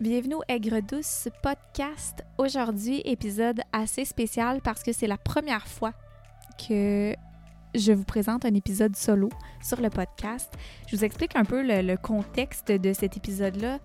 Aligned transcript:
Bienvenue 0.00 0.36
au 0.36 0.42
Aigre 0.46 0.78
Douce 0.78 1.28
podcast. 1.42 2.24
Aujourd'hui, 2.38 3.02
épisode 3.04 3.60
assez 3.72 4.04
spécial 4.04 4.60
parce 4.62 4.84
que 4.84 4.92
c'est 4.92 5.08
la 5.08 5.18
première 5.18 5.66
fois 5.66 5.92
que 6.68 7.16
je 7.74 7.92
vous 7.92 8.04
présente 8.04 8.44
un 8.44 8.54
épisode 8.54 8.94
solo 8.94 9.28
sur 9.60 9.80
le 9.80 9.90
podcast. 9.90 10.52
Je 10.86 10.94
vous 10.94 11.04
explique 11.04 11.34
un 11.34 11.44
peu 11.44 11.64
le, 11.64 11.96
contexte 11.96 12.70
de 12.70 12.92
cet 12.92 13.16
épisode-là. 13.16 13.80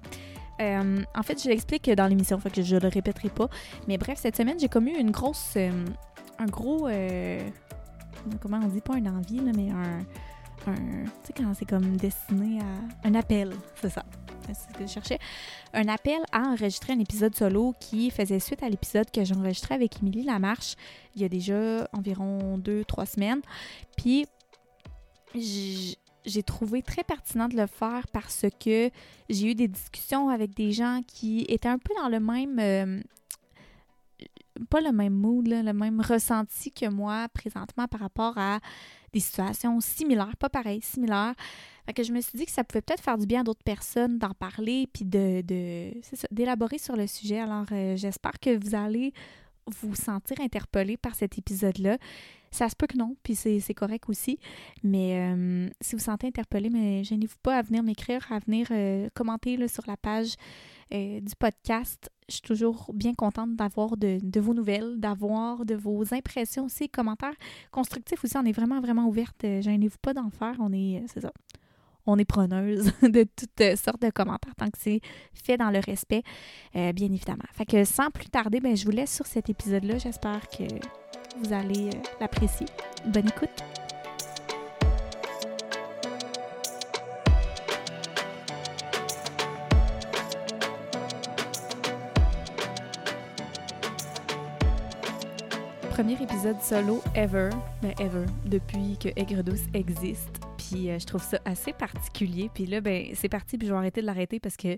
Euh, 0.62 1.02
en 1.16 1.24
fait, 1.24 1.42
je 1.42 1.50
l'explique 1.50 1.90
dans 1.90 2.06
l'émission, 2.06 2.38
fait 2.38 2.52
que 2.52 2.62
je 2.62 2.76
le 2.76 2.90
répéterai 2.90 3.30
pas. 3.30 3.50
Mais 3.88 3.98
bref, 3.98 4.20
cette 4.20 4.38
semaine, 4.38 4.60
j'ai 4.60 4.70
commis 4.70 4.92
une 4.92 5.10
grosse. 5.10 5.54
Euh, 5.58 5.72
un 6.38 6.46
gros. 6.46 6.88
Euh, 6.90 7.40
comment 8.40 8.60
on 8.64 8.68
dit? 8.68 8.82
Pas 8.82 8.98
un 8.98 9.08
envie, 9.08 9.40
là, 9.40 9.52
mais 9.56 9.72
un. 9.72 10.06
Un 10.68 11.06
quand 11.36 11.54
c'est 11.54 11.66
comme 11.66 11.98
destiné 11.98 12.60
à. 12.60 13.08
Un 13.08 13.16
appel, 13.16 13.54
c'est 13.82 13.90
ça 13.90 14.06
c'est 14.46 14.54
ce 14.54 14.78
que 14.78 14.86
je 14.86 14.92
cherchais, 14.92 15.20
un 15.74 15.88
appel 15.88 16.22
à 16.32 16.42
enregistrer 16.42 16.94
un 16.94 17.00
épisode 17.00 17.36
solo 17.36 17.74
qui 17.80 18.12
faisait 18.12 18.40
suite 18.40 18.64
à 18.64 18.70
l'épisode 18.70 19.10
que 19.12 19.24
j'ai 19.24 19.36
enregistré 19.36 19.76
avec 19.76 20.02
Émilie 20.02 20.24
Lamarche 20.24 20.76
il 21.16 21.22
y 21.22 21.26
a 21.26 21.30
déjà 21.30 21.88
environ 21.94 22.58
deux, 22.58 22.84
trois 22.86 23.06
semaines. 23.06 23.42
Puis 23.98 24.26
j'ai 25.36 26.44
trouvé 26.44 26.82
très 26.82 27.04
pertinent 27.04 27.48
de 27.48 27.56
le 27.56 27.68
faire 27.68 28.08
parce 28.12 28.46
que 28.60 28.90
j'ai 29.30 29.52
eu 29.52 29.56
des 29.56 29.68
discussions 29.68 30.30
avec 30.30 30.54
des 30.56 30.72
gens 30.72 31.02
qui 31.08 31.46
étaient 31.50 31.70
un 31.70 31.80
peu 31.80 31.94
dans 32.02 32.10
le 32.10 32.20
même... 32.20 32.60
Euh, 32.60 33.02
pas 34.70 34.82
le 34.82 34.92
même 34.92 35.14
mood, 35.14 35.48
le 35.48 35.74
même 35.74 36.00
ressenti 36.00 36.72
que 36.72 36.88
moi 36.88 37.28
présentement 37.34 37.88
par 37.88 38.02
rapport 38.02 38.38
à 38.38 38.60
des 39.14 39.20
situations 39.20 39.80
similaires, 39.80 40.36
pas 40.38 40.50
pareilles, 40.50 40.82
similaires. 40.82 41.36
Que 41.96 42.04
je 42.04 42.14
me 42.14 42.22
suis 42.22 42.38
dit 42.38 42.46
que 42.46 42.52
ça 42.52 42.64
pouvait 42.64 42.82
peut-être 42.82 43.04
faire 43.04 43.18
du 43.18 43.26
bien 43.26 43.42
à 43.42 43.44
d'autres 43.44 43.64
personnes 43.64 44.18
d'en 44.18 44.34
parler 44.34 44.88
puis 44.94 45.04
de, 45.04 45.44
d'élaborer 46.32 46.78
sur 46.78 46.96
le 46.96 47.08
sujet. 47.08 47.40
Alors, 47.40 47.66
euh, 47.74 47.98
j'espère 47.98 48.40
que 48.40 48.58
vous 48.58 48.74
allez 48.74 49.14
vous 49.82 49.96
sentir 49.96 50.40
interpellé 50.40 50.96
par 50.96 51.14
cet 51.14 51.38
épisode-là. 51.38 51.98
Ça 52.52 52.70
se 52.70 52.76
peut 52.76 52.88
que 52.88 52.98
non, 52.98 53.16
puis 53.24 53.36
c'est, 53.36 53.74
correct 53.74 54.06
aussi. 54.08 54.40
Mais 54.84 55.20
euh, 55.20 55.70
si 55.82 55.96
vous 55.96 56.00
vous 56.00 56.06
sentez 56.06 56.28
interpellé, 56.28 56.70
mais 56.70 57.04
gênez-vous 57.04 57.38
pas 57.42 57.58
à 57.58 57.62
venir 57.64 57.84
m'écrire, 57.84 58.26
à 58.32 58.40
venir 58.40 58.68
euh, 58.72 59.10
commenter 59.14 59.58
là, 59.58 59.68
sur 59.68 59.84
la 59.88 59.98
page 59.98 60.36
du 60.92 61.36
podcast. 61.38 62.10
Je 62.30 62.36
suis 62.36 62.42
toujours 62.42 62.92
bien 62.94 63.14
contente 63.14 63.56
d'avoir 63.56 63.98
de, 63.98 64.40
vos 64.40 64.54
nouvelles, 64.54 65.00
d'avoir 65.00 65.66
de 65.66 65.76
vos 65.76 66.14
impressions 66.14 66.66
aussi, 66.66 66.90
commentaires 66.90 67.36
constructifs 67.72 68.24
aussi. 68.24 68.38
On 68.38 68.46
est 68.46 68.52
vraiment, 68.54 68.80
vraiment 68.80 69.08
ouverte. 69.08 69.42
Gênez-vous 69.42 69.98
pas 70.02 70.14
d'en 70.14 70.30
faire. 70.30 70.56
On 70.60 70.72
est, 70.72 71.04
c'est 71.08 71.22
ça 71.22 71.32
on 72.06 72.18
est 72.18 72.26
preneuse 72.26 72.92
de 73.02 73.24
toutes 73.24 73.78
sortes 73.78 74.02
de 74.02 74.10
commentaires 74.10 74.56
tant 74.56 74.70
que 74.70 74.78
c'est 74.80 75.02
fait 75.34 75.58
dans 75.58 75.70
le 75.70 75.80
respect, 75.80 76.24
euh, 76.76 76.92
bien 76.94 77.12
évidemment. 77.12 77.44
Fait 77.54 77.66
que 77.66 77.84
sans 77.86 78.10
plus 78.10 78.30
tarder, 78.30 78.60
ben, 78.60 78.76
je 78.76 78.86
vous 78.86 78.92
laisse 78.92 79.14
sur 79.14 79.26
cet 79.26 79.50
épisode-là. 79.50 79.98
J'espère 79.98 80.48
que 80.50 80.64
vous 81.42 81.54
allez 81.54 81.90
euh, 81.90 82.02
l'apprécier. 82.20 82.68
Bonne 83.06 83.28
écoute! 83.28 83.83
Premier 95.94 96.14
épisode 96.14 96.60
solo 96.60 97.04
ever, 97.14 97.52
ben 97.84 97.94
ever, 98.00 98.26
depuis 98.46 98.98
que 98.98 99.10
Aigre 99.10 99.44
Douce 99.44 99.62
existe. 99.76 100.42
Puis 100.58 100.90
euh, 100.90 100.98
je 100.98 101.06
trouve 101.06 101.22
ça 101.22 101.40
assez 101.46 101.72
particulier. 101.72 102.50
Puis 102.52 102.66
là, 102.66 102.82
ben, 102.82 103.12
c'est 103.14 103.30
parti, 103.30 103.60
puis 103.60 103.68
je 103.68 103.74
vais 103.74 103.78
arrêter 103.78 104.02
de 104.02 104.08
l'arrêter 104.08 104.40
parce 104.40 104.58
que 104.58 104.72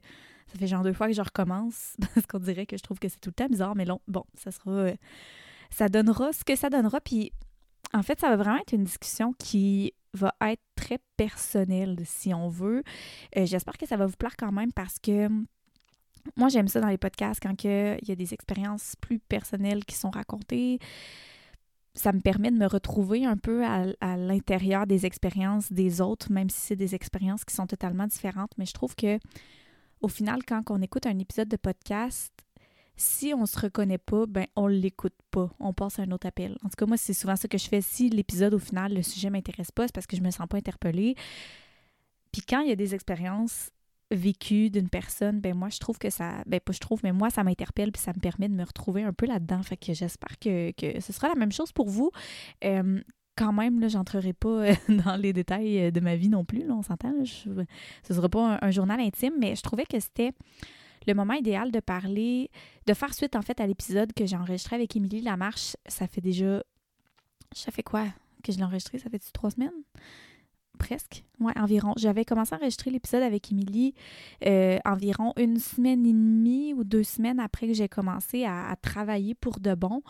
ça 0.48 0.60
fait 0.60 0.68
genre 0.68 0.84
deux 0.84 0.92
fois 0.92 1.08
que 1.08 1.14
je 1.14 1.22
recommence. 1.22 1.96
Parce 2.14 2.28
qu'on 2.28 2.40
dirait 2.40 2.66
que 2.66 2.76
je 2.76 2.84
trouve 2.84 3.00
que 3.00 3.08
c'est 3.08 3.22
tout 3.22 3.30
le 3.30 3.34
temps 3.34 3.48
bizarre, 3.48 3.78
mais 3.78 3.86
non, 3.86 4.02
bon, 4.10 4.26
ça 4.34 4.52
sera. 4.52 4.72
Euh, 4.72 4.96
ça 5.70 5.88
donnera 5.88 6.34
ce 6.34 6.44
que 6.44 6.58
ça 6.58 6.70
donnera. 6.70 7.00
Puis 7.00 7.32
en 7.94 8.04
fait, 8.04 8.20
ça 8.20 8.28
va 8.28 8.36
vraiment 8.36 8.58
être 8.58 8.74
une 8.74 8.84
discussion 8.84 9.32
qui 9.40 9.94
va 10.14 10.36
être 10.42 10.64
très 10.76 11.00
personnelle, 11.16 11.96
si 12.04 12.34
on 12.34 12.50
veut. 12.50 12.84
Euh, 13.38 13.46
j'espère 13.46 13.78
que 13.78 13.86
ça 13.86 13.96
va 13.96 14.06
vous 14.06 14.18
plaire 14.18 14.36
quand 14.38 14.52
même 14.52 14.74
parce 14.74 15.00
que 15.00 15.30
moi, 16.36 16.50
j'aime 16.50 16.68
ça 16.68 16.82
dans 16.82 16.88
les 16.88 16.98
podcasts 16.98 17.42
quand 17.42 17.64
il 17.64 18.00
y 18.08 18.12
a 18.12 18.16
des 18.16 18.34
expériences 18.34 18.96
plus 19.00 19.20
personnelles 19.20 19.86
qui 19.86 19.96
sont 19.96 20.10
racontées 20.10 20.80
ça 21.96 22.12
me 22.12 22.20
permet 22.20 22.52
de 22.52 22.58
me 22.58 22.68
retrouver 22.68 23.26
un 23.26 23.38
peu 23.38 23.66
à, 23.66 24.18
l'intérieur 24.18 24.86
des 24.86 25.06
expériences 25.06 25.72
des 25.72 26.02
autres, 26.02 26.32
même 26.32 26.50
si 26.50 26.60
c'est 26.60 26.76
des 26.76 26.94
expériences 26.94 27.46
qui 27.46 27.56
sont 27.56 27.68
totalement 27.68 28.06
différentes. 28.06 28.52
Mais 28.58 28.66
je 28.66 28.74
trouve 28.74 28.96
que 28.96 29.18
au 30.02 30.10
final, 30.10 30.44
quand 30.46 30.62
on 30.70 30.82
écoute 30.82 31.08
un 31.08 31.18
épisode 31.18 31.48
de 31.48 31.56
podcast, 31.56 32.34
si 32.98 33.34
on 33.34 33.46
se 33.46 33.58
reconnaît 33.58 33.98
pas, 33.98 34.26
ben 34.26 34.46
on 34.58 34.68
l'écoute 34.68 35.16
pas. 35.32 35.50
On 35.60 35.74
passe 35.74 36.00
à 36.00 36.04
un 36.04 36.12
autre 36.12 36.28
appel. 36.28 36.58
En 36.64 36.70
tout 36.70 36.76
cas, 36.78 36.86
moi, 36.86 36.98
c'est 36.98 37.14
souvent 37.14 37.38
ça 37.38 37.48
que 37.48 37.58
je 37.58 37.68
fais. 37.68 37.82
Si 37.82 38.10
l'épisode, 38.10 38.54
au 38.54 38.60
final, 38.60 38.94
le 38.94 39.02
sujet 39.02 39.30
m'intéresse 39.30 39.72
pas, 39.72 39.88
c'est 39.88 39.96
parce 39.96 40.08
que 40.08 40.18
je 40.18 40.22
me 40.22 40.32
sens 40.32 40.48
pas 40.48 40.58
interpellée. 40.58 41.16
Puis 42.32 42.42
quand 42.42 42.60
il 42.60 42.70
y 42.70 42.74
a 42.74 42.76
des 42.76 42.94
expériences 42.94 43.72
vécu 44.12 44.70
d'une 44.70 44.90
personne, 44.90 45.40
ben 45.40 45.56
moi 45.56 45.70
je 45.70 45.80
trouve 45.80 45.98
que 45.98 46.10
ça, 46.10 46.44
ben 46.46 46.60
pas 46.60 46.74
je 46.74 46.80
trouve, 46.80 47.00
mais 47.04 47.12
moi 47.12 47.30
ça 47.30 47.44
m'interpelle 47.44 47.92
puis 47.92 48.02
ça 48.02 48.12
me 48.16 48.20
permet 48.20 48.48
de 48.48 48.54
me 48.54 48.64
retrouver 48.64 49.04
un 49.04 49.14
peu 49.14 49.26
là-dedans. 49.26 49.64
Fait 49.64 49.78
que 49.78 49.94
j'espère 49.94 50.38
que, 50.40 50.72
ce 51.00 51.14
sera 51.14 51.28
la 51.30 51.36
même 51.36 51.52
chose 51.52 51.72
pour 51.72 51.90
vous. 51.90 52.12
Quand 53.38 53.52
même, 53.52 53.82
là, 53.82 53.90
j'entrerai 53.90 54.32
pas 54.32 54.48
euh, 54.48 54.74
dans 55.06 55.18
les 55.18 55.34
détails 55.34 55.80
euh, 55.80 55.92
de 55.92 56.00
ma 56.00 56.16
vie 56.16 56.30
non 56.30 56.46
plus, 56.46 56.72
on 56.72 56.82
s'entend. 56.82 57.14
Ce 57.26 57.50
ne 57.50 57.66
sera 58.16 58.30
pas 58.30 58.60
un, 58.62 58.72
journal 58.72 59.00
intime, 59.00 59.34
mais 59.40 59.56
je 59.56 59.62
trouvais 59.62 59.86
que 59.86 60.00
c'était 60.00 60.32
le 61.06 61.14
moment 61.14 61.34
idéal 61.34 61.72
de 61.72 61.82
parler, 61.82 62.50
de 62.88 62.94
faire 62.94 63.14
suite 63.14 63.36
en 63.36 63.42
fait 63.42 63.60
à 63.60 63.68
l'épisode 63.68 64.14
que 64.14 64.26
j'ai 64.26 64.38
enregistré 64.38 64.78
avec 64.78 64.96
Émilie 64.96 65.22
Lamarche. 65.22 65.76
Ça 65.86 66.08
fait 66.08 66.22
déjà. 66.22 66.64
Ça 67.52 67.72
fait 67.72 67.84
quoi 67.84 68.06
que 68.42 68.52
je 68.52 68.58
l'ai 68.58 68.64
enregistré? 68.64 69.00
Ça 69.00 69.10
fait 69.10 69.22
trois 69.34 69.52
semaines? 69.52 69.72
Presque, 70.76 71.26
ouais, 71.40 71.54
environ. 71.58 71.94
J'avais 71.98 72.26
commencé 72.26 72.54
à 72.54 72.58
enregistrer 72.58 72.92
l'épisode 72.92 73.24
avec 73.24 73.52
Émilie 73.52 73.94
euh, 74.46 74.78
environ 74.86 75.34
une 75.38 75.58
semaine 75.60 76.06
et 76.06 76.14
demie 76.14 76.74
ou 76.74 76.84
deux 76.84 77.04
semaines 77.04 77.40
après 77.40 77.68
que 77.68 77.74
j'ai 77.74 77.90
commencé 77.90 78.46
à, 78.46 78.76
travailler 78.82 79.36
pour 79.36 79.60
de 79.60 79.74
bon. 79.74 80.02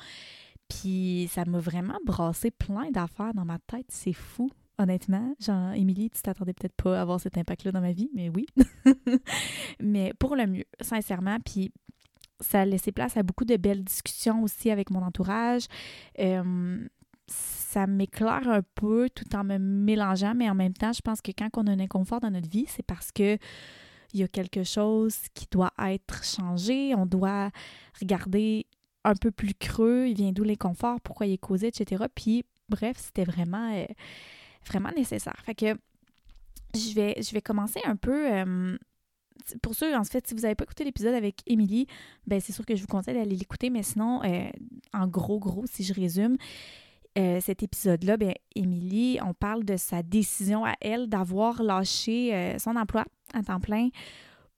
Puis 0.68 1.30
ça 1.32 1.46
m'a 1.46 1.60
vraiment 1.60 1.98
brassé 2.06 2.52
plein 2.52 2.90
d'affaires 2.92 3.34
dans 3.34 3.46
ma 3.46 3.60
tête. 3.60 3.86
C'est 3.90 4.14
fou, 4.14 4.50
honnêtement. 4.78 5.36
Genre, 5.40 5.74
Émilie, 5.74 6.10
tu 6.10 6.22
t'attendais 6.22 6.54
peut-être 6.54 6.76
pas 6.76 6.98
à 6.98 7.02
avoir 7.02 7.20
cet 7.20 7.38
impact-là 7.38 7.72
dans 7.72 7.82
ma 7.82 7.92
vie, 7.92 8.10
mais 8.14 8.30
oui. 8.30 8.48
mais 9.80 10.14
pour 10.18 10.36
le 10.36 10.48
mieux, 10.48 10.66
sincèrement. 10.82 11.38
Puis 11.46 11.72
ça 12.42 12.62
a 12.62 12.66
laissé 12.66 12.92
place 12.92 13.16
à 13.18 13.24
beaucoup 13.24 13.46
de 13.46 13.56
belles 13.56 13.84
discussions 13.84 14.44
aussi 14.44 14.70
avec 14.72 14.90
mon 14.90 15.02
entourage. 15.02 15.66
Euh, 16.20 16.88
ça 17.28 17.88
m'éclaire 17.88 18.48
un 18.48 18.62
peu 18.76 19.10
tout 19.14 19.36
en 19.36 19.44
me 19.44 19.58
mélangeant, 19.58 20.34
mais 20.36 20.50
en 20.50 20.56
même 20.56 20.74
temps, 20.74 20.94
je 20.94 21.02
pense 21.02 21.22
que 21.22 21.32
quand 21.32 21.50
on 21.58 21.68
a 21.68 21.72
un 21.72 21.80
inconfort 21.80 22.20
dans 22.20 22.32
notre 22.32 22.50
vie, 22.50 22.66
c'est 22.68 22.86
parce 22.86 23.12
que 23.12 23.38
il 24.14 24.22
y 24.22 24.24
a 24.24 24.28
quelque 24.28 24.64
chose 24.64 25.16
qui 25.34 25.46
doit 25.52 25.74
être 25.78 26.24
changé, 26.24 26.96
on 26.96 27.06
doit 27.06 27.52
regarder 28.00 28.66
un 29.04 29.14
peu 29.14 29.30
plus 29.30 29.54
creux, 29.54 30.08
il 30.08 30.16
vient 30.16 30.32
d'où 30.32 30.44
l'inconfort, 30.44 31.02
pourquoi 31.02 31.26
il 31.26 31.34
est 31.34 31.38
causé, 31.38 31.68
etc. 31.68 32.06
Puis, 32.14 32.46
bref, 32.70 32.98
c'était 32.98 33.26
vraiment, 33.26 33.74
euh, 33.74 33.86
vraiment 34.66 34.92
nécessaire. 34.96 35.36
Fait 35.46 35.54
que 35.54 35.76
je 36.74 36.94
vais, 36.94 37.22
je 37.22 37.32
vais 37.34 37.42
commencer 37.42 37.82
un 37.86 37.96
peu. 37.96 38.32
Euh, 38.34 38.78
pour 39.62 39.76
ceux, 39.76 39.96
en 39.96 40.04
fait, 40.04 40.26
si 40.28 40.34
vous 40.34 40.42
n'avez 40.42 40.56
pas 40.56 40.64
écouté 40.64 40.86
l'épisode 40.86 41.14
avec 41.14 41.42
Émilie, 41.46 41.88
ben 42.26 42.40
c'est 42.40 42.54
sûr 42.54 42.66
que 42.66 42.76
je 42.76 42.82
vous 42.82 42.88
conseille 42.88 43.14
d'aller 43.14 43.36
l'écouter, 43.36 43.70
mais 43.70 43.84
sinon, 43.84 44.24
euh, 44.24 44.50
en 44.94 45.08
gros, 45.08 45.40
gros, 45.40 45.66
si 45.68 45.84
je 45.84 45.94
résume, 45.94 46.38
euh, 47.18 47.40
cet 47.40 47.64
épisode-là, 47.64 48.18
bien, 48.18 48.34
Émilie, 48.56 49.20
on 49.26 49.34
parle 49.34 49.64
de 49.64 49.78
sa 49.78 50.04
décision 50.04 50.66
à 50.66 50.74
elle 50.82 51.08
d'avoir 51.08 51.64
lâché 51.64 52.36
euh, 52.36 52.60
son 52.60 52.76
emploi 52.76 53.06
à 53.34 53.42
temps 53.42 53.62
plein 53.62 53.90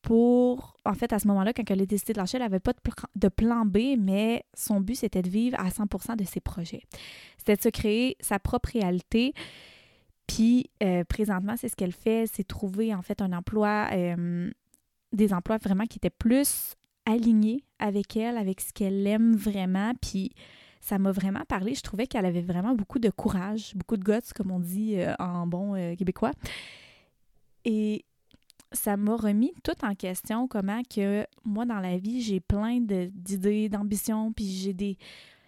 pour, 0.01 0.75
en 0.83 0.93
fait, 0.93 1.13
à 1.13 1.19
ce 1.19 1.27
moment-là, 1.27 1.53
quand 1.53 1.69
elle 1.69 1.81
a 1.81 1.85
décidé 1.85 2.13
de 2.13 2.17
lâcher, 2.17 2.37
elle 2.37 2.43
n'avait 2.43 2.59
pas 2.59 2.73
de, 3.15 3.27
plan 3.27 3.65
B, 3.65 3.95
mais 3.99 4.43
son 4.55 4.81
but, 4.81 4.95
c'était 4.95 5.21
de 5.21 5.29
vivre 5.29 5.59
à 5.59 5.69
100% 5.69 6.15
de 6.15 6.23
ses 6.23 6.39
projets. 6.39 6.81
C'était 7.37 7.57
de 7.57 7.61
se 7.61 7.69
créer 7.69 8.15
sa 8.21 8.39
propre 8.39 8.69
réalité. 8.73 9.33
Puis, 10.25 10.71
euh, 10.81 11.03
présentement, 11.03 11.55
c'est 11.57 11.67
ce 11.67 11.75
qu'elle 11.75 11.91
fait, 11.91 12.25
c'est 12.31 12.45
trouver, 12.45 12.95
en 12.95 13.01
fait, 13.01 13.21
un 13.21 13.33
emploi, 13.33 13.89
des 15.13 15.33
emplois 15.33 15.57
vraiment 15.57 15.85
qui 15.85 15.97
étaient 15.97 16.09
plus 16.09 16.75
alignés 17.05 17.63
avec 17.77 18.15
elle, 18.17 18.37
avec 18.37 18.61
ce 18.61 18.73
qu'elle 18.73 19.05
aime 19.05 19.35
vraiment. 19.35 19.93
Puis, 20.01 20.31
ça 20.81 20.99
m'a 20.99 21.11
vraiment 21.11 21.43
parlé. 21.47 21.75
Je 21.75 21.81
trouvais 21.81 22.07
qu'elle 22.07 22.25
avait 22.25 22.41
vraiment 22.41 22.73
beaucoup 22.73 22.99
de 22.99 23.09
courage, 23.09 23.73
beaucoup 23.75 23.97
de 23.97 24.03
guts, 24.03 24.33
comme 24.35 24.51
on 24.51 24.59
dit 24.59 24.95
euh, 24.97 25.13
en 25.19 25.47
bon 25.47 25.75
euh, 25.75 25.95
québécois. 25.95 26.31
Et 27.65 28.05
ça 28.71 28.97
m'a 28.97 29.15
remis 29.15 29.53
tout 29.63 29.85
en 29.85 29.95
question 29.95 30.47
comment 30.47 30.81
que 30.83 31.25
moi, 31.43 31.65
dans 31.65 31.79
la 31.79 31.97
vie, 31.97 32.21
j'ai 32.21 32.39
plein 32.39 32.79
d'idées, 32.79 33.69
d'ambitions, 33.69 34.31
puis 34.33 34.45
j'ai 34.45 34.73
des 34.73 34.97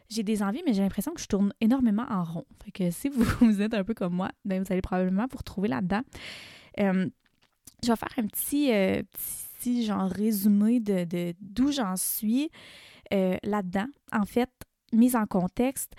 j'ai 0.09 0.23
des 0.23 0.41
envies, 0.41 0.63
mais 0.65 0.73
j'ai 0.73 0.81
l'impression 0.81 1.13
que 1.13 1.21
je 1.21 1.27
tourne 1.27 1.53
énormément 1.61 2.05
en 2.09 2.23
rond. 2.23 2.45
Fait 2.65 2.71
que 2.71 2.89
si 2.89 3.09
vous, 3.09 3.61
êtes 3.61 3.75
un 3.75 3.83
peu 3.83 3.93
comme 3.93 4.15
moi, 4.15 4.31
ben 4.43 4.63
vous 4.63 4.71
allez 4.71 4.81
probablement 4.81 5.27
vous 5.29 5.37
retrouver 5.37 5.67
là-dedans. 5.67 6.01
Euh, 6.79 7.07
je 7.83 7.89
vais 7.89 7.95
faire 7.95 8.09
un 8.17 8.25
petit, 8.25 8.71
petit 9.59 9.85
genre 9.85 10.09
résumé 10.09 10.79
de 10.79 11.35
d'où 11.39 11.71
j'en 11.71 11.95
suis 11.95 12.49
là-dedans. 13.11 13.85
En 14.11 14.25
fait, 14.25 14.49
mise 14.93 15.15
en 15.15 15.25
contexte, 15.25 15.93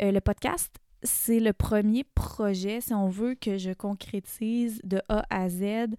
euh, 0.00 0.12
le 0.12 0.20
podcast, 0.20 0.74
c'est 1.02 1.40
le 1.40 1.52
premier 1.52 2.04
projet, 2.04 2.80
si 2.80 2.94
on 2.94 3.08
veut, 3.08 3.34
que 3.34 3.58
je 3.58 3.72
concrétise 3.72 4.80
de 4.84 5.00
A 5.08 5.24
à 5.30 5.48
Z, 5.48 5.94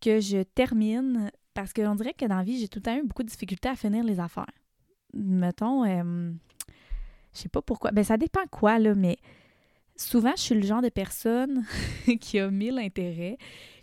que 0.00 0.20
je 0.20 0.42
termine, 0.42 1.30
parce 1.54 1.72
qu'on 1.72 1.94
dirait 1.94 2.14
que 2.14 2.24
dans 2.24 2.38
la 2.38 2.42
vie, 2.42 2.58
j'ai 2.58 2.68
tout 2.68 2.78
le 2.78 2.82
temps 2.82 2.96
eu 2.96 3.06
beaucoup 3.06 3.22
de 3.22 3.28
difficultés 3.28 3.68
à 3.68 3.76
finir 3.76 4.04
les 4.04 4.20
affaires. 4.20 4.50
Mettons, 5.12 5.84
euh, 5.84 6.32
je 7.34 7.38
sais 7.38 7.48
pas 7.48 7.62
pourquoi. 7.62 7.90
Ben, 7.90 8.04
ça 8.04 8.16
dépend 8.16 8.46
quoi, 8.50 8.78
là, 8.78 8.94
mais 8.94 9.18
souvent, 9.96 10.32
je 10.36 10.42
suis 10.42 10.54
le 10.54 10.62
genre 10.62 10.82
de 10.82 10.88
personne 10.88 11.64
qui 12.20 12.38
a 12.38 12.50
mille 12.50 12.78
intérêts. 12.78 13.36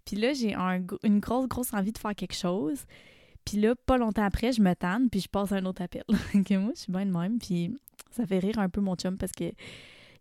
Puis 0.05 0.15
là, 0.15 0.33
j'ai 0.33 0.55
une 1.03 1.19
grosse, 1.19 1.47
grosse 1.47 1.73
envie 1.73 1.91
de 1.91 1.97
faire 1.97 2.15
quelque 2.15 2.35
chose. 2.35 2.85
Puis 3.47 3.55
là, 3.55 3.75
pas 3.75 3.97
longtemps 3.97 4.25
après, 4.25 4.51
je 4.51 4.61
me 4.61 4.73
tanne, 4.73 5.09
puis 5.09 5.21
je 5.21 5.29
passe 5.29 5.53
un 5.53 5.63
autre 5.63 5.81
appel. 5.81 6.03
moi, 6.09 6.71
je 6.75 6.81
suis 6.81 6.91
bien 6.91 7.05
de 7.05 7.17
même. 7.17 7.39
Puis 7.39 7.73
ça 8.11 8.25
fait 8.25 8.39
rire 8.39 8.59
un 8.59 8.67
peu 8.67 8.81
mon 8.81 8.95
chum 8.95 9.17
parce 9.17 9.31
que 9.31 9.45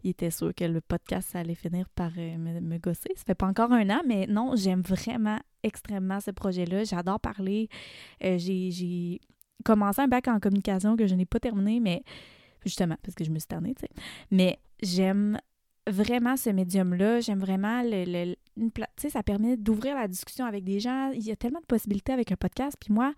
il 0.05 0.11
était 0.11 0.31
sûr 0.31 0.55
que 0.55 0.63
le 0.63 0.81
podcast, 0.81 1.31
ça 1.31 1.41
allait 1.41 1.57
finir 1.57 1.89
par 1.89 2.13
euh, 2.17 2.39
me, 2.39 2.79
gosser. 2.79 3.11
Ça 3.17 3.25
fait 3.25 3.35
pas 3.35 3.49
encore 3.49 3.73
un 3.73 3.91
an, 3.91 4.01
mais 4.07 4.29
non, 4.29 4.55
j'aime 4.55 4.83
vraiment 4.83 5.41
extrêmement 5.65 6.21
ce 6.21 6.31
projet-là. 6.31 6.85
J'adore 6.85 7.19
parler. 7.19 7.69
Euh, 8.23 8.39
j'ai 8.39 9.21
commencé 9.65 10.01
un 10.01 10.07
bac 10.07 10.29
en 10.29 10.39
communication 10.39 10.97
que 10.97 11.09
je 11.09 11.17
n'ai 11.17 11.27
pas 11.27 11.41
terminé, 11.41 11.81
mais 11.81 12.05
justement, 12.65 12.95
parce 13.03 13.17
que 13.17 13.25
je 13.25 13.31
me 13.33 13.41
suis 13.41 13.49
tannée, 13.49 13.75
tu 13.75 13.87
sais. 13.87 14.03
Mais 14.31 14.61
j'aime 14.81 15.41
vraiment 15.87 16.37
ce 16.37 16.51
médium-là. 16.51 17.21
J'aime 17.21 17.39
vraiment 17.39 17.83
le, 17.85 18.35
tu 18.57 18.71
sais, 18.97 19.11
ça 19.11 19.23
permet 19.23 19.57
d'ouvrir 19.57 19.95
la 19.95 20.09
discussion 20.09 20.45
avec 20.45 20.65
des 20.65 20.81
gens. 20.81 21.11
Il 21.13 21.25
y 21.25 21.31
a 21.31 21.37
tellement 21.37 21.61
de 21.61 21.67
possibilités 21.67 22.13
avec 22.13 22.33
un 22.33 22.37
podcast. 22.37 22.77
Puis 22.81 22.93
moi, 22.93 23.15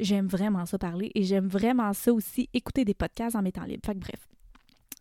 j'aime 0.00 0.26
vraiment 0.26 0.66
ça 0.66 0.78
parler 0.78 1.10
et 1.14 1.22
j'aime 1.22 1.46
vraiment 1.46 1.92
ça 1.92 2.12
aussi 2.12 2.48
écouter 2.54 2.84
des 2.84 2.94
podcasts 2.94 3.36
en 3.36 3.42
m'étant 3.42 3.64
libre. 3.64 3.82
Fait 3.84 3.94
que 3.94 4.00
bref, 4.00 4.28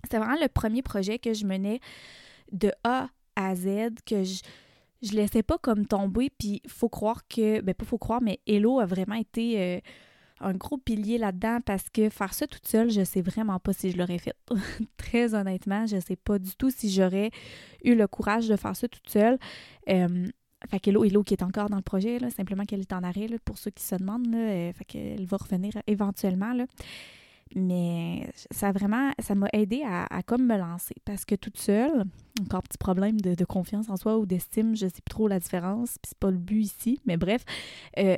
c'est 0.09 0.17
vraiment 0.17 0.39
le 0.39 0.47
premier 0.47 0.81
projet 0.81 1.19
que 1.19 1.33
je 1.33 1.45
menais 1.45 1.79
de 2.51 2.71
A 2.83 3.09
à 3.35 3.55
Z, 3.55 3.95
que 4.05 4.23
je, 4.23 4.41
je 5.01 5.13
laissais 5.13 5.43
pas 5.43 5.57
comme 5.57 5.85
tomber. 5.85 6.29
Puis 6.37 6.61
faut 6.67 6.89
croire 6.89 7.27
que, 7.27 7.61
ben 7.61 7.73
pas 7.73 7.85
faut 7.85 7.97
croire, 7.97 8.21
mais 8.21 8.39
Hello 8.45 8.79
a 8.79 8.85
vraiment 8.85 9.15
été. 9.15 9.59
Euh, 9.59 9.79
un 10.41 10.53
gros 10.53 10.77
pilier 10.77 11.17
là-dedans 11.17 11.59
parce 11.65 11.89
que 11.89 12.09
faire 12.09 12.33
ça 12.33 12.47
toute 12.47 12.67
seule, 12.67 12.89
je 12.89 13.03
sais 13.03 13.21
vraiment 13.21 13.59
pas 13.59 13.73
si 13.73 13.91
je 13.91 13.97
l'aurais 13.97 14.17
fait. 14.17 14.35
Très 14.97 15.33
honnêtement, 15.33 15.85
je 15.85 15.99
sais 15.99 16.15
pas 16.15 16.39
du 16.39 16.55
tout 16.55 16.69
si 16.69 16.91
j'aurais 16.91 17.31
eu 17.83 17.95
le 17.95 18.07
courage 18.07 18.47
de 18.47 18.55
faire 18.55 18.75
ça 18.75 18.87
toute 18.87 19.09
seule. 19.09 19.37
Euh, 19.89 20.27
fait 20.69 20.79
qu'Hello, 20.79 21.03
Hello 21.03 21.23
qui 21.23 21.33
est 21.33 21.43
encore 21.43 21.69
dans 21.69 21.77
le 21.77 21.81
projet, 21.81 22.19
là, 22.19 22.29
simplement 22.29 22.65
qu'elle 22.65 22.81
est 22.81 22.93
en 22.93 23.03
arrêt 23.03 23.27
pour 23.43 23.57
ceux 23.57 23.71
qui 23.71 23.83
se 23.83 23.95
demandent. 23.95 24.31
Là, 24.31 24.37
euh, 24.37 24.71
va 25.19 25.37
revenir 25.37 25.73
éventuellement. 25.87 26.53
Là. 26.53 26.65
Mais 27.55 28.29
ça 28.51 28.71
vraiment, 28.71 29.11
ça 29.19 29.35
m'a 29.35 29.47
aidé 29.53 29.83
à, 29.85 30.21
comme 30.23 30.45
me 30.45 30.57
lancer 30.57 30.95
parce 31.03 31.25
que 31.25 31.35
toute 31.35 31.57
seule, 31.57 32.03
encore 32.41 32.63
petit 32.63 32.77
problème 32.77 33.19
de, 33.19 33.45
confiance 33.45 33.89
en 33.89 33.97
soi 33.97 34.17
ou 34.17 34.25
d'estime, 34.25 34.75
je 34.75 34.87
sais 34.87 35.01
plus 35.01 35.09
trop 35.09 35.27
la 35.27 35.39
différence, 35.39 35.97
puis 36.01 36.09
c'est 36.09 36.17
pas 36.17 36.31
le 36.31 36.37
but 36.37 36.61
ici, 36.61 36.99
mais 37.05 37.17
bref, 37.17 37.43
euh, 37.97 38.15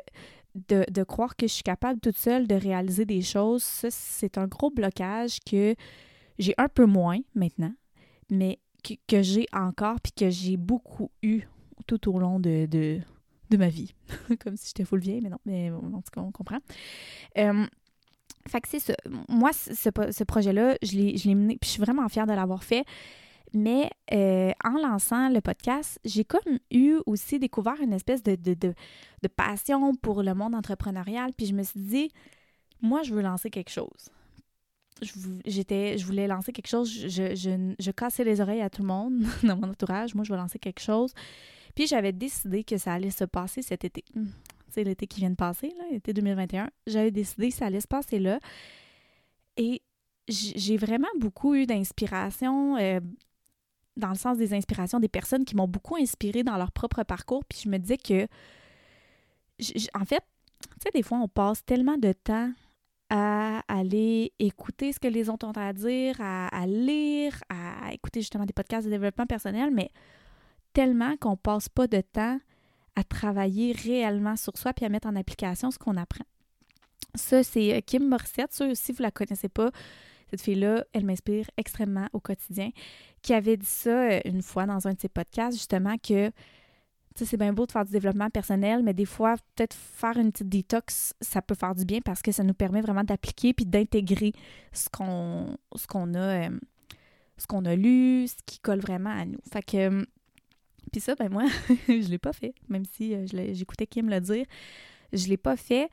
de, 0.56 1.04
croire 1.04 1.36
que 1.36 1.48
je 1.48 1.54
suis 1.54 1.64
capable 1.64 2.00
toute 2.00 2.18
seule 2.18 2.48
de 2.48 2.56
réaliser 2.56 3.06
des 3.06 3.22
choses, 3.22 3.64
ça, 3.64 3.90
c'est 3.92 4.38
un 4.38 4.48
gros 4.48 4.70
blocage 4.70 5.40
que 5.40 5.76
j'ai 6.40 6.54
un 6.58 6.68
peu 6.68 6.86
moins 6.86 7.20
maintenant, 7.36 7.74
mais 8.30 8.60
que, 9.08 9.22
j'ai 9.22 9.46
encore 9.54 10.00
puis 10.02 10.12
que 10.12 10.30
j'ai 10.30 10.58
beaucoup 10.58 11.10
eu 11.22 11.44
tout 11.88 12.10
au 12.10 12.20
long 12.20 12.40
de, 12.40 12.66
de, 12.66 13.02
ma 13.58 13.70
vie. 13.70 13.94
Comme 14.44 14.58
si 14.58 14.68
j'étais 14.68 14.86
full 14.86 15.00
vieille, 15.00 15.22
mais 15.22 15.30
non, 15.30 15.40
mais 15.46 15.70
en 15.72 16.02
tout 16.02 16.12
cas, 16.12 16.22
on 16.22 16.32
comprend. 16.32 16.58
Euh, 17.38 17.66
que 18.52 18.68
c'est 18.68 18.80
ça. 18.80 18.94
Moi, 19.30 19.54
ce, 19.54 19.74
ce 19.74 20.24
projet-là, 20.24 20.76
je 20.82 20.98
l'ai 20.98 21.36
mené, 21.36 21.58
puis 21.58 21.68
je 21.68 21.74
suis 21.74 21.82
vraiment 21.82 22.08
fière 22.10 22.28
de 22.28 22.34
l'avoir 22.34 22.64
fait. 22.64 22.84
Mais 23.54 23.90
euh, 24.12 24.52
en 24.64 24.78
lançant 24.80 25.30
le 25.30 25.40
podcast, 25.40 26.00
j'ai 26.04 26.26
comme 26.26 26.58
eu 26.72 26.98
aussi 27.06 27.38
découvert 27.38 27.80
une 27.82 27.94
espèce 27.94 28.24
de, 28.24 28.36
de, 28.36 28.74
passion 29.36 29.94
pour 29.96 30.24
le 30.24 30.34
monde 30.34 30.56
entrepreneurial. 30.56 31.34
Puis 31.34 31.46
je 31.46 31.54
me 31.54 31.64
suis 31.64 31.80
dit, 31.80 32.12
moi, 32.82 33.04
je 33.04 33.14
veux 33.14 33.22
lancer 33.22 33.50
quelque 33.50 33.70
chose. 33.70 34.10
Je 35.02 36.06
voulais 36.06 36.28
lancer 36.28 36.52
quelque 36.52 36.68
chose. 36.68 36.90
Je, 36.90 37.36
je, 37.36 37.76
je, 37.78 37.92
cassais 37.92 38.24
les 38.24 38.42
oreilles 38.42 38.62
à 38.62 38.70
tout 38.70 38.82
le 38.82 38.88
monde 38.88 39.24
dans 39.44 39.58
mon 39.58 39.70
entourage. 39.70 40.16
Moi, 40.16 40.24
je 40.24 40.32
veux 40.32 40.38
lancer 40.38 40.60
quelque 40.60 40.82
chose. 40.82 41.14
Puis 41.76 41.88
j'avais 41.88 42.12
décidé 42.12 42.64
que 42.64 42.78
ça 42.78 42.94
allait 42.94 43.12
se 43.12 43.24
passer 43.24 43.62
cet 43.62 43.84
été. 43.84 44.04
C'est 44.70 44.84
l'été 44.84 45.06
qui 45.06 45.20
vient 45.20 45.30
de 45.30 45.36
passer, 45.36 45.72
l'été 45.92 46.14
2021. 46.14 46.70
J'avais 46.88 47.12
décidé 47.12 47.50
que 47.50 47.56
ça 47.56 47.68
allait 47.68 47.82
se 47.82 47.88
passer 47.88 48.20
là. 48.20 48.40
Et 49.58 49.82
j'ai 50.28 50.78
vraiment 50.78 51.10
beaucoup 51.20 51.54
eu 51.54 51.66
d'inspiration. 51.66 52.78
Euh, 52.78 53.00
dans 53.98 54.10
le 54.10 54.16
sens 54.16 54.38
des 54.38 54.54
inspirations, 54.54 55.00
des 55.00 55.08
personnes 55.08 55.46
qui 55.46 55.56
m'ont 55.56 55.68
beaucoup 55.68 55.96
inspiré 55.96 56.44
dans 56.44 56.58
leur 56.58 56.72
propre 56.72 57.04
parcours. 57.04 57.44
Puis 57.46 57.62
je 57.64 57.70
me 57.70 57.78
disais 57.78 57.98
que, 57.98 58.28
en 59.94 60.06
fait, 60.06 60.24
tu 60.62 60.70
sais, 60.84 60.90
des 60.94 61.04
fois, 61.04 61.20
on 61.20 61.28
passe 61.28 61.64
tellement 61.66 61.98
de 61.98 62.12
temps 62.14 62.52
à 63.10 63.62
aller 63.68 64.34
écouter 64.40 64.92
ce 64.92 65.00
que 65.00 65.08
les 65.08 65.30
autres 65.30 65.46
ont 65.46 65.52
à 65.52 65.72
dire, 65.74 66.16
à, 66.20 66.66
lire, 66.66 67.44
à 67.50 67.94
écouter 67.94 68.22
justement 68.22 68.46
des 68.46 68.54
podcasts 68.54 68.86
de 68.86 68.92
développement 68.92 69.28
personnel, 69.28 69.70
mais 69.72 69.92
tellement 70.74 71.16
qu'on 71.18 71.38
passe 71.38 71.70
pas 71.70 71.86
de 71.88 72.02
temps 72.02 72.40
à 72.96 73.04
travailler 73.04 73.74
réellement 73.74 74.36
sur 74.36 74.58
soi 74.58 74.74
puis 74.74 74.86
à 74.86 74.90
mettre 74.90 75.08
en 75.08 75.16
application 75.16 75.70
ce 75.70 75.78
qu'on 75.78 75.98
apprend. 75.98 76.26
Ça, 77.16 77.44
c'est 77.44 77.76
euh, 77.76 77.82
Kim 77.86 78.08
Morissette. 78.08 78.52
Ça 78.52 78.66
aussi, 78.66 78.92
vous 78.92 79.04
la 79.04 79.12
connaissez 79.12 79.50
pas, 79.50 79.70
cette 80.32 80.42
fille-là, 80.42 80.84
elle 80.94 81.06
m'inspire 81.06 81.46
extrêmement 81.58 82.08
au 82.14 82.20
quotidien, 82.20 82.72
qui 83.24 83.34
avait 83.34 83.58
dit 83.58 83.66
ça 83.66 83.90
euh, 83.90 84.20
une 84.26 84.44
fois 84.44 84.68
dans 84.68 84.88
un 84.88 84.94
de 84.94 85.00
ses 85.00 85.10
podcasts, 85.10 85.58
justement, 85.58 85.98
que 85.98 86.32
c'est 87.16 87.38
bien 87.38 87.54
beau 87.54 87.66
de 87.66 87.72
faire 87.72 87.86
du 87.86 87.92
développement 87.92 88.30
personnel, 88.30 88.84
mais 88.84 88.94
des 88.94 89.06
fois, 89.06 89.36
peut-être 89.56 89.76
faire 89.76 90.18
une 90.18 90.32
petite 90.32 90.50
détox, 90.50 91.14
ça 91.22 91.42
peut 91.42 91.56
faire 91.56 91.74
du 91.74 91.86
bien 91.86 92.02
parce 92.02 92.22
que 92.22 92.32
ça 92.32 92.44
nous 92.44 92.54
permet 92.54 92.82
vraiment 92.82 93.04
d'appliquer 93.04 93.54
puis 93.54 93.66
d'intégrer 93.66 94.34
ce 94.72 94.90
qu'on 94.90 96.14
a 96.14 96.18
euh, 96.18 96.50
ce 97.38 97.48
qu'on 97.48 97.66
a 97.66 97.76
lu, 97.76 98.28
ce 98.28 98.36
qui 98.46 98.60
colle 98.60 98.80
vraiment 98.80 99.12
à 99.12 99.26
nous. 99.26 99.40
Fait 99.52 99.64
que 99.64 99.78
euh, 99.78 100.06
puis 100.92 101.02
ça 101.02 101.16
ben 101.16 101.32
moi, 101.32 101.46
je 101.88 102.10
l'ai 102.10 102.18
pas 102.18 102.34
fait, 102.34 102.54
même 102.68 102.86
si 102.86 103.16
j'écoutais 103.28 103.88
Kim 103.88 104.10
le 104.10 104.20
dire, 104.20 104.46
je 105.12 105.28
l'ai 105.28 105.38
pas 105.38 105.56
fait. 105.56 105.90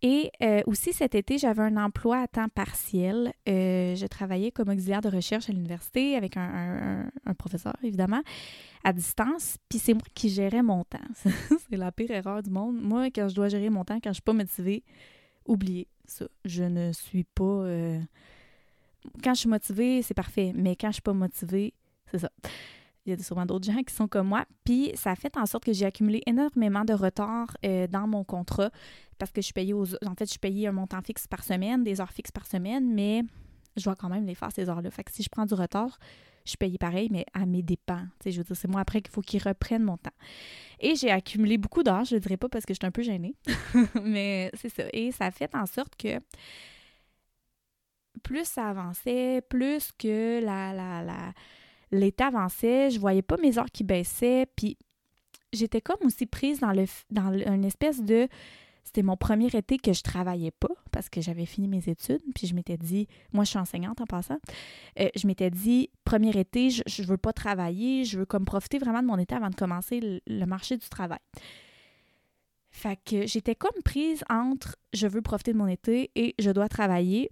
Et 0.00 0.30
euh, 0.42 0.62
aussi 0.66 0.92
cet 0.92 1.16
été, 1.16 1.38
j'avais 1.38 1.62
un 1.62 1.76
emploi 1.76 2.20
à 2.20 2.28
temps 2.28 2.48
partiel. 2.48 3.32
Euh, 3.48 3.96
je 3.96 4.06
travaillais 4.06 4.52
comme 4.52 4.68
auxiliaire 4.68 5.00
de 5.00 5.08
recherche 5.08 5.50
à 5.50 5.52
l'université 5.52 6.14
avec 6.14 6.36
un, 6.36 7.10
professeur, 7.36 7.74
évidemment, 7.82 8.22
à 8.84 8.92
distance. 8.92 9.58
Puis 9.68 9.80
c'est 9.80 9.94
moi 9.94 10.02
qui 10.14 10.28
gérais 10.28 10.62
mon 10.62 10.84
temps. 10.84 10.98
c'est 11.24 11.76
la 11.76 11.90
pire 11.90 12.12
erreur 12.12 12.42
du 12.42 12.50
monde. 12.50 12.80
Moi, 12.80 13.06
quand 13.06 13.28
je 13.28 13.34
dois 13.34 13.48
gérer 13.48 13.70
mon 13.70 13.84
temps, 13.84 13.98
quand 14.02 14.10
je 14.10 14.14
suis 14.14 14.22
pas 14.22 14.32
motivée, 14.32 14.84
oubliez 15.46 15.88
ça. 16.06 16.26
Je 16.44 16.62
ne 16.62 16.92
suis 16.92 17.24
pas... 17.24 17.44
Euh, 17.44 18.00
quand 19.24 19.34
je 19.34 19.40
suis 19.40 19.48
motivée, 19.48 20.02
c'est 20.02 20.14
parfait. 20.14 20.52
Mais 20.54 20.76
quand 20.76 20.88
je 20.88 20.94
suis 20.94 21.02
pas 21.02 21.12
motivée, 21.12 21.74
c'est 22.12 22.18
ça. 22.18 22.30
Il 23.08 23.16
y 23.16 23.20
a 23.20 23.22
sûrement 23.22 23.46
d'autres 23.46 23.66
gens 23.66 23.82
qui 23.82 23.94
sont 23.94 24.06
comme 24.06 24.28
moi. 24.28 24.44
Puis 24.64 24.92
ça 24.94 25.12
a 25.12 25.16
fait 25.16 25.36
en 25.36 25.46
sorte 25.46 25.64
que 25.64 25.72
j'ai 25.72 25.86
accumulé 25.86 26.22
énormément 26.26 26.84
de 26.84 26.92
retard 26.92 27.56
dans 27.62 28.06
mon 28.06 28.22
contrat 28.22 28.70
parce 29.18 29.32
que 29.32 29.40
je 29.40 29.46
suis 29.46 29.54
payée 29.54 29.72
aux. 29.72 29.86
En 30.06 30.14
fait, 30.14 30.26
je 30.26 30.30
suis 30.30 30.38
payée 30.38 30.68
un 30.68 30.72
montant 30.72 31.00
fixe 31.02 31.26
par 31.26 31.42
semaine, 31.42 31.84
des 31.84 32.00
heures 32.00 32.12
fixes 32.12 32.30
par 32.30 32.46
semaine, 32.46 32.92
mais 32.94 33.22
je 33.76 33.84
dois 33.84 33.96
quand 33.96 34.08
même 34.08 34.26
les 34.26 34.34
faire 34.34 34.52
ces 34.52 34.68
heures-là. 34.68 34.90
Fait 34.90 35.04
que 35.04 35.12
si 35.12 35.22
je 35.22 35.28
prends 35.28 35.46
du 35.46 35.54
retard, 35.54 35.98
je 36.44 36.50
suis 36.50 36.56
payée 36.56 36.78
pareil, 36.78 37.08
mais 37.10 37.26
à 37.34 37.46
mes 37.46 37.62
dépens. 37.62 38.06
Tu 38.20 38.30
je 38.30 38.38
veux 38.38 38.44
dire, 38.44 38.56
c'est 38.56 38.68
moi 38.68 38.80
après 38.80 39.02
qu'il 39.02 39.12
faut 39.12 39.20
qu'ils 39.20 39.42
reprennent 39.42 39.84
mon 39.84 39.96
temps. 39.96 40.10
Et 40.80 40.94
j'ai 40.96 41.10
accumulé 41.10 41.58
beaucoup 41.58 41.82
d'heures, 41.82 42.04
je 42.04 42.14
ne 42.14 42.20
dirais 42.20 42.36
pas 42.36 42.48
parce 42.48 42.64
que 42.64 42.72
je 42.72 42.78
suis 42.80 42.86
un 42.86 42.90
peu 42.90 43.02
gênée, 43.02 43.34
mais 44.02 44.50
c'est 44.54 44.68
ça. 44.68 44.84
Et 44.92 45.12
ça 45.12 45.26
a 45.26 45.30
fait 45.30 45.54
en 45.54 45.66
sorte 45.66 45.94
que 45.96 46.20
plus 48.22 48.46
ça 48.46 48.68
avançait, 48.68 49.42
plus 49.48 49.90
que 49.98 50.40
la, 50.42 50.72
la, 50.72 51.02
la, 51.02 51.32
l'état 51.90 52.28
avançait, 52.28 52.90
je 52.90 52.98
voyais 52.98 53.22
pas 53.22 53.36
mes 53.36 53.58
heures 53.58 53.70
qui 53.72 53.84
baissaient, 53.84 54.46
puis 54.56 54.76
j'étais 55.52 55.80
comme 55.80 56.04
aussi 56.04 56.26
prise 56.26 56.60
dans 56.60 56.72
le 56.72 56.84
dans 57.10 57.32
une 57.32 57.64
espèce 57.64 58.02
de 58.02 58.28
c'était 58.88 59.02
mon 59.02 59.18
premier 59.18 59.54
été 59.54 59.76
que 59.76 59.92
je 59.92 60.02
travaillais 60.02 60.50
pas 60.50 60.72
parce 60.92 61.10
que 61.10 61.20
j'avais 61.20 61.44
fini 61.44 61.68
mes 61.68 61.90
études. 61.90 62.22
Puis 62.34 62.46
je 62.46 62.54
m'étais 62.54 62.78
dit, 62.78 63.06
moi 63.34 63.44
je 63.44 63.50
suis 63.50 63.58
enseignante 63.58 64.00
en 64.00 64.06
passant, 64.06 64.38
euh, 64.98 65.10
je 65.14 65.26
m'étais 65.26 65.50
dit, 65.50 65.90
premier 66.04 66.34
été, 66.38 66.70
je, 66.70 66.82
je 66.86 67.02
veux 67.02 67.18
pas 67.18 67.34
travailler, 67.34 68.06
je 68.06 68.18
veux 68.18 68.24
comme 68.24 68.46
profiter 68.46 68.78
vraiment 68.78 69.02
de 69.02 69.06
mon 69.06 69.18
été 69.18 69.34
avant 69.34 69.50
de 69.50 69.54
commencer 69.54 70.00
le, 70.26 70.46
marché 70.46 70.78
du 70.78 70.88
travail. 70.88 71.18
Fait 72.70 72.98
que 73.04 73.26
j'étais 73.26 73.54
comme 73.54 73.82
prise 73.84 74.24
entre 74.30 74.76
je 74.94 75.06
veux 75.06 75.20
profiter 75.20 75.52
de 75.52 75.58
mon 75.58 75.68
été 75.68 76.10
et 76.14 76.34
je 76.38 76.50
dois 76.50 76.70
travailler. 76.70 77.30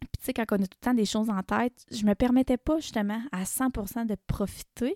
Puis 0.00 0.08
tu 0.18 0.24
sais, 0.24 0.32
quand 0.32 0.44
on 0.52 0.56
a 0.56 0.66
tout 0.66 0.78
le 0.80 0.84
temps 0.84 0.94
des 0.94 1.04
choses 1.04 1.30
en 1.30 1.42
tête, 1.42 1.86
je 1.90 2.04
me 2.04 2.14
permettais 2.14 2.56
pas 2.56 2.78
justement 2.78 3.20
à 3.32 3.44
100% 3.44 4.06
de 4.06 4.16
profiter. 4.26 4.94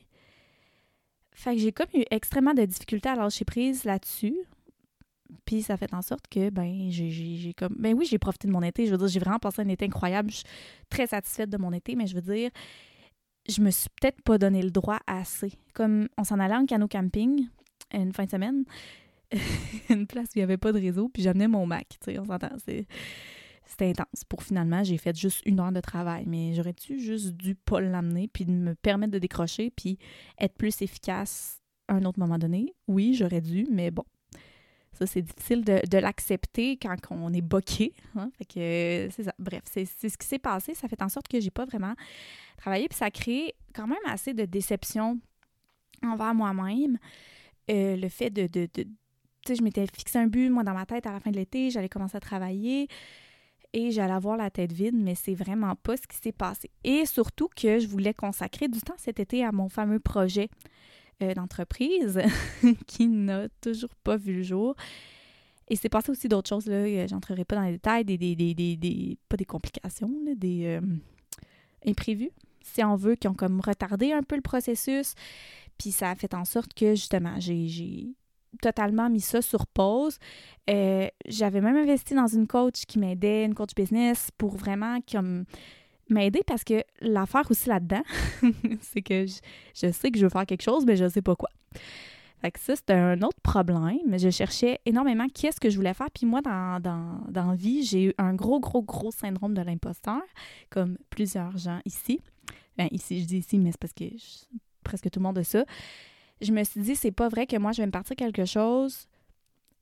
Fait 1.32 1.54
que 1.54 1.60
j'ai 1.60 1.72
comme 1.72 1.88
eu 1.94 2.04
extrêmement 2.10 2.54
de 2.54 2.64
difficultés 2.64 3.08
à 3.08 3.16
lâcher 3.16 3.44
prise 3.44 3.84
là-dessus 3.84 4.36
Puis 5.46 5.62
ça 5.62 5.76
fait 5.76 5.94
en 5.94 6.02
sorte 6.02 6.26
que, 6.28 6.50
ben, 6.50 6.90
j'ai 6.90 7.54
comme. 7.56 7.74
Ben 7.78 7.94
oui, 7.94 8.06
j'ai 8.06 8.18
profité 8.18 8.48
de 8.48 8.52
mon 8.52 8.62
été. 8.62 8.86
Je 8.86 8.90
veux 8.90 8.98
dire, 8.98 9.08
j'ai 9.08 9.20
vraiment 9.20 9.38
passé 9.38 9.62
un 9.62 9.68
été 9.68 9.84
incroyable. 9.84 10.30
Je 10.30 10.36
suis 10.36 10.46
très 10.88 11.06
satisfaite 11.06 11.50
de 11.50 11.56
mon 11.56 11.72
été, 11.72 11.94
mais 11.96 12.06
je 12.06 12.14
veux 12.14 12.20
dire, 12.20 12.50
je 13.48 13.60
me 13.62 13.70
suis 13.70 13.88
peut-être 14.00 14.20
pas 14.22 14.38
donné 14.38 14.62
le 14.62 14.70
droit 14.70 14.98
assez. 15.06 15.52
Comme 15.72 16.08
on 16.18 16.24
s'en 16.24 16.38
allait 16.38 16.56
en 16.56 16.66
canot 16.66 16.88
camping 16.88 17.46
une 17.92 18.12
fin 18.12 18.24
de 18.24 18.30
semaine, 18.30 18.64
une 19.88 20.06
place 20.06 20.28
où 20.28 20.32
il 20.36 20.40
n'y 20.40 20.44
avait 20.44 20.58
pas 20.58 20.72
de 20.72 20.80
réseau, 20.80 21.08
puis 21.08 21.22
j'amenais 21.22 21.48
mon 21.48 21.66
Mac. 21.66 21.88
Tu 21.88 22.12
sais, 22.12 22.18
on 22.18 22.24
s'entend. 22.24 22.50
C'était 23.70 23.90
intense. 23.90 24.24
Pour 24.28 24.42
finalement, 24.42 24.82
j'ai 24.82 24.98
fait 24.98 25.16
juste 25.16 25.42
une 25.46 25.60
heure 25.60 25.70
de 25.70 25.80
travail. 25.80 26.24
Mais 26.26 26.54
j'aurais-tu 26.54 26.98
juste 26.98 27.36
dû 27.36 27.54
pas 27.54 27.80
l'amener, 27.80 28.26
puis 28.26 28.44
de 28.44 28.50
me 28.50 28.74
permettre 28.74 29.12
de 29.12 29.20
décrocher, 29.20 29.70
puis 29.70 29.96
être 30.40 30.54
plus 30.54 30.82
efficace 30.82 31.62
à 31.86 31.94
un 31.94 32.04
autre 32.04 32.18
moment 32.18 32.36
donné? 32.36 32.74
Oui, 32.88 33.14
j'aurais 33.14 33.40
dû, 33.40 33.68
mais 33.70 33.92
bon, 33.92 34.04
ça, 34.92 35.06
c'est 35.06 35.22
difficile 35.22 35.64
de, 35.64 35.98
l'accepter 35.98 36.76
quand 36.76 36.96
on 37.10 37.32
est 37.32 37.40
boqué. 37.40 37.94
Hein. 38.16 38.30
C'est 38.40 39.08
ça. 39.22 39.32
Bref, 39.38 39.62
c'est 39.64 39.84
ce 39.84 40.18
qui 40.18 40.26
s'est 40.26 40.40
passé. 40.40 40.74
Ça 40.74 40.88
fait 40.88 41.00
en 41.00 41.08
sorte 41.08 41.28
que 41.28 41.40
j'ai 41.40 41.50
pas 41.50 41.64
vraiment 41.64 41.94
travaillé. 42.56 42.88
Puis 42.88 42.98
ça 42.98 43.06
a 43.06 43.10
créé 43.10 43.54
quand 43.72 43.86
même 43.86 43.98
assez 44.06 44.34
de 44.34 44.44
déception 44.46 45.20
envers 46.04 46.34
moi-même. 46.34 46.98
Euh, 47.70 47.94
le 47.96 48.08
fait 48.08 48.30
de. 48.30 48.48
de, 48.48 48.66
tu 48.66 48.84
sais, 49.46 49.54
je 49.54 49.62
m'étais 49.62 49.86
fixé 49.86 50.18
un 50.18 50.26
but, 50.26 50.50
moi, 50.50 50.64
dans 50.64 50.74
ma 50.74 50.86
tête, 50.86 51.06
à 51.06 51.12
la 51.12 51.20
fin 51.20 51.30
de 51.30 51.36
l'été, 51.36 51.70
j'allais 51.70 51.88
commencer 51.88 52.16
à 52.16 52.20
travailler 52.20 52.88
et 53.72 53.90
j'allais 53.90 54.12
avoir 54.12 54.36
la 54.36 54.50
tête 54.50 54.72
vide, 54.72 54.96
mais 54.96 55.14
c'est 55.14 55.34
vraiment 55.34 55.76
pas 55.76 55.96
ce 55.96 56.06
qui 56.06 56.16
s'est 56.16 56.32
passé. 56.32 56.70
Et 56.84 57.06
surtout 57.06 57.48
que 57.54 57.78
je 57.78 57.86
voulais 57.86 58.14
consacrer 58.14 58.68
du 58.68 58.80
temps 58.80 58.94
cet 58.96 59.20
été 59.20 59.44
à 59.44 59.52
mon 59.52 59.68
fameux 59.68 60.00
projet 60.00 60.48
euh, 61.22 61.34
d'entreprise 61.34 62.20
qui 62.86 63.06
n'a 63.06 63.48
toujours 63.60 63.94
pas 64.02 64.16
vu 64.16 64.34
le 64.34 64.42
jour. 64.42 64.74
Et 65.68 65.76
c'est 65.76 65.88
passé 65.88 66.10
aussi 66.10 66.28
d'autres 66.28 66.48
choses, 66.48 66.66
là, 66.66 66.76
euh, 66.76 67.06
j'entrerai 67.06 67.44
pas 67.44 67.54
dans 67.56 67.62
les 67.62 67.72
détails, 67.72 68.04
des, 68.04 68.18
des, 68.18 68.34
des, 68.34 68.54
des 68.54 69.18
pas 69.28 69.36
des 69.36 69.44
complications, 69.44 70.10
des 70.36 70.64
euh, 70.64 70.80
imprévus, 71.86 72.32
si 72.62 72.82
on 72.82 72.96
veut, 72.96 73.14
qui 73.14 73.28
ont 73.28 73.34
comme 73.34 73.60
retardé 73.60 74.12
un 74.12 74.24
peu 74.24 74.34
le 74.34 74.42
processus. 74.42 75.14
Puis 75.78 75.92
ça 75.92 76.10
a 76.10 76.16
fait 76.16 76.34
en 76.34 76.44
sorte 76.44 76.74
que, 76.74 76.96
justement, 76.96 77.38
j'ai 77.38 78.14
totalement 78.62 79.08
mis 79.08 79.20
ça 79.20 79.42
sur 79.42 79.66
pause. 79.66 80.18
J'avais 80.68 81.60
même 81.60 81.76
investi 81.76 82.14
dans 82.14 82.26
une 82.26 82.46
coach 82.46 82.86
qui 82.86 82.98
m'aidait, 82.98 83.44
une 83.44 83.54
coach 83.54 83.74
business, 83.74 84.30
pour 84.36 84.56
vraiment 84.56 84.98
comme 85.10 85.44
m'aider 86.10 86.42
parce 86.46 86.64
que 86.64 86.82
l'affaire 87.00 87.48
aussi 87.50 87.68
là-dedans, 87.68 88.02
c'est 88.80 89.02
que 89.02 89.26
je, 89.26 89.90
sais 89.90 90.10
que 90.10 90.18
je 90.18 90.24
veux 90.24 90.30
faire 90.30 90.46
quelque 90.46 90.62
chose, 90.62 90.84
mais 90.84 90.96
je 90.96 91.04
ne 91.04 91.08
sais 91.08 91.22
pas 91.22 91.36
quoi. 91.36 91.48
Fait 92.40 92.50
que 92.50 92.58
ça, 92.58 92.74
c'était 92.74 92.94
un 92.94 93.20
autre 93.20 93.40
problème. 93.42 94.18
Je 94.18 94.30
cherchais 94.30 94.80
énormément 94.86 95.26
qu'est-ce 95.28 95.60
que 95.60 95.68
je 95.68 95.76
voulais 95.76 95.92
faire. 95.92 96.10
Puis 96.10 96.24
moi, 96.24 96.40
dans, 96.40 96.80
dans, 96.80 97.20
dans 97.28 97.54
vie, 97.54 97.82
j'ai 97.82 98.06
eu 98.06 98.14
un 98.16 98.34
gros, 98.34 98.60
gros, 98.60 98.82
gros 98.82 99.10
syndrome 99.10 99.52
de 99.52 99.60
l'imposteur, 99.60 100.22
comme 100.70 100.96
plusieurs 101.10 101.56
gens 101.58 101.80
ici. 101.84 102.20
Ben, 102.78 102.88
ici, 102.92 103.20
je 103.20 103.26
dis 103.26 103.38
ici, 103.38 103.58
mais 103.58 103.72
c'est 103.72 103.80
parce 103.80 103.92
que 103.92 104.04
presque 104.82 105.10
tout 105.10 105.20
le 105.20 105.24
monde 105.24 105.38
a 105.38 105.44
ça. 105.44 105.64
Je 106.40 106.52
me 106.52 106.64
suis 106.64 106.80
dit, 106.80 106.96
c'est 106.96 107.12
pas 107.12 107.28
vrai 107.28 107.46
que 107.46 107.56
moi, 107.56 107.72
je 107.72 107.82
vais 107.82 107.86
me 107.86 107.92
partir 107.92 108.16
quelque 108.16 108.44
chose. 108.44 109.06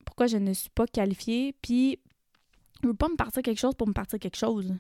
Pourquoi 0.05 0.27
je 0.27 0.37
ne 0.37 0.53
suis 0.53 0.71
pas 0.71 0.87
qualifiée? 0.87 1.55
Puis, 1.63 1.99
je 2.83 2.89
veux 2.89 2.95
pas 2.95 3.09
me 3.09 3.17
partir 3.17 3.43
quelque 3.43 3.61
chose 3.61 3.75
pour 3.75 3.89
me 3.89 3.93
partir 3.93 4.19
quelque 4.19 4.37
chose 4.37 4.75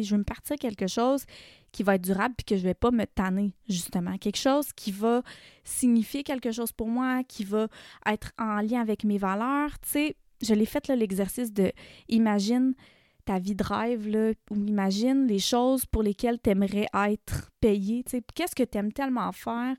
je 0.00 0.12
veux 0.12 0.18
me 0.18 0.24
partir 0.24 0.56
quelque 0.56 0.86
chose 0.86 1.24
qui 1.72 1.82
va 1.82 1.96
être 1.96 2.02
durable 2.02 2.34
puis 2.36 2.44
que 2.44 2.56
je 2.56 2.62
vais 2.62 2.74
pas 2.74 2.90
me 2.90 3.04
tanner, 3.04 3.52
justement. 3.68 4.16
Quelque 4.16 4.38
chose 4.38 4.72
qui 4.72 4.92
va 4.92 5.22
signifier 5.64 6.22
quelque 6.22 6.52
chose 6.52 6.72
pour 6.72 6.88
moi, 6.88 7.22
qui 7.24 7.44
va 7.44 7.68
être 8.06 8.32
en 8.38 8.60
lien 8.60 8.80
avec 8.80 9.04
mes 9.04 9.18
valeurs. 9.18 9.72
Je 9.94 10.54
l'ai 10.54 10.66
fait 10.66 10.88
l'exercice 10.88 11.52
de 11.52 11.72
imagine 12.08 12.74
ta 13.24 13.38
vie 13.38 13.54
de 13.54 13.62
rêve, 13.62 14.08
là, 14.08 14.32
ou 14.50 14.56
imagine 14.56 15.26
les 15.26 15.38
choses 15.38 15.86
pour 15.86 16.02
lesquelles 16.02 16.40
tu 16.40 16.50
aimerais 16.50 16.86
être 16.92 17.50
payé. 17.60 18.04
Qu'est-ce 18.34 18.54
que 18.54 18.64
tu 18.64 18.78
aimes 18.78 18.92
tellement 18.92 19.30
faire 19.32 19.76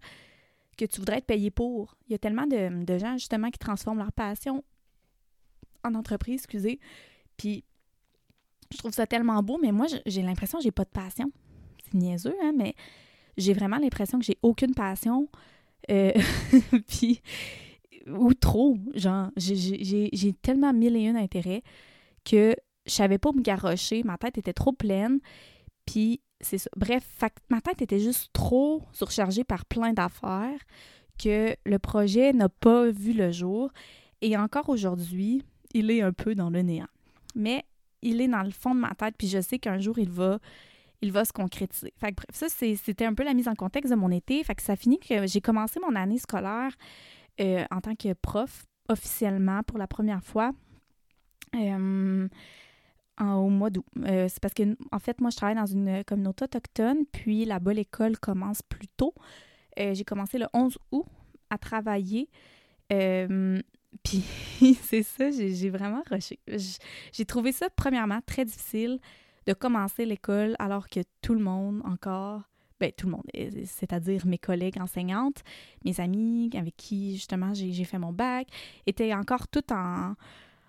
que 0.78 0.86
tu 0.86 1.00
voudrais 1.00 1.18
être 1.18 1.26
payé 1.26 1.52
pour? 1.52 1.96
Il 2.08 2.12
y 2.12 2.16
a 2.16 2.18
tellement 2.18 2.48
de, 2.48 2.98
gens, 2.98 3.18
justement, 3.18 3.50
qui 3.50 3.60
transforment 3.60 4.00
leur 4.00 4.12
passion 4.12 4.64
en 5.84 5.96
entreprise, 5.96 6.42
excusez. 6.42 6.80
Puis 7.38 7.64
je 8.72 8.78
trouve 8.78 8.94
ça 8.94 9.06
tellement 9.06 9.42
beau, 9.44 9.60
mais 9.62 9.72
moi, 9.72 9.88
j'ai 10.06 10.22
l'impression 10.22 10.58
que 10.58 10.64
j'ai 10.64 10.72
pas 10.72 10.86
de 10.86 10.90
passion. 10.90 11.32
C'est 11.84 11.94
niaiseux, 11.94 12.36
hein, 12.42 12.54
mais 12.56 12.76
j'ai 13.38 13.54
vraiment 13.54 13.78
l'impression 13.78 14.20
que 14.20 14.26
j'ai 14.26 14.38
aucune 14.42 14.74
passion. 14.74 15.30
Euh, 15.92 16.14
puis, 16.88 17.22
ou 18.08 18.34
trop, 18.34 18.78
genre, 18.94 19.30
j'ai 19.38 20.34
tellement 20.42 20.74
mille 20.74 20.96
et 20.96 21.08
un 21.08 21.16
intérêts 21.16 21.64
que 22.24 22.56
je 22.86 22.92
savais 22.92 23.18
pas 23.18 23.32
me 23.32 23.42
garrocher, 23.42 24.04
ma 24.04 24.18
tête 24.18 24.38
était 24.38 24.54
trop 24.54 24.74
pleine, 24.74 25.20
puis 25.86 26.22
Bref, 26.76 27.04
ma 27.50 27.62
tête 27.62 27.82
était 27.82 28.00
juste 28.00 28.32
trop 28.34 28.84
surchargée 28.92 29.44
par 29.44 29.66
plein 29.66 29.94
d'affaires 29.94 30.60
que 31.22 31.56
le 31.66 31.80
projet 31.80 32.34
n'a 32.34 32.50
pas 32.50 32.90
vu 32.90 33.14
le 33.14 33.32
jour. 33.32 33.72
Et 34.22 34.38
encore 34.38 34.70
aujourd'hui, 34.70 35.44
il 35.74 35.92
est 35.92 36.02
un 36.02 36.14
peu 36.14 36.36
dans 36.36 36.50
le 36.50 36.62
néant. 36.62 36.88
Mais 37.36 37.64
il 38.02 38.22
est 38.22 38.28
dans 38.28 38.44
le 38.44 38.52
fond 38.52 38.76
de 38.76 38.80
ma 38.80 38.94
tête, 38.96 39.16
puis 39.18 39.28
je 39.28 39.42
sais 39.42 39.60
qu'un 39.60 39.80
jour, 39.80 39.98
il 39.98 40.10
va, 40.10 40.40
il 41.02 41.12
va 41.12 41.26
se 41.26 41.34
concrétiser. 41.34 41.94
Fait 41.98 42.14
bref, 42.14 42.28
ça, 42.32 42.48
c'était 42.50 43.06
un 43.06 43.14
peu 43.14 43.24
la 43.24 43.34
mise 43.34 43.48
en 43.48 43.56
contexte 43.56 43.92
de 43.92 43.98
mon 43.98 44.12
été. 44.12 44.44
Fait 44.44 44.56
que 44.56 44.62
ça 44.62 44.76
finit 44.76 45.00
que 45.00 45.28
j'ai 45.28 45.42
commencé 45.42 45.80
mon 45.80 45.96
année 45.96 46.20
scolaire 46.20 46.72
euh, 47.42 47.66
en 47.72 47.82
tant 47.82 47.96
que 47.96 48.14
prof, 48.14 48.66
officiellement, 48.90 49.64
pour 49.64 49.78
la 49.78 49.88
première 49.88 50.24
fois. 50.24 50.52
Euh, 51.56 52.28
au 53.20 53.50
mois 53.50 53.70
d'août. 53.70 53.86
Euh, 54.00 54.28
c'est 54.30 54.40
parce 54.40 54.54
que, 54.54 54.76
en 54.92 55.00
fait, 55.00 55.22
moi, 55.22 55.30
je 55.30 55.38
travaille 55.38 55.56
dans 55.56 55.66
une 55.66 56.04
communauté 56.04 56.46
autochtone, 56.46 57.06
puis 57.12 57.46
là-bas, 57.46 57.74
l'école 57.74 58.18
commence 58.18 58.62
plus 58.62 58.88
tôt. 58.88 59.14
j'ai 59.78 60.04
commencé 60.04 60.38
le 60.38 60.48
11 60.54 60.78
août 60.92 61.06
à 61.50 61.58
travailler. 61.58 62.30
Puis 64.04 64.24
c'est 64.82 65.04
ça, 65.04 65.30
j'ai 65.32 65.70
vraiment 65.70 66.04
rushé. 66.10 66.40
J'ai 67.12 67.26
trouvé 67.26 67.52
ça, 67.52 67.70
premièrement, 67.70 68.20
très 68.26 68.46
difficile 68.46 69.00
de 69.46 69.54
commencer 69.54 70.06
l'école 70.06 70.56
alors 70.60 70.88
que 70.88 71.02
tout 71.22 71.34
le 71.34 71.42
monde 71.42 71.82
encore, 71.86 72.42
ben 72.80 72.92
tout 72.92 73.08
le 73.08 73.14
monde, 73.14 73.24
c'est-à-dire 73.66 74.26
mes 74.26 74.38
collègues 74.38 74.80
enseignantes, 74.80 75.44
mes 75.86 76.00
amis 76.00 76.50
avec 76.56 76.76
qui 76.78 77.16
justement 77.16 77.54
j'ai 77.54 77.84
fait 77.84 78.00
mon 78.00 78.14
bac, 78.14 78.48
étaient 78.86 79.14
encore 79.14 79.48
tout 79.48 79.72
en, 79.72 80.16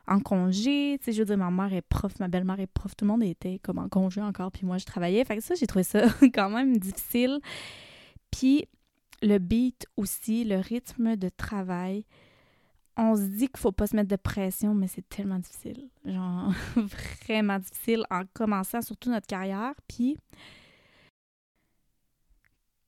en 0.06 0.20
congé. 0.20 0.98
Tu 0.98 1.06
sais, 1.06 1.12
je 1.12 1.20
veux 1.20 1.26
dire, 1.26 1.38
ma 1.38 1.50
mère 1.50 1.72
est 1.72 1.82
prof, 1.82 2.12
ma 2.20 2.28
belle-mère 2.28 2.60
est 2.60 2.66
prof, 2.66 2.94
tout 2.96 3.04
le 3.04 3.10
monde 3.10 3.22
était 3.22 3.58
comme 3.60 3.78
en 3.78 3.88
congé 3.88 4.20
encore, 4.20 4.52
puis 4.52 4.66
moi 4.66 4.78
je 4.78 4.84
travaillais. 4.84 5.24
Fait 5.24 5.36
que 5.36 5.42
ça, 5.42 5.54
j'ai 5.54 5.66
trouvé 5.66 5.82
ça 5.82 6.06
quand 6.34 6.50
même 6.50 6.76
difficile. 6.76 7.40
Puis 8.30 8.66
le 9.22 9.38
beat 9.38 9.86
aussi, 9.96 10.44
le 10.44 10.56
rythme 10.56 11.16
de 11.16 11.28
travail, 11.28 12.04
on 12.96 13.16
se 13.16 13.22
dit 13.22 13.48
qu'il 13.48 13.58
faut 13.58 13.72
pas 13.72 13.86
se 13.86 13.96
mettre 13.96 14.08
de 14.08 14.16
pression, 14.16 14.74
mais 14.74 14.86
c'est 14.86 15.08
tellement 15.08 15.38
difficile. 15.38 15.88
Genre, 16.04 16.52
vraiment 17.26 17.58
difficile 17.58 18.04
en 18.10 18.22
commençant 18.32 18.82
surtout 18.82 19.10
notre 19.10 19.26
carrière. 19.26 19.74
Puis, 19.88 20.16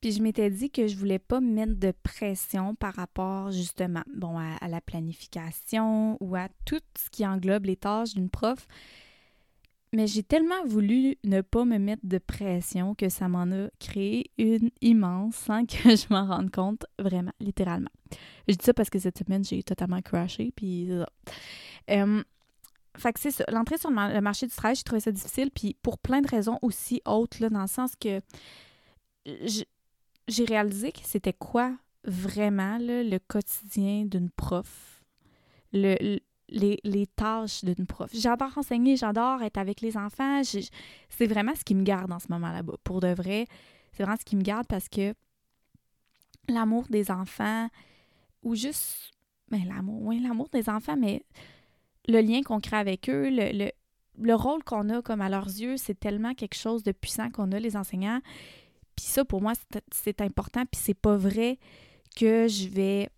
puis 0.07 0.13
je 0.13 0.23
m'étais 0.23 0.49
dit 0.49 0.69
que 0.69 0.87
je 0.87 0.95
voulais 0.95 1.19
pas 1.19 1.41
mettre 1.41 1.75
de 1.75 1.91
pression 1.91 2.75
par 2.75 2.93
rapport 2.93 3.51
justement, 3.51 4.03
bon, 4.15 4.37
à 4.37 4.67
la 4.69 4.79
planification 4.79 6.15
ou 6.21 6.37
à 6.37 6.47
tout 6.63 6.79
ce 6.97 7.09
qui 7.09 7.27
englobe 7.27 7.65
les 7.65 7.75
tâches 7.75 8.13
d'une 8.13 8.29
prof. 8.29 8.67
Mais 9.91 10.07
j'ai 10.07 10.23
tellement 10.23 10.63
voulu 10.65 11.17
ne 11.25 11.41
pas 11.41 11.65
me 11.65 11.77
mettre 11.77 12.05
de 12.05 12.19
pression 12.19 12.95
que 12.95 13.09
ça 13.09 13.27
m'en 13.27 13.51
a 13.51 13.67
créé 13.81 14.31
une 14.37 14.69
immense 14.79 15.35
sans 15.35 15.65
que 15.65 15.75
je 15.97 16.05
m'en 16.09 16.25
rende 16.25 16.51
compte 16.51 16.85
vraiment, 16.97 17.33
littéralement. 17.41 17.91
Je 18.47 18.53
dis 18.53 18.63
ça 18.63 18.73
parce 18.73 18.89
que 18.89 18.99
cette 18.99 19.17
semaine, 19.17 19.43
j'ai 19.43 19.61
totalement 19.61 20.01
crashé, 20.01 20.53
puis 20.55 20.87
euh, 20.89 22.23
fait 22.95 23.11
que 23.11 23.19
c'est 23.19 23.31
ça. 23.31 23.43
L'entrée 23.51 23.77
sur 23.77 23.89
le 23.89 24.21
marché 24.21 24.47
du 24.47 24.55
travail, 24.55 24.77
j'ai 24.77 24.83
trouvé 24.83 25.01
ça 25.01 25.11
difficile, 25.11 25.51
puis 25.51 25.75
pour 25.81 25.97
plein 25.97 26.21
de 26.21 26.29
raisons 26.29 26.59
aussi 26.61 27.01
autres, 27.05 27.41
là, 27.41 27.49
dans 27.49 27.63
le 27.63 27.67
sens 27.67 27.91
que 27.99 28.21
j'ai 30.27 30.45
réalisé 30.45 30.91
que 30.91 30.99
c'était 31.03 31.33
quoi 31.33 31.75
vraiment 32.03 32.77
le 32.79 33.17
quotidien 33.19 34.05
d'une 34.05 34.29
prof. 34.29 35.03
Le, 35.73 36.19
les, 36.49 37.07
tâches 37.07 37.63
d'une 37.63 37.85
prof. 37.85 38.09
J'adore 38.13 38.57
enseigner, 38.57 38.95
j'adore 38.95 39.41
être 39.43 39.57
avec 39.57 39.81
les 39.81 39.97
enfants. 39.97 40.41
C'est 40.43 41.27
vraiment 41.27 41.53
ce 41.55 41.63
qui 41.63 41.75
me 41.75 41.83
garde 41.83 42.11
en 42.11 42.19
ce 42.19 42.27
moment 42.29 42.51
là-bas. 42.51 42.75
Pour 42.83 42.99
de 43.01 43.09
vrai, 43.09 43.47
c'est 43.91 44.03
vraiment 44.03 44.17
ce 44.17 44.25
qui 44.25 44.35
me 44.35 44.43
garde 44.43 44.67
parce 44.67 44.87
que 44.87 45.13
l'amour 46.47 46.85
des 46.89 47.11
enfants, 47.11 47.67
ou 48.43 48.55
juste 48.55 49.11
ben, 49.49 49.65
l'amour, 49.67 50.01
oui, 50.03 50.19
l'amour 50.19 50.49
des 50.49 50.69
enfants, 50.69 50.95
mais 50.97 51.23
le 52.07 52.21
lien 52.21 52.41
qu'on 52.43 52.59
crée 52.59 52.77
avec 52.77 53.09
eux, 53.09 53.29
le, 53.29 53.69
le, 54.19 54.33
rôle 54.35 54.63
qu'on 54.63 54.89
a 54.89 55.01
comme 55.01 55.21
à 55.21 55.29
leurs 55.29 55.47
yeux, 55.47 55.77
c'est 55.77 55.99
tellement 55.99 56.33
quelque 56.33 56.55
chose 56.55 56.83
de 56.83 56.91
puissant 56.91 57.29
qu'on 57.29 57.51
a, 57.51 57.59
les 57.59 57.75
enseignants. 57.75 58.21
Puis 58.97 59.05
ça, 59.05 59.23
pour 59.23 59.41
moi, 59.41 59.53
c'est 59.91 60.19
important, 60.19 60.65
puis 60.65 60.81
c'est 60.83 60.93
pas 60.93 61.15
vrai 61.15 61.59
que 62.17 62.47
je 62.49 62.67
vais 62.67 63.09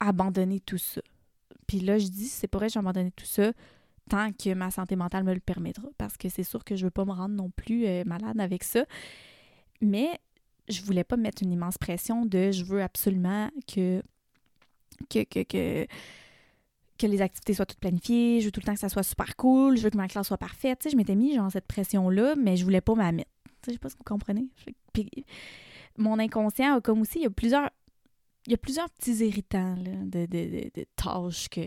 abandonner 0.00 0.60
tout 0.60 0.78
ça 0.78 1.02
Puis 1.66 1.80
là, 1.80 1.98
je 1.98 2.08
dis, 2.08 2.26
c'est 2.26 2.48
pas 2.48 2.58
vrai, 2.58 2.68
je 2.68 2.74
vais 2.74 2.82
m'abandonner 2.82 3.12
tout 3.12 3.26
ça 3.26 3.52
tant 4.08 4.32
que 4.32 4.54
ma 4.54 4.70
santé 4.70 4.96
mentale 4.96 5.22
me 5.22 5.34
le 5.34 5.40
permettra. 5.40 5.86
Parce 5.98 6.16
que 6.16 6.28
c'est 6.28 6.42
sûr 6.42 6.64
que 6.64 6.74
je 6.74 6.84
veux 6.84 6.90
pas 6.90 7.04
me 7.04 7.12
rendre 7.12 7.34
non 7.34 7.50
plus 7.50 7.86
euh, 7.86 8.04
malade 8.04 8.40
avec 8.40 8.64
ça. 8.64 8.84
Mais 9.80 10.18
je 10.68 10.82
voulais 10.82 11.04
pas 11.04 11.16
mettre 11.16 11.42
une 11.42 11.52
immense 11.52 11.78
pression 11.78 12.26
de 12.26 12.50
je 12.50 12.64
veux 12.64 12.82
absolument 12.82 13.50
que 13.72 14.02
que, 15.10 15.22
que, 15.24 15.42
que, 15.44 15.86
que 16.98 17.06
les 17.06 17.22
activités 17.22 17.54
soient 17.54 17.66
toutes 17.66 17.78
planifiées, 17.78 18.40
je 18.40 18.46
veux 18.46 18.50
tout 18.50 18.60
le 18.60 18.66
temps 18.66 18.74
que 18.74 18.80
ça 18.80 18.88
soit 18.88 19.04
super 19.04 19.36
cool, 19.36 19.76
je 19.76 19.82
veux 19.82 19.90
que 19.90 19.96
ma 19.96 20.08
classe 20.08 20.26
soit 20.26 20.38
parfaite. 20.38 20.80
Tu 20.80 20.90
je 20.90 20.96
m'étais 20.96 21.14
mis 21.14 21.34
genre 21.34 21.52
cette 21.52 21.66
pression-là, 21.66 22.34
mais 22.36 22.56
je 22.56 22.64
voulais 22.64 22.80
pas 22.80 22.94
m'en. 22.94 23.22
Je 23.66 23.72
sais 23.72 23.78
pas 23.78 23.88
si 23.88 23.96
vous 23.96 24.04
comprenez. 24.04 24.48
Puis, 24.92 25.10
mon 25.96 26.18
inconscient 26.18 26.76
a 26.76 26.80
comme 26.80 27.00
aussi, 27.00 27.18
il 27.18 27.22
y 27.22 27.26
a 27.26 27.30
plusieurs, 27.30 27.70
il 28.46 28.52
y 28.52 28.54
a 28.54 28.58
plusieurs 28.58 28.88
petits 28.90 29.16
irritants 29.26 29.76
de, 29.76 30.26
de, 30.26 30.70
de, 30.74 30.84
tâches 30.96 31.48
que. 31.48 31.66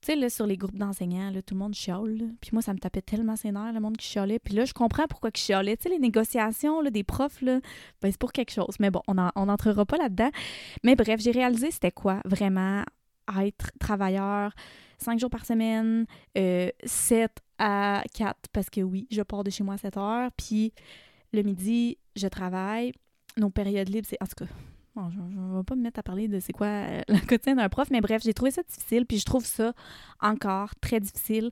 Tu 0.00 0.12
sais, 0.12 0.30
sur 0.30 0.46
les 0.46 0.56
groupes 0.56 0.76
d'enseignants, 0.76 1.32
tout 1.44 1.54
le 1.54 1.58
monde 1.58 1.74
chiale. 1.74 2.30
Puis 2.40 2.50
moi, 2.52 2.62
ça 2.62 2.72
me 2.72 2.78
tapait 2.78 3.02
tellement 3.02 3.34
ses 3.34 3.50
nerfs, 3.50 3.72
le 3.72 3.80
monde 3.80 3.96
qui 3.96 4.06
chialait. 4.06 4.38
Puis 4.38 4.54
là, 4.54 4.64
je 4.64 4.72
comprends 4.72 5.08
pourquoi 5.08 5.30
ils 5.34 5.40
chialaient. 5.40 5.76
Tu 5.76 5.84
sais, 5.84 5.88
les 5.88 5.98
négociations 5.98 6.80
là, 6.80 6.90
des 6.90 7.02
profs, 7.02 7.42
là, 7.42 7.58
ben, 8.00 8.12
c'est 8.12 8.18
pour 8.18 8.32
quelque 8.32 8.52
chose. 8.52 8.76
Mais 8.78 8.92
bon, 8.92 9.02
on 9.08 9.14
n'entrera 9.14 9.84
pas 9.84 9.96
là-dedans. 9.96 10.30
Mais 10.84 10.94
bref, 10.94 11.20
j'ai 11.20 11.32
réalisé 11.32 11.72
c'était 11.72 11.90
quoi 11.90 12.20
vraiment 12.24 12.84
être 13.36 13.72
travailleur 13.80 14.52
cinq 14.98 15.18
jours 15.18 15.30
par 15.30 15.46
semaine, 15.46 16.06
euh, 16.36 16.70
7 16.84 17.30
à 17.58 18.02
4, 18.14 18.36
parce 18.52 18.68
que 18.70 18.80
oui, 18.80 19.06
je 19.10 19.22
pars 19.22 19.44
de 19.44 19.50
chez 19.50 19.64
moi 19.64 19.74
à 19.74 19.78
7 19.78 19.96
heures. 19.96 20.30
Puis 20.36 20.72
le 21.32 21.42
midi, 21.42 21.98
je 22.16 22.26
travaille. 22.26 22.92
Nos 23.36 23.50
périodes 23.50 23.88
libres, 23.88 24.06
c'est. 24.08 24.20
En 24.22 24.26
tout 24.26 24.44
cas, 24.44 24.50
je 25.10 25.18
ne 25.20 25.56
vais 25.56 25.62
pas 25.62 25.76
me 25.76 25.82
mettre 25.82 26.00
à 26.00 26.02
parler 26.02 26.28
de 26.28 26.40
c'est 26.40 26.52
quoi 26.52 26.66
euh, 26.66 27.02
le 27.08 27.24
quotidien 27.26 27.56
d'un 27.56 27.68
prof, 27.68 27.88
mais 27.90 28.00
bref, 28.00 28.22
j'ai 28.24 28.34
trouvé 28.34 28.50
ça 28.50 28.62
difficile, 28.62 29.06
puis 29.06 29.18
je 29.18 29.24
trouve 29.24 29.44
ça 29.44 29.72
encore 30.20 30.74
très 30.76 31.00
difficile 31.00 31.50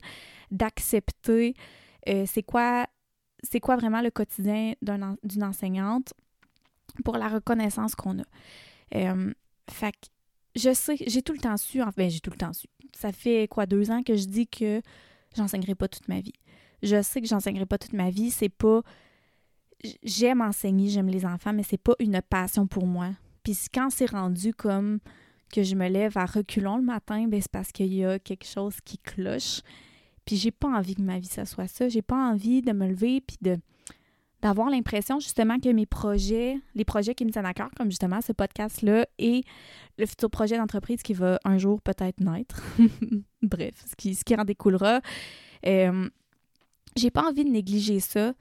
d'accepter 0.51 1.55
euh, 2.07 2.25
c'est 2.25 2.43
quoi 2.43 2.87
c'est 3.43 3.59
quoi 3.59 3.75
vraiment 3.75 4.01
le 4.01 4.09
quotidien 4.09 4.73
d'une 4.81 5.43
enseignante 5.43 6.13
pour 7.05 7.17
la 7.17 7.27
reconnaissance 7.27 7.93
qu'on 7.93 8.19
a. 8.19 8.23
Euh, 8.95 9.33
fait 9.69 9.91
que 9.91 10.07
je 10.55 10.73
sais, 10.73 10.95
j'ai 11.05 11.21
tout 11.21 11.33
le 11.33 11.39
temps 11.39 11.55
su, 11.57 11.81
enfin, 11.81 11.91
ben, 11.95 12.09
j'ai 12.09 12.19
tout 12.19 12.31
le 12.31 12.37
temps 12.37 12.53
su. 12.53 12.67
Ça 12.95 13.11
fait 13.11 13.47
quoi, 13.47 13.67
deux 13.67 13.91
ans 13.91 14.01
que 14.01 14.15
je 14.15 14.25
dis 14.25 14.47
que 14.47 14.81
j'enseignerai 15.35 15.75
pas 15.75 15.87
toute 15.87 16.07
ma 16.07 16.19
vie. 16.19 16.33
Je 16.81 17.01
sais 17.03 17.21
que 17.21 17.27
j'enseignerai 17.27 17.67
pas 17.67 17.77
toute 17.77 17.93
ma 17.93 18.09
vie, 18.09 18.31
c'est 18.31 18.49
pas 18.49 18.81
j'aime 20.03 20.41
enseigner, 20.41 20.89
j'aime 20.89 21.09
les 21.09 21.25
enfants, 21.25 21.53
mais 21.53 21.63
c'est 21.63 21.77
pas 21.77 21.95
une 21.99 22.21
passion 22.21 22.67
pour 22.67 22.85
moi. 22.85 23.09
Puis 23.43 23.57
quand 23.73 23.89
c'est 23.89 24.09
rendu 24.09 24.53
comme 24.53 24.99
que 25.53 25.63
je 25.63 25.75
me 25.75 25.87
lève 25.87 26.17
à 26.17 26.25
reculons 26.25 26.77
le 26.77 26.83
matin, 26.83 27.27
ben 27.27 27.41
c'est 27.41 27.51
parce 27.51 27.71
qu'il 27.71 27.93
y 27.93 28.03
a 28.03 28.19
quelque 28.19 28.45
chose 28.45 28.75
qui 28.83 28.97
cloche. 28.97 29.61
Puis 30.25 30.35
j'ai 30.35 30.51
pas 30.51 30.67
envie 30.67 30.95
que 30.95 31.01
ma 31.01 31.19
vie 31.19 31.27
ça 31.27 31.45
soit 31.45 31.67
ça. 31.67 31.87
J'ai 31.87 32.01
pas 32.01 32.31
envie 32.31 32.61
de 32.61 32.73
me 32.73 32.87
lever 32.87 33.21
puis 33.21 33.37
de 33.41 33.57
d'avoir 34.41 34.69
l'impression 34.69 35.19
justement 35.19 35.59
que 35.59 35.69
mes 35.69 35.87
projets, 35.87 36.57
les 36.75 36.85
projets 36.85 37.15
qui 37.15 37.25
me 37.25 37.31
tiennent 37.31 37.47
à 37.47 37.55
cœur, 37.55 37.71
comme 37.75 37.89
justement 37.89 38.21
ce 38.21 38.33
podcast-là 38.33 39.07
et 39.17 39.43
le 39.97 40.05
futur 40.05 40.29
projet 40.29 40.57
d'entreprise 40.57 41.01
qui 41.01 41.13
va 41.13 41.39
un 41.43 41.57
jour 41.57 41.81
peut-être 41.81 42.19
naître, 42.19 42.61
bref, 43.41 43.83
ce 43.89 43.95
qui, 43.95 44.13
ce 44.13 44.23
qui 44.23 44.35
en 44.35 44.43
découlera, 44.43 45.01
euh, 45.65 46.07
j'ai 46.95 47.09
pas 47.09 47.27
envie 47.27 47.45
de 47.45 47.49
négliger 47.49 47.99
ça 47.99 48.33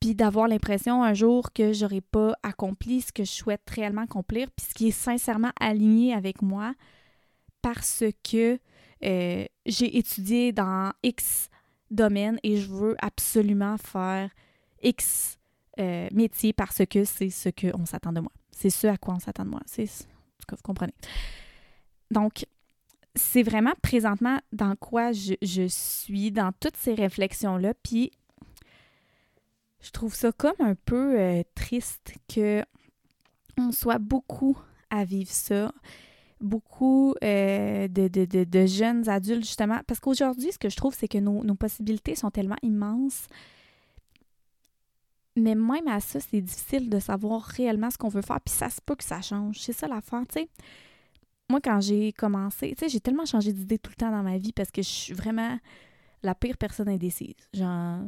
puis 0.00 0.14
d'avoir 0.14 0.48
l'impression 0.48 1.02
un 1.02 1.14
jour 1.14 1.52
que 1.52 1.72
j'aurais 1.72 2.00
pas 2.00 2.34
accompli 2.42 3.00
ce 3.00 3.12
que 3.12 3.24
je 3.24 3.30
souhaite 3.30 3.68
réellement 3.68 4.02
accomplir, 4.02 4.48
puis 4.50 4.66
ce 4.68 4.74
qui 4.74 4.88
est 4.88 4.92
sincèrement 4.92 5.50
aligné 5.60 6.14
avec 6.14 6.42
moi 6.42 6.74
parce 7.62 8.04
que 8.22 8.58
euh, 9.04 9.44
j'ai 9.66 9.98
étudié 9.98 10.52
dans 10.52 10.92
X 11.02 11.48
domaine 11.90 12.38
et 12.42 12.56
je 12.58 12.68
veux 12.68 12.96
absolument 13.00 13.76
faire 13.76 14.30
X 14.82 15.38
euh, 15.78 16.08
métier 16.12 16.52
parce 16.52 16.82
que 16.88 17.04
c'est 17.04 17.30
ce 17.30 17.48
qu'on 17.48 17.86
s'attend 17.86 18.12
de 18.12 18.20
moi. 18.20 18.32
C'est 18.50 18.70
ce 18.70 18.86
à 18.86 18.96
quoi 18.96 19.14
on 19.14 19.20
s'attend 19.20 19.44
de 19.44 19.50
moi. 19.50 19.60
C'est 19.66 19.86
ce 19.86 20.04
que 20.46 20.54
vous 20.54 20.62
comprenez. 20.62 20.94
Donc, 22.10 22.46
c'est 23.14 23.42
vraiment 23.42 23.74
présentement 23.82 24.38
dans 24.52 24.76
quoi 24.76 25.12
je, 25.12 25.34
je 25.42 25.66
suis, 25.68 26.30
dans 26.30 26.52
toutes 26.60 26.76
ces 26.76 26.94
réflexions-là. 26.94 27.74
Puis 27.82 28.10
je 29.80 29.90
trouve 29.90 30.14
ça 30.14 30.32
comme 30.32 30.54
un 30.58 30.74
peu 30.74 31.18
euh, 31.18 31.42
triste 31.54 32.14
que 32.32 32.62
on 33.56 33.72
soit 33.72 33.98
beaucoup 33.98 34.56
à 34.90 35.04
vivre 35.04 35.30
ça, 35.30 35.72
beaucoup 36.40 37.14
euh, 37.24 37.88
de, 37.88 38.08
de, 38.08 38.66
jeunes 38.66 39.08
adultes, 39.08 39.44
justement. 39.44 39.80
Parce 39.86 40.00
qu'aujourd'hui, 40.00 40.52
ce 40.52 40.58
que 40.58 40.68
je 40.68 40.76
trouve, 40.76 40.94
c'est 40.94 41.08
que 41.08 41.18
nos, 41.18 41.54
possibilités 41.54 42.14
sont 42.14 42.30
tellement 42.30 42.56
immenses. 42.62 43.26
Mais 45.36 45.54
même 45.54 45.86
à 45.86 46.00
ça, 46.00 46.20
c'est 46.20 46.40
difficile 46.40 46.90
de 46.90 46.98
savoir 46.98 47.42
réellement 47.42 47.90
ce 47.90 47.98
qu'on 47.98 48.08
veut 48.08 48.22
faire. 48.22 48.40
Puis 48.40 48.54
ça 48.54 48.70
se 48.70 48.80
peut 48.80 48.96
que 48.96 49.04
ça 49.04 49.20
change. 49.20 49.58
C'est 49.60 49.72
ça 49.72 49.86
l'affaire, 49.86 50.22
tu 50.28 50.40
sais. 50.40 50.48
Moi, 51.50 51.60
quand 51.62 51.80
j'ai 51.80 52.12
commencé, 52.12 52.74
tu 52.76 52.84
sais, 52.84 52.88
j'ai 52.88 53.00
tellement 53.00 53.24
changé 53.24 53.52
d'idée 53.52 53.78
tout 53.78 53.90
le 53.90 53.96
temps 53.96 54.10
dans 54.10 54.22
ma 54.22 54.36
vie 54.36 54.52
parce 54.52 54.70
que 54.70 54.82
je 54.82 54.88
suis 54.88 55.14
vraiment 55.14 55.58
la 56.22 56.34
pire 56.34 56.58
personne 56.58 56.88
indécise. 56.88 57.34
Genre, 57.54 58.02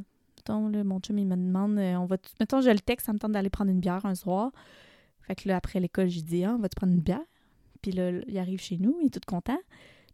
mon 0.59 1.01
chum, 1.01 1.19
il 1.19 1.27
me 1.27 1.37
demande, 1.37 1.79
euh, 1.79 1.97
on 1.97 2.07
va 2.07 2.17
mettons, 2.39 2.61
je 2.61 2.71
le 2.71 2.81
texte, 2.81 3.07
ça 3.07 3.13
me 3.13 3.19
tente 3.19 3.33
d'aller 3.33 3.51
prendre 3.51 3.71
une 3.71 3.81
bière 3.81 4.05
un 4.07 4.15
soir. 4.15 4.53
Fait 5.23 5.35
que 5.35 5.49
là, 5.49 5.57
après 5.57 5.81
l'école, 5.81 6.09
je 6.09 6.21
dis, 6.21 6.45
ah, 6.45 6.55
on 6.57 6.59
va-tu 6.59 6.75
prendre 6.75 6.93
une 6.93 7.01
bière? 7.01 7.21
Puis 7.83 7.93
là, 7.93 8.11
il 8.27 8.39
arrive 8.39 8.61
chez 8.61 8.79
nous, 8.79 8.99
il 9.01 9.07
est 9.07 9.11
tout 9.11 9.21
content. 9.27 9.59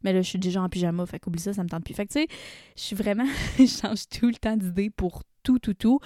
Mais 0.03 0.12
là, 0.12 0.20
je 0.20 0.29
suis 0.29 0.38
déjà 0.38 0.62
en 0.62 0.68
pyjama, 0.68 1.07
fait 1.07 1.18
qu'oublie 1.18 1.40
ça, 1.40 1.53
ça 1.53 1.62
me 1.64 1.68
tente 1.68 1.85
plus. 1.85 1.94
Fait 1.94 2.07
que 2.07 2.12
tu 2.12 2.20
sais, 2.20 2.29
je 2.77 2.83
suis 2.83 2.96
vraiment, 2.96 3.27
je 3.59 3.66
change 3.66 4.09
tout 4.09 4.29
le 4.29 4.35
temps 4.35 4.57
d'idée 4.57 4.90
pour 4.90 5.22
tout, 5.42 5.59
tout, 5.59 5.75
tout. 5.75 6.01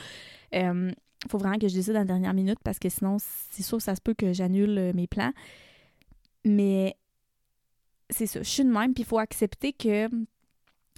Faut 1.28 1.38
vraiment 1.38 1.58
que 1.58 1.68
je 1.68 1.74
décide 1.74 1.92
la 1.92 2.04
dernière 2.04 2.32
minute 2.32 2.58
parce 2.64 2.78
que 2.78 2.88
sinon, 2.88 3.18
c'est 3.18 3.62
sûr 3.62 3.80
ça 3.80 3.94
se 3.94 4.00
peut 4.00 4.14
que 4.14 4.32
j'annule 4.32 4.78
euh, 4.78 4.92
mes 4.94 5.06
plans. 5.06 5.32
Mais 6.44 6.96
c'est 8.08 8.26
ça, 8.26 8.42
je 8.42 8.48
suis 8.48 8.64
de 8.64 8.70
même, 8.70 8.94
puis 8.94 9.02
il 9.02 9.06
faut 9.06 9.18
accepter 9.18 9.72
que 9.72 10.08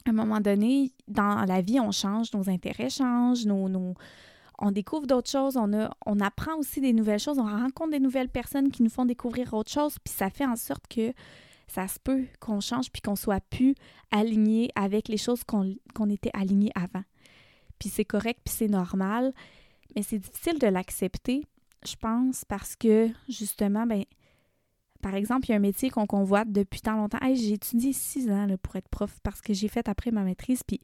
à 0.07 0.11
un 0.11 0.12
moment 0.12 0.41
donné, 0.41 0.93
dans 1.09 1.45
la 1.45 1.61
vie, 1.61 1.81
on 1.81 1.93
change, 1.93 2.33
nos 2.35 2.49
intérêts 2.49 2.91
changent, 2.91 3.47
on 3.47 4.71
découvre 4.71 5.07
d'autres 5.07 5.31
choses, 5.31 5.57
on 5.57 6.21
apprend 6.21 6.57
aussi 6.57 6.81
des 6.81 6.93
nouvelles 6.93 7.19
choses, 7.19 7.38
on 7.38 7.45
rencontre 7.45 7.91
des 7.91 8.01
nouvelles 8.01 8.29
personnes 8.29 8.71
qui 8.71 8.83
nous 8.83 8.91
font 8.91 9.05
découvrir 9.05 9.55
autre 9.55 9.71
chose, 9.71 9.97
puis 9.99 10.12
ça 10.15 10.31
fait 10.31 10.47
en 10.47 10.57
sorte 10.57 10.87
que 10.88 11.12
ça 11.67 11.88
se 11.88 11.99
peut 11.99 12.27
qu'on 12.38 12.61
change 12.61 12.91
puis 12.91 13.01
qu'on 13.01 13.17
soit 13.17 13.43
plus 13.49 13.75
aligné 14.11 14.71
avec 14.75 15.09
les 15.09 15.17
choses 15.17 15.43
qu'on 15.45 16.11
était 16.11 16.31
aligné 16.35 16.71
avant. 16.75 17.05
Puis 17.79 17.88
c'est 17.88 18.05
correct, 18.05 18.41
puis 18.45 18.55
c'est 18.55 18.69
normal, 18.69 19.33
mais 19.97 20.03
c'est 20.03 20.19
difficile 20.19 20.59
de 20.59 20.67
l'accepter, 20.67 21.45
je 21.85 21.97
pense, 21.97 22.45
parce 22.45 22.77
que 22.77 23.09
justement, 23.29 23.87
ben 23.87 24.05
par 25.03 25.17
exemple, 25.17 25.47
il 25.47 25.51
y 25.51 25.53
a 25.53 25.57
un 25.57 25.61
métier 25.61 25.91
qu'on 25.91 26.07
convoite 26.07 26.51
depuis 26.51 26.81
tant 26.81 26.97
longtemps. 26.97 27.19
j'ai 27.35 27.55
étudié 27.55 27.93
six 27.93 28.31
ans 28.31 28.47
pour 28.62 28.77
être 28.77 28.88
prof 28.88 29.19
parce 29.23 29.43
que 29.43 29.53
j'ai 29.53 29.69
fait 29.69 29.88
après 29.88 30.12
ma 30.12 30.23
maîtrise, 30.23 30.62
puis 30.62 30.81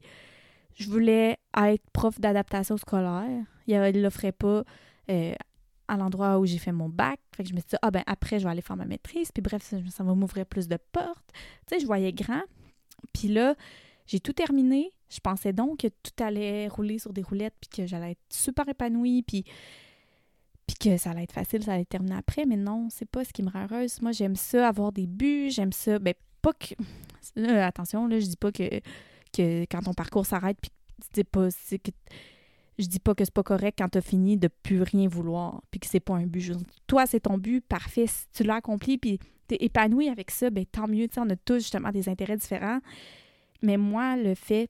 je 0.75 0.89
voulais 0.89 1.37
être 1.57 1.89
prof 1.93 2.19
d'adaptation 2.19 2.77
scolaire. 2.77 3.45
Il 3.65 3.79
ne 3.79 4.01
l'offrait 4.01 4.33
pas 4.33 4.63
euh, 5.09 5.33
à 5.87 5.97
l'endroit 5.97 6.37
où 6.37 6.45
j'ai 6.45 6.57
fait 6.57 6.73
mon 6.73 6.89
bac. 6.89 7.19
Fait 7.35 7.43
que 7.43 7.49
je 7.49 7.53
me 7.53 7.59
suis 7.59 7.69
dit, 7.69 7.77
ah 7.81 7.91
ben 7.91 8.03
après, 8.07 8.39
je 8.39 8.43
vais 8.43 8.51
aller 8.51 8.61
faire 8.61 8.75
ma 8.75 8.85
maîtrise, 8.85 9.31
puis 9.31 9.41
bref, 9.41 9.73
ça, 9.89 10.03
va 10.03 10.13
m'ouvrir 10.13 10.45
plus 10.45 10.67
de 10.67 10.77
portes. 10.91 11.31
Tu 11.67 11.75
sais, 11.75 11.79
je 11.79 11.85
voyais 11.85 12.11
grand. 12.11 12.43
Puis 13.13 13.29
là, 13.29 13.55
j'ai 14.05 14.19
tout 14.19 14.33
terminé. 14.33 14.91
Je 15.09 15.19
pensais 15.21 15.53
donc 15.53 15.79
que 15.79 15.87
tout 15.87 16.23
allait 16.23 16.67
rouler 16.67 16.99
sur 16.99 17.13
des 17.13 17.21
roulettes, 17.21 17.55
puis 17.61 17.69
que 17.69 17.87
j'allais 17.87 18.11
être 18.11 18.19
super 18.29 18.67
épanouie, 18.67 19.23
puis 19.23 19.45
puis 20.69 20.91
que 20.91 20.97
ça 20.97 21.09
allait 21.09 21.23
être 21.23 21.33
facile, 21.33 21.63
ça 21.63 21.73
allait 21.73 21.85
terminer 21.85 22.17
après, 22.17 22.45
mais 22.45 22.55
non, 22.55 22.89
c'est 22.91 23.09
pas 23.09 23.25
ce 23.25 23.33
qui 23.33 23.41
me 23.41 23.49
rend 23.49 23.63
heureuse. 23.63 24.03
Moi, 24.03 24.11
j'aime 24.11 24.35
ça, 24.35 24.67
avoir 24.67 24.91
des 24.91 25.07
buts, 25.07 25.49
j'aime 25.49 25.71
ça, 25.71 25.97
ben 25.97 26.13
pas 26.43 26.53
que... 26.53 26.75
attention, 27.65 28.07
là, 28.07 28.19
je 28.19 28.27
dis 28.27 28.37
pas 28.37 28.51
que, 28.51 28.79
quand 29.65 29.81
ton 29.81 29.95
parcours 29.95 30.27
s'arrête, 30.27 30.59
puis 30.61 30.69
tu 31.11 31.23
pas... 31.23 31.49
Que, 31.49 31.91
je 32.77 32.85
dis 32.85 32.99
pas 32.99 33.15
que 33.15 33.25
c'est 33.25 33.33
pas 33.33 33.41
correct 33.41 33.79
quand 33.79 33.89
t'as 33.89 34.01
fini 34.01 34.37
de 34.37 34.47
plus 34.47 34.83
rien 34.83 35.07
vouloir, 35.07 35.63
puis 35.71 35.79
que 35.79 35.87
c'est 35.87 35.99
pas 35.99 36.13
un 36.13 36.27
but. 36.27 36.53
toi, 36.85 37.07
c'est 37.07 37.21
ton 37.21 37.39
but, 37.39 37.61
parfait, 37.65 38.05
si 38.05 38.25
tu 38.31 38.43
l'as 38.43 38.57
accompli, 38.57 38.99
puis 38.99 39.17
t'es 39.47 39.57
épanoui 39.61 40.07
avec 40.07 40.29
ça, 40.29 40.51
ben 40.51 40.67
tant 40.67 40.87
mieux, 40.87 41.07
tu 41.07 41.15
sais, 41.15 41.21
on 41.21 41.29
a 41.31 41.35
tous 41.35 41.61
justement 41.61 41.89
des 41.89 42.09
intérêts 42.09 42.37
différents. 42.37 42.79
Mais 43.63 43.77
moi, 43.77 44.17
le 44.17 44.35
fait... 44.35 44.69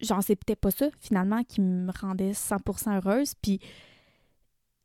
Genre, 0.00 0.22
c'est 0.22 0.36
peut-être 0.36 0.60
pas 0.60 0.70
ça, 0.70 0.88
finalement, 1.00 1.44
qui 1.44 1.60
me 1.60 1.92
rendait 2.00 2.32
100% 2.32 2.96
heureuse, 2.96 3.34
puis 3.42 3.60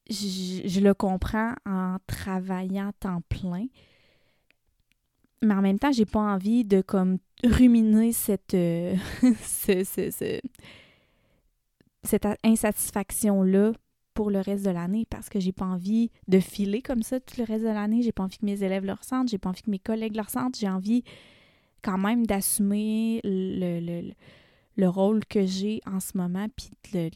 je, 0.10 0.80
le 0.80 0.94
comprends 0.94 1.54
en 1.66 1.98
travaillant 2.08 2.92
temps 3.00 3.22
plein. 3.30 3.66
Mais 5.42 5.54
en 5.54 5.62
même 5.62 5.80
temps, 5.80 5.92
j'ai 5.92 6.06
pas 6.06 6.20
envie 6.20 6.66
de 6.66 6.82
comme 6.82 7.18
ruminer 7.44 8.12
cette, 8.12 8.54
euh, 8.54 8.96
insatisfaction-là 12.44 13.72
pour 14.14 14.32
le 14.32 14.42
reste 14.42 14.66
de 14.66 14.72
l'année 14.72 15.06
parce 15.10 15.30
que 15.30 15.40
j'ai 15.40 15.54
pas 15.54 15.66
envie 15.66 16.12
de 16.28 16.42
filer 16.42 16.82
comme 16.82 17.04
ça 17.04 17.22
tout 17.22 17.36
le 17.38 17.46
reste 17.46 17.64
de 17.64 17.70
l'année. 17.70 18.02
J'ai 18.02 18.12
pas 18.12 18.24
envie 18.24 18.38
que 18.38 18.46
mes 18.46 18.64
élèves 18.64 18.86
le 18.86 18.94
ressentent, 18.94 19.30
j'ai 19.30 19.38
pas 19.38 19.50
envie 19.50 19.62
que 19.62 19.72
mes 19.72 19.80
collègues 19.80 20.16
le 20.16 20.24
ressentent. 20.24 20.58
J'ai 20.58 20.68
envie 20.68 21.04
quand 21.82 21.98
même 21.98 22.26
d'assumer 22.26 23.22
le, 23.24 23.80
le, 23.80 24.12
le, 24.76 24.90
rôle 24.90 25.24
que 25.26 25.46
j'ai 25.46 25.80
en 25.86 26.02
ce 26.02 26.18
moment 26.18 26.48
puis 26.56 26.72
de, 26.94 27.10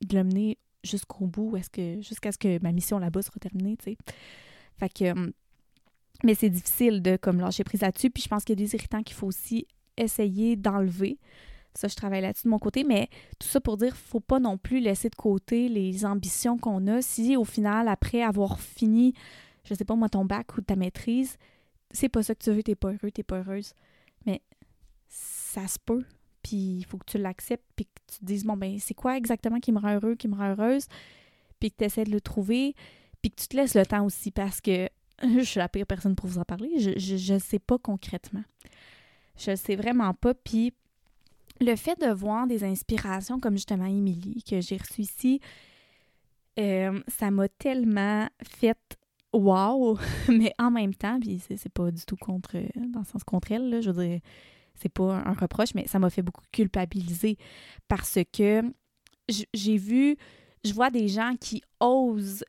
de, 0.00 0.56
jusqu'au 0.84 1.26
bout, 1.26 1.56
est-ce 1.56 1.70
que 1.70 2.00
jusqu'à 2.00 2.32
ce 2.32 2.38
que 2.38 2.62
ma 2.62 2.72
mission 2.72 2.98
là-bas 2.98 3.22
soit 3.22 3.40
terminée, 3.40 3.76
tu 3.76 3.84
sais. 3.84 3.96
Fait 4.78 4.88
que 4.88 5.12
hum, 5.12 5.32
mais 6.24 6.34
c'est 6.34 6.50
difficile 6.50 7.02
de 7.02 7.16
comme 7.16 7.40
lâcher 7.40 7.64
prise 7.64 7.82
là-dessus, 7.82 8.10
puis 8.10 8.22
je 8.22 8.28
pense 8.28 8.44
qu'il 8.44 8.58
y 8.58 8.62
a 8.62 8.64
des 8.64 8.74
irritants 8.74 9.02
qu'il 9.02 9.16
faut 9.16 9.26
aussi 9.26 9.66
essayer 9.96 10.56
d'enlever. 10.56 11.18
Ça, 11.74 11.88
je 11.88 11.96
travaille 11.96 12.20
là-dessus 12.20 12.44
de 12.44 12.50
mon 12.50 12.58
côté, 12.58 12.84
mais 12.84 13.08
tout 13.38 13.48
ça 13.48 13.60
pour 13.60 13.76
dire, 13.76 13.96
faut 13.96 14.20
pas 14.20 14.38
non 14.38 14.58
plus 14.58 14.80
laisser 14.80 15.08
de 15.08 15.16
côté 15.16 15.68
les 15.68 16.04
ambitions 16.04 16.58
qu'on 16.58 16.86
a. 16.86 17.00
Si 17.00 17.36
au 17.36 17.44
final, 17.44 17.88
après 17.88 18.22
avoir 18.22 18.60
fini, 18.60 19.14
je 19.64 19.74
sais 19.74 19.84
pas 19.84 19.96
moi, 19.96 20.08
ton 20.08 20.24
bac 20.24 20.56
ou 20.56 20.60
ta 20.60 20.76
maîtrise, 20.76 21.38
c'est 21.90 22.08
pas 22.08 22.22
ça 22.22 22.34
que 22.34 22.44
tu 22.44 22.50
veux, 22.50 22.62
t'es 22.62 22.74
pas 22.74 22.92
heureux, 22.92 23.10
t'es 23.10 23.22
pas 23.22 23.38
heureuse. 23.38 23.72
Mais 24.26 24.42
ça 25.08 25.66
se 25.66 25.78
peut, 25.78 26.04
puis 26.42 26.78
il 26.78 26.84
faut 26.84 26.98
que 26.98 27.04
tu 27.06 27.18
l'acceptes, 27.18 27.64
puis 27.76 27.86
que 27.86 28.12
tu 28.12 28.18
te 28.20 28.24
dises, 28.24 28.44
bon, 28.44 28.56
ben, 28.56 28.78
c'est 28.78 28.94
quoi 28.94 29.16
exactement 29.16 29.60
qui 29.60 29.72
me 29.72 29.78
rend 29.78 29.94
heureux, 29.94 30.14
qui 30.14 30.28
me 30.28 30.34
rend 30.34 30.50
heureuse, 30.50 30.86
puis 31.60 31.70
que 31.70 31.76
tu 31.78 31.84
essaies 31.84 32.04
de 32.04 32.10
le 32.10 32.20
trouver, 32.20 32.74
puis 33.20 33.30
que 33.30 33.40
tu 33.40 33.48
te 33.48 33.56
laisses 33.56 33.74
le 33.74 33.86
temps 33.86 34.04
aussi, 34.04 34.30
parce 34.30 34.60
que 34.60 34.88
je 35.22 35.42
suis 35.42 35.58
la 35.58 35.68
pire 35.68 35.86
personne 35.86 36.16
pour 36.16 36.28
vous 36.28 36.38
en 36.38 36.44
parler, 36.44 36.78
je 36.78 37.34
ne 37.34 37.38
sais 37.38 37.58
pas 37.58 37.78
concrètement. 37.78 38.44
Je 39.36 39.54
sais 39.56 39.76
vraiment 39.76 40.12
pas, 40.14 40.34
puis 40.34 40.72
le 41.60 41.76
fait 41.76 41.98
de 42.00 42.12
voir 42.12 42.46
des 42.46 42.64
inspirations 42.64 43.40
comme 43.40 43.54
justement 43.54 43.86
Émilie, 43.86 44.42
que 44.42 44.60
j'ai 44.60 44.76
reçue 44.76 45.02
ici, 45.02 45.40
euh, 46.58 47.00
ça 47.08 47.30
m'a 47.30 47.48
tellement 47.48 48.28
fait 48.42 48.78
wow, 49.32 49.98
mais 50.28 50.52
en 50.58 50.70
même 50.70 50.94
temps, 50.94 51.18
puis 51.20 51.40
c'est 51.40 51.72
pas 51.72 51.90
du 51.90 52.04
tout 52.04 52.16
contre, 52.16 52.56
dans 52.76 53.00
le 53.00 53.06
sens 53.06 53.24
contre 53.24 53.52
elle, 53.52 53.80
je 53.82 53.90
veux 53.90 54.06
dire, 54.06 54.20
c'est 54.82 54.88
pas 54.88 55.22
un 55.24 55.32
reproche, 55.32 55.74
mais 55.74 55.86
ça 55.86 55.98
m'a 55.98 56.10
fait 56.10 56.22
beaucoup 56.22 56.42
culpabiliser 56.50 57.36
parce 57.88 58.18
que 58.32 58.62
j'ai 59.28 59.76
vu, 59.76 60.16
je 60.64 60.72
vois 60.72 60.90
des 60.90 61.08
gens 61.08 61.34
qui 61.40 61.62
osent 61.80 62.44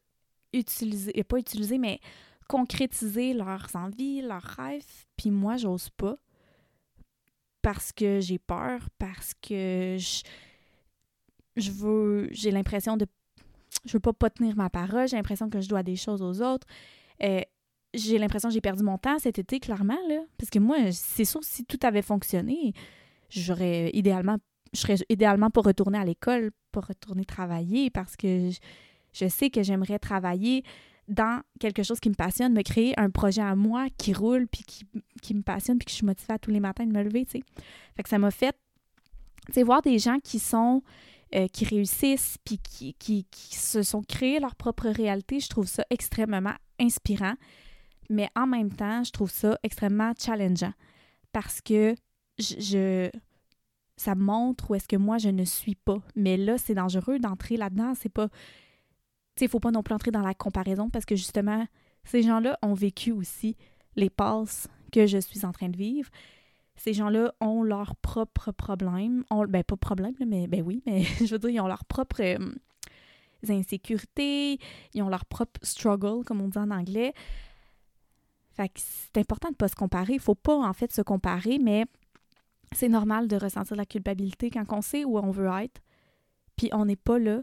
utiliser, 0.51 1.11
pas 1.23 1.37
utiliser, 1.37 1.77
mais 1.77 1.99
concrétiser 2.47 3.33
leurs 3.33 3.67
envies, 3.75 4.21
leurs 4.21 4.41
rêves, 4.41 5.05
puis 5.15 5.31
moi, 5.31 5.57
j'ose 5.57 5.89
pas 5.91 6.17
parce 7.61 7.91
que 7.93 8.19
j'ai 8.19 8.39
peur, 8.39 8.81
parce 8.99 9.33
que 9.41 9.97
je, 9.97 10.21
je 11.55 11.71
veux, 11.71 12.27
j'ai 12.31 12.51
l'impression 12.51 12.97
de, 12.97 13.07
je 13.85 13.93
veux 13.93 14.01
pas 14.01 14.13
pas 14.13 14.29
tenir 14.29 14.55
ma 14.55 14.69
parole, 14.69 15.07
j'ai 15.07 15.15
l'impression 15.15 15.49
que 15.49 15.61
je 15.61 15.69
dois 15.69 15.83
des 15.83 15.95
choses 15.95 16.21
aux 16.21 16.41
autres. 16.41 16.67
Euh, 17.23 17.41
j'ai 17.93 18.17
l'impression 18.17 18.49
que 18.49 18.53
j'ai 18.53 18.61
perdu 18.61 18.83
mon 18.83 18.97
temps 18.97 19.19
cet 19.19 19.39
été, 19.39 19.59
clairement, 19.59 19.97
là. 20.07 20.21
Parce 20.37 20.49
que 20.49 20.59
moi, 20.59 20.77
c'est 20.91 21.25
sûr, 21.25 21.41
si 21.43 21.65
tout 21.65 21.79
avait 21.83 22.01
fonctionné, 22.01 22.73
j'aurais 23.29 23.91
idéalement, 23.93 24.37
je 24.73 24.79
serais 24.79 24.95
idéalement 25.09 25.49
pour 25.49 25.65
retourner 25.65 25.97
à 25.97 26.05
l'école, 26.05 26.51
pour 26.71 26.85
retourner 26.85 27.25
travailler, 27.25 27.89
parce 27.89 28.15
que 28.15 28.49
je, 29.13 29.27
sais 29.27 29.49
que 29.49 29.61
j'aimerais 29.63 29.99
travailler 29.99 30.63
dans 31.07 31.41
quelque 31.59 31.83
chose 31.83 31.99
qui 31.99 32.09
me 32.09 32.15
passionne, 32.15 32.53
me 32.53 32.63
créer 32.63 32.97
un 32.99 33.09
projet 33.09 33.41
à 33.41 33.55
moi 33.55 33.87
qui 33.97 34.13
roule, 34.13 34.47
puis 34.47 34.63
qui, 34.63 34.85
qui 35.21 35.33
me 35.33 35.41
passionne, 35.41 35.77
puis 35.77 35.85
que 35.85 35.91
je 35.91 35.97
suis 35.97 36.05
motivée 36.05 36.33
à 36.33 36.39
tous 36.39 36.51
les 36.51 36.59
matins 36.59 36.85
de 36.85 36.93
me 36.93 37.03
lever, 37.03 37.25
tu 37.25 37.39
sais. 37.39 37.43
Fait 37.95 38.03
que 38.03 38.09
ça 38.09 38.17
m'a 38.17 38.31
fait, 38.31 38.55
tu 39.47 39.53
sais, 39.53 39.63
voir 39.63 39.81
des 39.81 39.99
gens 39.99 40.19
qui 40.19 40.39
sont, 40.39 40.81
euh, 41.35 41.47
qui 41.47 41.65
réussissent, 41.65 42.37
puis 42.43 42.57
qui, 42.57 42.95
qui, 42.95 43.25
qui, 43.29 43.55
se 43.55 43.83
sont 43.83 44.01
créés 44.01 44.39
leur 44.39 44.55
propre 44.55 44.87
réalité, 44.87 45.39
je 45.39 45.49
trouve 45.49 45.67
ça 45.67 45.85
extrêmement 45.89 46.55
inspirant 46.79 47.35
mais 48.13 48.29
en 48.35 48.47
même 48.47 48.71
temps, 48.71 49.03
je 49.03 49.11
trouve 49.11 49.31
ça 49.31 49.57
extrêmement 49.63 50.13
challengeant 50.17 50.73
parce 51.31 51.61
que 51.61 51.95
je, 52.37 53.09
ça 53.97 54.15
montre 54.15 54.69
où 54.69 54.75
est-ce 54.75 54.87
que 54.87 54.95
moi 54.95 55.17
je 55.17 55.29
ne 55.29 55.43
suis 55.43 55.75
pas. 55.75 56.01
Mais 56.15 56.37
là, 56.37 56.57
c'est 56.57 56.75
dangereux 56.75 57.19
d'entrer 57.19 57.57
là-dedans. 57.57 57.93
C'est 57.95 58.09
pas. 58.09 58.29
Tu 59.35 59.45
sais, 59.45 59.47
faut 59.47 59.59
pas 59.59 59.71
non 59.71 59.81
plus 59.81 59.95
entrer 59.95 60.11
dans 60.11 60.21
la 60.21 60.33
comparaison 60.33 60.89
parce 60.89 61.05
que 61.05 61.15
justement, 61.15 61.65
ces 62.03 62.21
gens-là 62.21 62.57
ont 62.61 62.75
vécu 62.75 63.11
aussi 63.11 63.57
les 63.95 64.09
passes 64.09 64.67
que 64.91 65.07
je 65.07 65.17
suis 65.17 65.45
en 65.45 65.51
train 65.51 65.69
de 65.69 65.77
vivre. 65.77 66.09
Ces 66.75 66.93
gens-là 66.93 67.33
ont 67.39 67.63
leurs 67.63 67.95
propres 67.95 68.51
problèmes. 68.51 69.23
Ben, 69.49 69.63
pas 69.63 69.77
problème, 69.77 70.13
mais 70.25 70.47
ben 70.47 70.61
oui, 70.61 70.81
mais 70.85 71.03
je 71.19 71.31
veux 71.31 71.39
dire, 71.39 71.49
ils 71.49 71.59
ont 71.59 71.67
leurs 71.67 71.85
propres 71.85 72.21
euh, 72.21 72.53
insécurités, 73.49 74.59
ils 74.93 75.01
ont 75.01 75.09
leurs 75.09 75.25
propres 75.25 75.59
struggles, 75.63 76.23
comme 76.25 76.41
on 76.41 76.47
dit 76.47 76.57
en 76.57 76.71
anglais. 76.71 77.13
Fait 78.55 78.69
que 78.69 78.79
c'est 78.79 79.17
important 79.17 79.49
de 79.49 79.53
ne 79.53 79.57
pas 79.57 79.67
se 79.67 79.75
comparer. 79.75 80.13
Il 80.13 80.19
faut 80.19 80.35
pas, 80.35 80.55
en 80.55 80.73
fait, 80.73 80.93
se 80.93 81.01
comparer, 81.01 81.57
mais 81.59 81.85
c'est 82.71 82.89
normal 82.89 83.27
de 83.27 83.35
ressentir 83.35 83.75
la 83.75 83.85
culpabilité 83.85 84.49
quand 84.49 84.65
on 84.69 84.81
sait 84.81 85.03
où 85.05 85.17
on 85.17 85.31
veut 85.31 85.49
être, 85.61 85.81
puis 86.55 86.69
on 86.71 86.85
n'est 86.85 86.95
pas 86.95 87.19
là. 87.19 87.41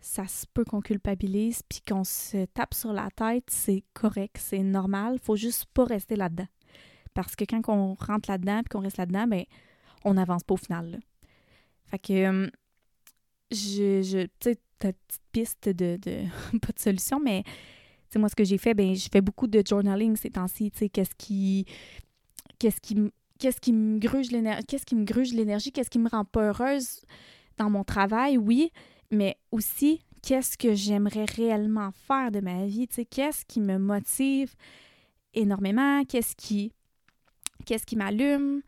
Ça 0.00 0.26
se 0.26 0.46
peut 0.52 0.64
qu'on 0.64 0.80
culpabilise, 0.80 1.62
puis 1.68 1.80
qu'on 1.80 2.04
se 2.04 2.44
tape 2.46 2.74
sur 2.74 2.92
la 2.92 3.08
tête, 3.10 3.44
c'est 3.48 3.84
correct, 3.94 4.36
c'est 4.38 4.62
normal. 4.62 5.18
faut 5.22 5.36
juste 5.36 5.66
pas 5.72 5.84
rester 5.84 6.16
là-dedans. 6.16 6.48
Parce 7.14 7.36
que 7.36 7.44
quand 7.44 7.62
on 7.68 7.94
rentre 7.94 8.30
là-dedans, 8.30 8.62
puis 8.62 8.70
qu'on 8.70 8.80
reste 8.80 8.96
là-dedans, 8.96 9.26
ben 9.26 9.44
on 10.04 10.14
n'avance 10.14 10.42
pas 10.42 10.54
au 10.54 10.58
final. 10.58 11.00
Fait 11.86 11.98
que, 11.98 12.28
hum, 12.28 12.50
je, 13.50 14.02
je 14.02 14.26
tu 14.40 14.56
petite 14.90 15.22
piste 15.30 15.68
de, 15.68 15.96
de 15.96 16.24
pas 16.58 16.72
de 16.72 16.78
solution, 16.78 17.20
mais 17.20 17.44
moi, 18.18 18.28
ce 18.28 18.34
que 18.34 18.44
j'ai 18.44 18.58
fait, 18.58 18.74
ben, 18.74 18.94
je 18.94 19.08
fais 19.10 19.20
beaucoup 19.20 19.46
de 19.46 19.62
journaling 19.66 20.16
ces 20.16 20.30
temps-ci. 20.30 20.70
Tu 20.70 20.78
sais, 20.78 20.88
qu'est-ce 20.88 21.14
qui. 21.16 21.66
Qu'est-ce 22.58 22.80
qui 22.80 22.96
Qu'est-ce 23.38 23.60
qui 23.60 23.72
me 23.72 23.98
gruge 23.98 24.30
l'énergie? 24.30 24.64
Qu'est-ce 24.66 24.86
qui 24.86 24.94
me 24.94 25.04
gruge 25.04 25.32
l'énergie? 25.32 25.72
Qu'est-ce 25.72 25.90
qui 25.90 25.98
me 25.98 26.08
rend 26.08 26.24
pas 26.24 26.48
heureuse 26.48 27.00
dans 27.58 27.70
mon 27.70 27.82
travail? 27.82 28.38
Oui, 28.38 28.70
mais 29.10 29.36
aussi, 29.50 30.00
qu'est-ce 30.22 30.56
que 30.56 30.74
j'aimerais 30.74 31.24
réellement 31.24 31.90
faire 31.90 32.30
de 32.30 32.40
ma 32.40 32.66
vie? 32.66 32.86
Sais, 32.90 33.04
qu'est-ce 33.04 33.44
qui 33.44 33.60
me 33.60 33.78
motive 33.78 34.54
énormément? 35.34 36.04
Qu'est-ce 36.04 36.36
qui. 36.36 36.72
Qu'est-ce 37.66 37.84
qui 37.84 37.96
m'allume? 37.96 38.62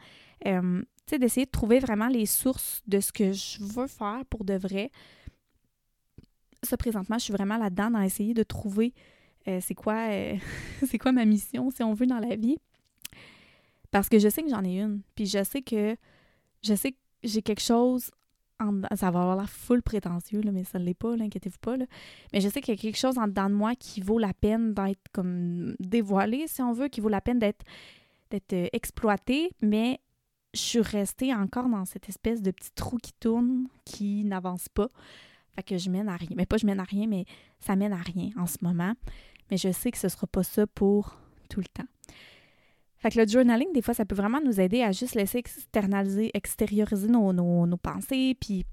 Euh, 0.47 0.83
sais, 1.07 1.19
d'essayer 1.19 1.47
de 1.47 1.51
trouver 1.51 1.79
vraiment 1.79 2.09
les 2.09 2.27
sources 2.27 2.83
de 2.87 3.01
ce 3.01 3.13
que 3.13 3.33
je 3.33 3.63
veux 3.63 3.87
faire 3.87 4.25
pour 4.29 4.45
de 4.45 4.55
vrai. 4.55 4.91
Ça, 6.63 6.77
présentement, 6.77 7.19
je 7.19 7.25
suis 7.25 7.33
vraiment 7.33 7.59
là-dedans 7.59 7.91
dans 7.91 8.01
essayer 8.01 8.35
de 8.35 8.43
trouver 8.43 8.95
euh, 9.49 9.59
c'est 9.61 9.75
quoi, 9.75 10.11
euh, 10.11 10.37
c'est 10.87 10.99
quoi 10.99 11.13
ma 11.13 11.25
mission, 11.25 11.71
si 11.71 11.83
on 11.83 11.95
veut, 11.95 12.07
dans 12.07 12.21
la 12.21 12.37
vie? 12.37 12.59
Parce 13.91 14.09
que 14.09 14.19
je 14.19 14.29
sais 14.29 14.43
que 14.43 14.51
j'en 14.51 14.65
ai 14.65 14.81
une. 14.81 15.03
Puis 15.15 15.27
je 15.27 15.45
sais 15.45 15.63
que 15.63 15.97
je 16.63 16.75
sais 16.75 16.93
que 16.93 16.99
j'ai 17.23 17.43
quelque 17.43 17.63
chose 17.63 18.11
en, 18.61 18.83
ça 18.97 19.11
va 19.11 19.21
avoir 19.21 19.37
la 19.37 19.47
full 19.47 19.83
prétentieux, 19.83 20.41
là, 20.41 20.53
mais 20.53 20.65
ça 20.65 20.79
ne 20.79 20.85
l'est 20.85 20.95
pas, 20.95 21.13
inquiétez-vous 21.13 21.59
pas. 21.61 21.77
Là. 21.77 21.87
Mais 22.33 22.41
je 22.41 22.49
sais 22.49 22.61
qu'il 22.61 22.75
y 22.75 22.79
a 22.79 22.81
quelque 22.81 22.99
chose 22.99 23.19
en 23.19 23.27
dedans 23.27 23.49
de 23.49 23.55
moi 23.55 23.75
qui 23.75 24.01
vaut 24.01 24.19
la 24.19 24.33
peine 24.33 24.75
d'être 24.75 25.09
comme 25.13 25.75
dévoilé, 25.81 26.47
si 26.47 26.63
on 26.63 26.73
veut, 26.73 26.89
qui 26.89 27.01
vaut 27.01 27.09
la 27.09 27.21
peine 27.21 27.39
d'être 27.39 27.65
d'être 28.31 28.53
euh, 28.55 28.69
exploité, 28.73 29.51
mais 29.61 30.01
je 30.55 30.61
suis 30.61 30.81
restée 30.81 31.35
encore 31.35 31.69
dans 31.69 31.85
cette 31.85 32.09
espèce 32.09 32.41
de 32.43 32.51
petit 32.51 32.71
trou 32.75 32.97
qui 32.97 33.13
tourne, 33.13 33.67
qui 33.85 34.25
n'avance 34.25 34.69
pas. 34.69 34.89
Fait 35.55 35.63
que 35.63 35.79
je 35.79 35.91
mène 35.91 36.09
à 36.09 36.17
rien. 36.17 36.31
Mais 36.37 36.47
pas 36.47 36.57
je 36.57 36.67
mène 36.67 36.81
à 36.81 36.85
rien, 36.85 37.07
mais 37.07 37.27
ça 37.61 37.77
mène 37.77 37.93
à 37.93 38.03
rien 38.03 38.31
en 38.37 38.47
ce 38.47 38.59
moment 38.63 38.95
mais 39.51 39.57
je 39.57 39.73
sais 39.73 39.91
que 39.91 39.99
ce 39.99 40.07
ne 40.07 40.11
sera 40.11 40.27
pas 40.27 40.43
ça 40.43 40.67
pour 40.67 41.17
tout 41.49 41.61
le 41.61 41.67
temps. 41.67 41.89
Fait 42.97 43.11
que 43.11 43.21
le 43.21 43.27
journaling, 43.27 43.73
des 43.73 43.83
fois, 43.83 43.93
ça 43.93 44.07
peut 44.07 44.15
vraiment 44.15 44.41
nous 44.41 44.61
aider 44.61 44.83
à 44.83 44.91
juste 44.93 45.15
laisser 45.15 45.39
externaliser, 45.39 46.31
extérioriser 46.33 47.09
nos, 47.09 47.33
nos, 47.33 47.77
pensées, 47.77 48.35
puis 48.41 48.65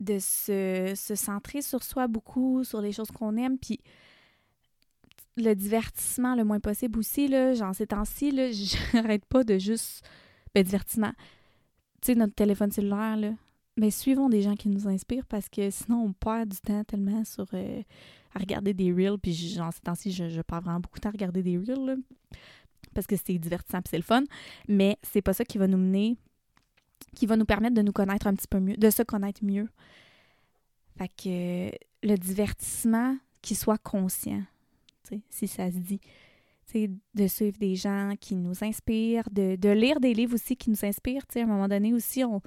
de 0.00 0.18
se, 0.18 0.94
se, 0.96 1.14
centrer 1.14 1.60
sur 1.60 1.82
soi 1.82 2.06
beaucoup, 2.06 2.64
sur 2.64 2.80
les 2.80 2.92
choses 2.92 3.10
qu'on 3.10 3.36
aime, 3.36 3.58
puis 3.58 3.80
le 5.36 5.54
divertissement 5.54 6.34
le 6.34 6.44
moins 6.44 6.60
possible 6.60 6.98
aussi, 6.98 7.28
là, 7.28 7.54
genre 7.54 7.74
ces 7.74 7.88
temps-ci, 7.88 8.30
là, 8.30 8.50
j'arrête 8.92 9.24
pas 9.26 9.44
de 9.44 9.58
juste... 9.58 10.04
Ben, 10.54 10.62
divertissement. 10.62 11.12
Tu 12.00 12.12
sais, 12.12 12.14
notre 12.14 12.34
téléphone 12.34 12.70
cellulaire, 12.70 13.16
là, 13.16 13.32
mais 13.76 13.90
suivons 13.90 14.28
des 14.28 14.42
gens 14.42 14.54
qui 14.54 14.68
nous 14.68 14.88
inspirent 14.88 15.26
parce 15.26 15.48
que 15.48 15.70
sinon 15.70 16.04
on 16.04 16.12
perd 16.12 16.48
du 16.48 16.60
temps 16.60 16.84
tellement 16.84 17.24
sur 17.24 17.46
euh, 17.54 17.82
à 18.34 18.38
regarder 18.38 18.74
des 18.74 18.92
reels 18.92 19.18
puis 19.18 19.32
genre 19.34 19.72
ces 19.72 19.80
temps-ci 19.80 20.12
je, 20.12 20.28
je 20.28 20.40
perds 20.42 20.62
vraiment 20.62 20.80
beaucoup 20.80 20.98
de 20.98 21.02
temps 21.02 21.10
à 21.10 21.12
regarder 21.12 21.42
des 21.42 21.58
reels 21.58 21.98
parce 22.94 23.06
que 23.06 23.16
c'est 23.16 23.38
divertissant 23.38 23.80
puis 23.80 23.90
c'est 23.90 23.96
le 23.96 24.02
fun 24.02 24.24
mais 24.68 24.96
c'est 25.02 25.22
pas 25.22 25.32
ça 25.32 25.44
qui 25.44 25.58
va 25.58 25.66
nous 25.66 25.78
mener 25.78 26.16
qui 27.14 27.26
va 27.26 27.36
nous 27.36 27.44
permettre 27.44 27.74
de 27.74 27.82
nous 27.82 27.92
connaître 27.92 28.26
un 28.26 28.34
petit 28.34 28.48
peu 28.48 28.60
mieux 28.60 28.76
de 28.76 28.90
se 28.90 29.02
connaître 29.02 29.44
mieux 29.44 29.68
fait 30.96 31.10
que 31.16 32.06
le 32.06 32.16
divertissement 32.16 33.16
qui 33.42 33.54
soit 33.54 33.78
conscient 33.78 34.42
si 35.30 35.46
ça 35.46 35.70
se 35.70 35.76
dit 35.76 36.00
de 37.14 37.26
suivre 37.26 37.58
des 37.58 37.76
gens 37.76 38.14
qui 38.20 38.34
nous 38.34 38.64
inspirent, 38.64 39.28
de, 39.30 39.56
de, 39.56 39.68
lire 39.68 40.00
des 40.00 40.14
livres 40.14 40.34
aussi 40.34 40.56
qui 40.56 40.70
nous 40.70 40.84
inspirent. 40.84 41.22
à 41.34 41.38
un 41.38 41.46
moment 41.46 41.68
donné 41.68 41.92
aussi, 41.92 42.24
on, 42.24 42.40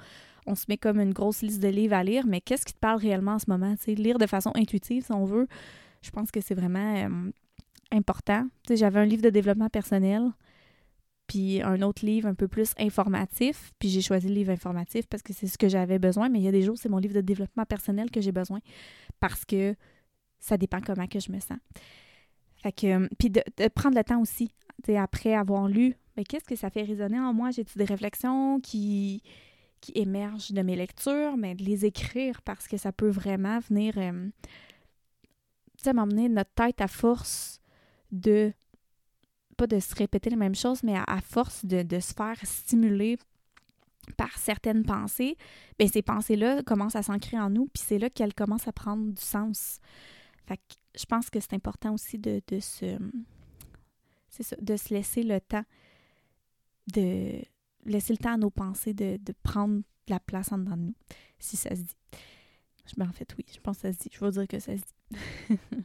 on 0.47 0.55
se 0.55 0.65
met 0.69 0.77
comme 0.77 0.99
une 0.99 1.13
grosse 1.13 1.41
liste 1.41 1.61
de 1.61 1.67
livres 1.67 1.95
à 1.95 2.03
lire, 2.03 2.25
mais 2.25 2.41
qu'est-ce 2.41 2.65
qui 2.65 2.73
te 2.73 2.79
parle 2.79 2.99
réellement 2.99 3.33
en 3.33 3.39
ce 3.39 3.49
moment? 3.49 3.75
lire 3.87 4.17
de 4.17 4.25
façon 4.25 4.51
intuitive, 4.55 5.05
si 5.05 5.11
on 5.11 5.25
veut, 5.25 5.47
je 6.01 6.09
pense 6.09 6.31
que 6.31 6.41
c'est 6.41 6.55
vraiment 6.55 6.95
euh, 6.95 7.31
important. 7.91 8.47
J'avais 8.69 8.99
un 8.99 9.05
livre 9.05 9.21
de 9.21 9.29
développement 9.29 9.69
personnel, 9.69 10.31
puis 11.27 11.61
un 11.61 11.81
autre 11.81 12.05
livre 12.05 12.27
un 12.27 12.33
peu 12.33 12.47
plus 12.47 12.71
informatif, 12.79 13.71
puis 13.79 13.89
j'ai 13.89 14.01
choisi 14.01 14.29
le 14.29 14.33
livre 14.33 14.51
informatif 14.51 15.05
parce 15.07 15.21
que 15.21 15.33
c'est 15.33 15.47
ce 15.47 15.57
que 15.57 15.67
j'avais 15.67 15.99
besoin, 15.99 16.29
mais 16.29 16.39
il 16.39 16.43
y 16.43 16.47
a 16.47 16.51
des 16.51 16.61
jours, 16.61 16.77
c'est 16.77 16.89
mon 16.89 16.97
livre 16.97 17.13
de 17.13 17.21
développement 17.21 17.65
personnel 17.65 18.09
que 18.09 18.21
j'ai 18.21 18.31
besoin 18.31 18.59
parce 19.19 19.43
que 19.43 19.75
ça 20.39 20.57
dépend 20.57 20.79
comment 20.79 21.07
que 21.07 21.19
je 21.19 21.31
me 21.31 21.39
sens. 21.39 21.57
Fait 22.63 22.71
que, 22.71 22.87
euh, 22.87 23.07
puis 23.19 23.29
de, 23.29 23.41
prendre 23.75 23.97
le 23.97 24.03
temps 24.03 24.21
aussi, 24.21 24.51
après 24.95 25.33
avoir 25.33 25.67
lu, 25.67 25.95
mais 26.15 26.23
qu'est-ce 26.23 26.45
que 26.45 26.55
ça 26.55 26.69
fait 26.69 26.83
résonner 26.83 27.19
en 27.19 27.33
moi? 27.33 27.51
J'ai-tu 27.51 27.77
des 27.77 27.85
réflexions 27.85 28.59
qui, 28.61 29.21
qui 29.81 29.91
émergent 29.95 30.51
de 30.51 30.61
mes 30.61 30.75
lectures, 30.75 31.37
mais 31.37 31.55
de 31.55 31.63
les 31.63 31.85
écrire 31.85 32.41
parce 32.41 32.67
que 32.67 32.77
ça 32.77 32.91
peut 32.91 33.09
vraiment 33.09 33.59
venir, 33.59 33.93
euh, 33.97 34.29
m'emmener 35.93 36.27
notre 36.29 36.51
tête 36.53 36.81
à 36.81 36.87
force 36.87 37.61
de, 38.11 38.53
pas 39.55 39.67
de 39.67 39.79
se 39.79 39.95
répéter 39.95 40.29
les 40.29 40.35
mêmes 40.35 40.55
choses, 40.55 40.83
mais 40.83 40.95
à, 40.95 41.21
force 41.21 41.65
de, 41.65 41.83
de, 41.83 41.99
se 41.99 42.13
faire 42.13 42.37
stimuler 42.43 43.17
par 44.15 44.37
certaines 44.37 44.83
pensées, 44.83 45.37
bien, 45.77 45.87
ces 45.87 46.01
pensées-là 46.01 46.63
commencent 46.63 46.95
à 46.95 47.03
s'ancrer 47.03 47.39
en 47.39 47.49
nous, 47.49 47.67
puis 47.67 47.83
c'est 47.85 47.99
là 47.99 48.09
qu'elles 48.09 48.33
commencent 48.33 48.67
à 48.67 48.73
prendre 48.73 49.11
du 49.11 49.21
sens. 49.21 49.79
Fait 50.45 50.57
que 50.57 50.75
je 50.97 51.05
pense 51.05 51.29
que 51.29 51.39
c'est 51.39 51.53
important 51.53 51.93
aussi 51.93 52.17
de, 52.17 52.41
de 52.47 52.59
se... 52.59 52.97
Ça, 54.29 54.55
de 54.61 54.75
se 54.75 54.93
laisser 54.93 55.23
le 55.23 55.39
temps 55.39 55.63
de 56.93 57.41
laisser 57.87 58.13
le 58.13 58.17
temps 58.17 58.33
à 58.33 58.37
nos 58.37 58.49
pensées 58.49 58.93
de, 58.93 59.17
prendre 59.43 59.81
la 60.07 60.19
place 60.19 60.51
en 60.51 60.59
dedans 60.59 60.77
de 60.77 60.83
nous, 60.83 60.95
si 61.39 61.57
ça 61.57 61.71
se 61.71 61.81
dit. 61.81 61.95
Ben, 62.95 63.09
en 63.09 63.11
fait, 63.11 63.35
oui, 63.37 63.45
je 63.53 63.59
pense 63.59 63.77
que 63.77 63.81
ça 63.81 63.93
se 63.93 63.97
dit. 63.97 64.09
Je 64.11 64.19
veux 64.19 64.31
dire 64.31 64.47
que 64.47 64.59
ça 64.59 64.71
se 64.77 64.81
dit. 64.81 65.59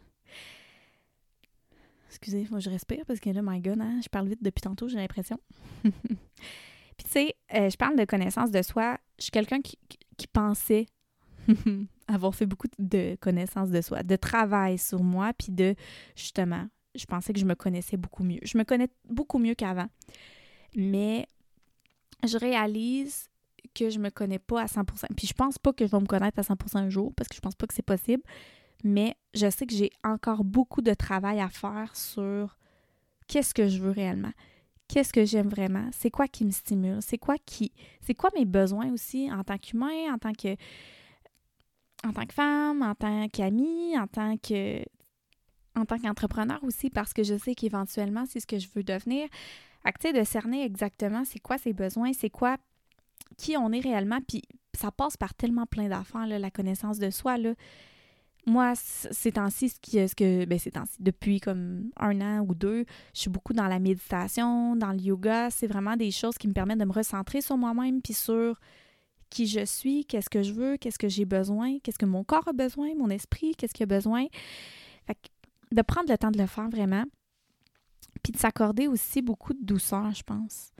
Excusez, 2.08 2.46
moi 2.50 2.60
je 2.60 2.68
respire 2.68 3.04
parce 3.06 3.20
que 3.20 3.30
là, 3.30 3.40
my 3.42 3.58
God, 3.60 3.80
hein, 3.80 3.98
je 4.02 4.08
parle 4.08 4.28
vite 4.28 4.42
depuis 4.42 4.60
tantôt, 4.60 4.86
j'ai 4.86 4.98
l'impression. 4.98 5.40
Puis 5.82 7.04
tu 7.04 7.10
sais, 7.10 7.34
euh, 7.54 7.70
je 7.70 7.76
parle 7.76 7.96
de 7.96 8.04
connaissance 8.04 8.50
de 8.50 8.60
soi. 8.60 8.98
Je 9.18 9.24
suis 9.24 9.30
quelqu'un 9.30 9.60
qui, 9.60 9.78
pensait 10.32 10.86
avoir 12.06 12.34
fait 12.34 12.46
beaucoup 12.46 12.68
de 12.78 13.16
connaissance 13.20 13.70
de 13.70 13.80
soi, 13.80 14.02
de 14.02 14.14
travail 14.14 14.78
sur 14.78 15.02
moi, 15.02 15.32
puis 15.32 15.52
de, 15.52 15.74
justement, 16.14 16.68
je 16.94 17.06
pensais 17.06 17.32
que 17.32 17.40
je 17.40 17.44
me 17.46 17.54
connaissais 17.54 17.96
beaucoup 17.96 18.22
mieux. 18.22 18.40
Je 18.42 18.56
me 18.56 18.64
connais 18.64 18.88
beaucoup 19.08 19.38
mieux 19.38 19.54
qu'avant. 19.54 19.88
Mais 20.76 21.26
je 22.26 22.38
réalise 22.38 23.28
que 23.74 23.90
je 23.90 23.98
me 23.98 24.10
connais 24.10 24.38
pas 24.38 24.62
à 24.62 24.66
100%. 24.66 25.06
Puis 25.16 25.26
je 25.26 25.34
pense 25.34 25.58
pas 25.58 25.72
que 25.72 25.86
je 25.86 25.90
vais 25.90 26.00
me 26.00 26.06
connaître 26.06 26.38
à 26.38 26.42
100% 26.42 26.76
un 26.78 26.90
jour 26.90 27.12
parce 27.14 27.28
que 27.28 27.34
je 27.34 27.40
pense 27.40 27.54
pas 27.54 27.66
que 27.66 27.74
c'est 27.74 27.82
possible. 27.82 28.22
Mais 28.84 29.16
je 29.34 29.48
sais 29.48 29.66
que 29.66 29.74
j'ai 29.74 29.90
encore 30.04 30.44
beaucoup 30.44 30.82
de 30.82 30.94
travail 30.94 31.40
à 31.40 31.48
faire 31.48 31.94
sur 31.94 32.58
qu'est-ce 33.28 33.54
que 33.54 33.68
je 33.68 33.80
veux 33.80 33.92
réellement. 33.92 34.32
Qu'est-ce 34.88 35.12
que 35.12 35.24
j'aime 35.24 35.48
vraiment? 35.48 35.88
C'est 35.92 36.10
quoi 36.10 36.28
qui 36.28 36.44
me 36.44 36.50
stimule? 36.50 36.98
C'est 37.00 37.18
quoi 37.18 37.36
qui. 37.46 37.72
C'est 38.02 38.14
quoi 38.14 38.30
mes 38.36 38.44
besoins 38.44 38.92
aussi 38.92 39.32
en 39.32 39.42
tant 39.42 39.56
qu'humain, 39.56 40.12
en 40.12 40.18
tant 40.18 40.32
que. 40.32 40.56
En 42.04 42.12
tant 42.12 42.26
que 42.26 42.34
femme, 42.34 42.82
en 42.82 42.94
tant 42.94 43.28
qu'amie, 43.28 43.96
en 43.96 44.06
tant 44.06 44.36
que. 44.36 44.82
En 45.74 45.86
tant 45.86 45.98
qu'entrepreneur 45.98 46.62
aussi, 46.64 46.90
parce 46.90 47.14
que 47.14 47.22
je 47.22 47.38
sais 47.38 47.54
qu'éventuellement, 47.54 48.24
c'est 48.28 48.40
ce 48.40 48.46
que 48.46 48.58
je 48.58 48.68
veux 48.74 48.82
devenir. 48.82 49.28
Fait 49.84 50.12
de 50.12 50.24
cerner 50.24 50.64
exactement 50.64 51.24
c'est 51.24 51.40
quoi 51.40 51.58
ses 51.58 51.72
besoins, 51.72 52.12
c'est 52.12 52.30
quoi 52.30 52.56
qui 53.36 53.56
on 53.56 53.72
est 53.72 53.80
réellement, 53.80 54.18
puis 54.26 54.42
ça 54.74 54.90
passe 54.90 55.16
par 55.16 55.34
tellement 55.34 55.66
plein 55.66 55.88
d'affaires, 55.88 56.26
la 56.26 56.50
connaissance 56.50 56.98
de 56.98 57.10
soi. 57.10 57.38
Là. 57.38 57.54
Moi, 58.46 58.74
ces 58.74 59.32
temps-ci, 59.32 59.68
ce, 59.68 59.80
qui, 59.80 60.08
ce 60.08 60.14
que, 60.14 60.44
ben, 60.44 60.58
depuis 60.98 61.40
comme 61.40 61.90
un 61.96 62.20
an 62.20 62.44
ou 62.46 62.54
deux, 62.54 62.84
je 63.14 63.20
suis 63.20 63.30
beaucoup 63.30 63.52
dans 63.52 63.68
la 63.68 63.78
méditation, 63.78 64.74
dans 64.76 64.92
le 64.92 64.98
yoga. 64.98 65.50
C'est 65.50 65.66
vraiment 65.66 65.96
des 65.96 66.10
choses 66.10 66.36
qui 66.36 66.48
me 66.48 66.52
permettent 66.52 66.80
de 66.80 66.84
me 66.84 66.92
recentrer 66.92 67.40
sur 67.40 67.56
moi-même, 67.56 68.02
puis 68.02 68.14
sur 68.14 68.58
qui 69.30 69.46
je 69.46 69.64
suis, 69.64 70.04
qu'est-ce 70.04 70.28
que 70.28 70.42
je 70.42 70.52
veux, 70.52 70.76
qu'est-ce 70.76 70.98
que 70.98 71.08
j'ai 71.08 71.24
besoin, 71.24 71.78
qu'est-ce 71.78 71.98
que 71.98 72.06
mon 72.06 72.24
corps 72.24 72.46
a 72.48 72.52
besoin, 72.52 72.94
mon 72.96 73.08
esprit, 73.08 73.54
qu'est-ce 73.56 73.72
qu'il 73.72 73.84
a 73.84 73.86
besoin. 73.86 74.26
Que 75.06 75.14
de 75.72 75.82
prendre 75.82 76.10
le 76.10 76.18
temps 76.18 76.30
de 76.30 76.38
le 76.38 76.46
faire 76.46 76.68
vraiment, 76.68 77.04
puis 78.22 78.32
de 78.32 78.38
s'accorder 78.38 78.86
aussi 78.86 79.22
beaucoup 79.22 79.52
de 79.52 79.64
douceur, 79.64 80.12
je 80.14 80.22
pense. 80.22 80.72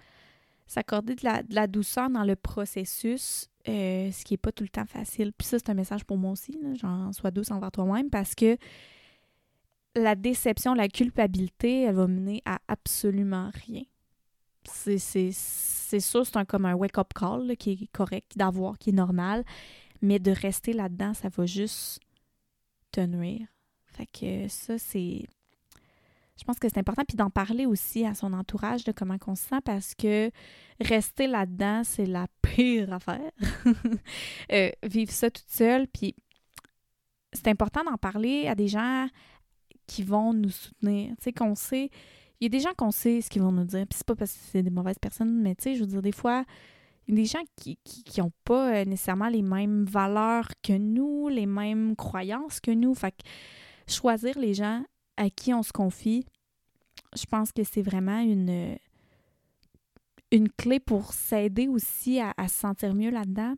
S'accorder 0.67 1.15
de 1.15 1.27
la, 1.51 1.67
douceur 1.67 2.09
dans 2.09 2.25
le 2.25 2.37
processus, 2.37 3.49
euh, 3.69 4.11
ce 4.11 4.25
qui 4.25 4.35
n'est 4.35 4.39
pas 4.39 4.53
tout 4.53 4.63
le 4.63 4.69
temps 4.69 4.87
facile. 4.87 5.33
Puis 5.37 5.47
ça, 5.47 5.59
c'est 5.59 5.71
un 5.71 5.75
message 5.75 6.05
pour 6.05 6.17
moi 6.17 6.33
aussi, 6.33 6.57
genre, 6.77 7.13
sois 7.15 7.31
douce 7.31 7.51
envers 7.51 7.73
toi-même, 7.73 8.11
parce 8.11 8.35
que 8.35 8.57
la 9.95 10.15
déception, 10.15 10.75
la 10.75 10.89
culpabilité, 10.89 11.83
elle 11.83 11.97
va 11.97 12.07
mener 12.07 12.43
à 12.47 12.59
absolument 12.69 13.51
rien. 13.67 13.83
C'est 14.65 14.99
sûr, 14.99 16.25
c'est 16.25 16.37
un, 16.37 16.45
comme 16.45 16.65
un 16.65 16.75
wake-up 16.75 17.13
call 17.15 17.57
qui 17.57 17.73
est 17.73 17.93
correct 17.93 18.33
d'avoir, 18.37 18.79
qui 18.79 18.91
est 18.91 18.95
normal, 18.95 19.45
mais 20.01 20.19
de 20.19 20.31
rester 20.31 20.73
là-dedans, 20.73 21.13
ça 21.15 21.29
va 21.29 21.45
juste 21.45 22.01
te 22.93 23.01
nuire. 23.01 23.47
Fait 23.85 24.07
que 24.07 24.49
ça, 24.49 24.79
c'est 24.79 25.27
je 26.43 26.45
pense 26.45 26.59
que 26.59 26.69
c'est 26.69 26.79
important. 26.79 27.05
Puis 27.07 27.17
d'en 27.17 27.31
parler 27.31 27.67
aussi 27.67 28.05
à 28.05 28.15
son 28.15 28.33
entourage 28.33 28.83
de 28.83 28.91
comment 28.91 29.17
on 29.29 29.37
se 29.37 29.45
sent 29.45 29.61
parce 29.65 29.95
que 29.95 30.29
rester 30.81 31.29
là-dedans, 31.29 31.83
c'est 31.85 32.05
la 32.05 32.27
pire 32.43 32.93
affaire. 32.93 33.31
euh, 34.53 34.71
vivre 34.83 35.13
ça 35.13 35.31
toute 35.31 35.49
seule. 35.49 35.87
Puis 35.87 36.17
c'est 37.33 37.47
important 37.47 37.85
d'en 37.85 37.97
parler 37.97 38.49
à 38.49 38.57
des 38.57 38.67
gens 38.67 39.07
qui 39.87 40.03
vont 40.03 40.33
nous 40.33 40.51
soutenir. 40.51 41.11
Tu 41.19 41.23
sais, 41.23 41.33
qu'on 41.33 41.55
sait. 41.55 41.91
Il 42.41 42.45
y 42.45 42.47
a 42.47 42.49
des 42.49 42.59
gens 42.59 42.73
qu'on 42.77 42.91
sait 42.91 43.21
ce 43.21 43.31
qu'ils 43.31 43.43
vont 43.43 43.53
nous 43.53 43.65
dire. 43.65 43.87
Puis 43.87 43.99
c'est 43.99 44.07
pas 44.07 44.17
parce 44.17 44.33
que 44.33 44.39
c'est 44.51 44.65
des 44.65 44.71
mauvaises 44.71 44.99
personnes, 44.99 45.41
mais 45.43 45.55
tu 45.55 45.63
sais, 45.63 45.75
je 45.77 45.83
veux 45.83 45.87
dire, 45.87 46.03
des 46.03 46.11
fois, 46.11 46.45
il 47.07 47.15
y 47.15 47.19
a 47.19 47.23
des 47.23 47.29
gens 47.29 47.43
qui 47.55 47.79
n'ont 48.19 48.31
qui, 48.31 48.37
pas 48.43 48.75
euh, 48.75 48.85
nécessairement 48.85 49.29
les 49.29 49.43
mêmes 49.43 49.85
valeurs 49.85 50.49
que 50.61 50.73
nous, 50.73 51.29
les 51.29 51.47
mêmes 51.47 51.95
croyances 51.95 52.59
que 52.59 52.73
nous. 52.73 52.97
Fait 52.97 53.13
que 53.13 53.23
choisir 53.87 54.37
les 54.41 54.55
gens 54.55 54.83
à 55.23 55.31
qui 55.31 55.55
on 55.55 55.63
se 55.63 55.73
confie, 55.73 56.27
je 57.17 57.25
pense 57.27 57.53
que 57.53 57.63
c'est 57.65 57.83
vraiment 57.83 58.21
une, 58.21 58.77
une 60.31 60.51
clé 60.51 60.81
pour 60.81 61.13
s'aider 61.13 61.69
aussi 61.69 62.21
à, 62.21 62.49
se 62.49 62.55
sentir 62.55 62.95
mieux 62.95 63.11
là-dedans. 63.11 63.55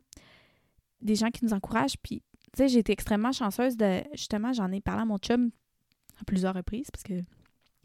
Des 1.00 1.14
gens 1.14 1.31
qui 1.31 1.44
nous 1.44 1.53
encouragent. 1.53 1.96
Puis, 2.03 2.22
j'ai 2.57 2.79
été 2.79 2.92
extrêmement 2.92 3.33
chanceuse 3.33 3.77
de. 3.77 4.03
Justement, 4.12 4.53
j'en 4.53 4.70
ai 4.72 4.81
parlé 4.81 5.03
à 5.03 5.05
mon 5.05 5.18
chum 5.18 5.50
à 6.20 6.24
plusieurs 6.24 6.55
reprises 6.55 6.90
parce 6.90 7.03
que 7.03 7.14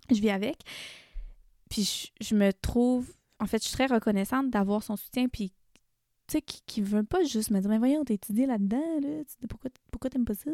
je 0.10 0.20
vis 0.20 0.30
avec. 0.30 0.58
Puis, 1.70 2.12
je, 2.20 2.36
me 2.36 2.52
trouve. 2.52 3.14
En 3.40 3.46
fait, 3.46 3.62
je 3.62 3.68
suis 3.68 3.78
très 3.78 3.88
reconnaissante 3.88 4.50
d'avoir 4.50 4.84
son 4.84 4.96
soutien. 4.96 5.28
Puis, 5.28 5.54
tu 6.28 6.34
sais, 6.34 6.42
qui, 6.42 6.82
ne 6.82 6.86
veut 6.86 7.04
pas 7.04 7.24
juste 7.24 7.52
me 7.52 7.60
dire, 7.60 7.70
mais 7.70 7.78
voyons, 7.78 8.04
t'as 8.04 8.14
étudié 8.14 8.46
là-dedans, 8.46 9.00
là. 9.02 9.24
Pourquoi, 9.48 9.70
pourquoi 9.92 10.10
t'aimes 10.10 10.26
pas 10.26 10.36
ça? 10.36 10.52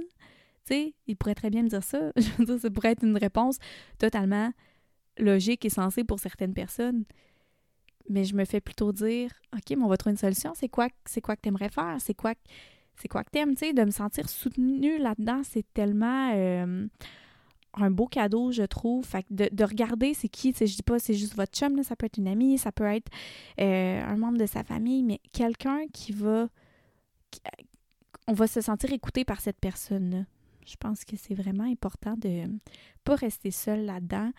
Tu 0.65 0.73
sais, 0.73 0.93
il 1.07 1.15
pourrait 1.15 1.35
très 1.35 1.49
bien 1.49 1.63
me 1.63 1.69
dire 1.69 1.83
ça. 1.83 2.11
Je 2.15 2.29
veux 2.37 2.45
dire, 2.45 2.59
ça 2.59 2.69
pourrait 2.69 2.91
être 2.91 3.03
une 3.03 3.17
réponse 3.17 3.57
totalement 3.99 4.51
logique 5.17 5.65
et 5.65 5.69
sensée 5.69 6.03
pour 6.03 6.19
certaines 6.19 6.53
personnes. 6.53 7.05
Mais 8.09 8.23
je 8.23 8.35
me 8.35 8.45
fais 8.45 8.61
plutôt 8.61 8.91
dire, 8.91 9.31
OK, 9.53 9.71
mais 9.71 9.83
on 9.83 9.87
va 9.87 9.97
trouver 9.97 10.11
une 10.11 10.17
solution. 10.17 10.53
C'est 10.55 10.69
quoi, 10.69 10.89
c'est 11.05 11.21
quoi 11.21 11.35
que 11.35 11.41
tu 11.41 11.49
aimerais 11.49 11.69
faire? 11.69 11.97
C'est 11.99 12.13
quoi, 12.13 12.33
c'est 12.97 13.07
quoi 13.07 13.23
que 13.23 13.31
tu 13.31 13.39
aimes? 13.39 13.55
Tu 13.55 13.67
sais, 13.67 13.73
de 13.73 13.83
me 13.83 13.91
sentir 13.91 14.29
soutenue 14.29 14.99
là-dedans, 14.99 15.41
c'est 15.43 15.65
tellement 15.73 16.31
euh, 16.35 16.87
un 17.73 17.91
beau 17.91 18.05
cadeau, 18.07 18.51
je 18.51 18.63
trouve. 18.63 19.05
Fait 19.05 19.23
que 19.23 19.33
de, 19.33 19.63
regarder 19.63 20.13
c'est 20.13 20.29
qui, 20.29 20.53
je 20.53 20.65
dis 20.65 20.83
pas 20.83 20.99
c'est 20.99 21.15
juste 21.15 21.35
votre 21.35 21.51
chum, 21.57 21.75
là, 21.75 21.83
ça 21.83 21.95
peut 21.95 22.05
être 22.05 22.17
une 22.17 22.27
amie, 22.27 22.57
ça 22.57 22.71
peut 22.71 22.85
être 22.85 23.11
euh, 23.59 24.03
un 24.03 24.17
membre 24.17 24.37
de 24.37 24.45
sa 24.45 24.63
famille, 24.63 25.03
mais 25.03 25.19
quelqu'un 25.31 25.87
qui 25.91 26.11
va. 26.11 26.47
on 28.27 28.33
va 28.33 28.47
se 28.47 28.61
sentir 28.61 28.93
écouté 28.93 29.25
par 29.25 29.41
cette 29.41 29.59
personne-là. 29.59 30.25
Je 30.65 30.75
pense 30.77 31.05
que 31.05 31.15
c'est 31.15 31.35
vraiment 31.35 31.63
important 31.63 32.15
de 32.17 32.45
pas 33.03 33.15
rester 33.15 33.51
seul 33.51 33.85
là-dedans. 33.85 34.31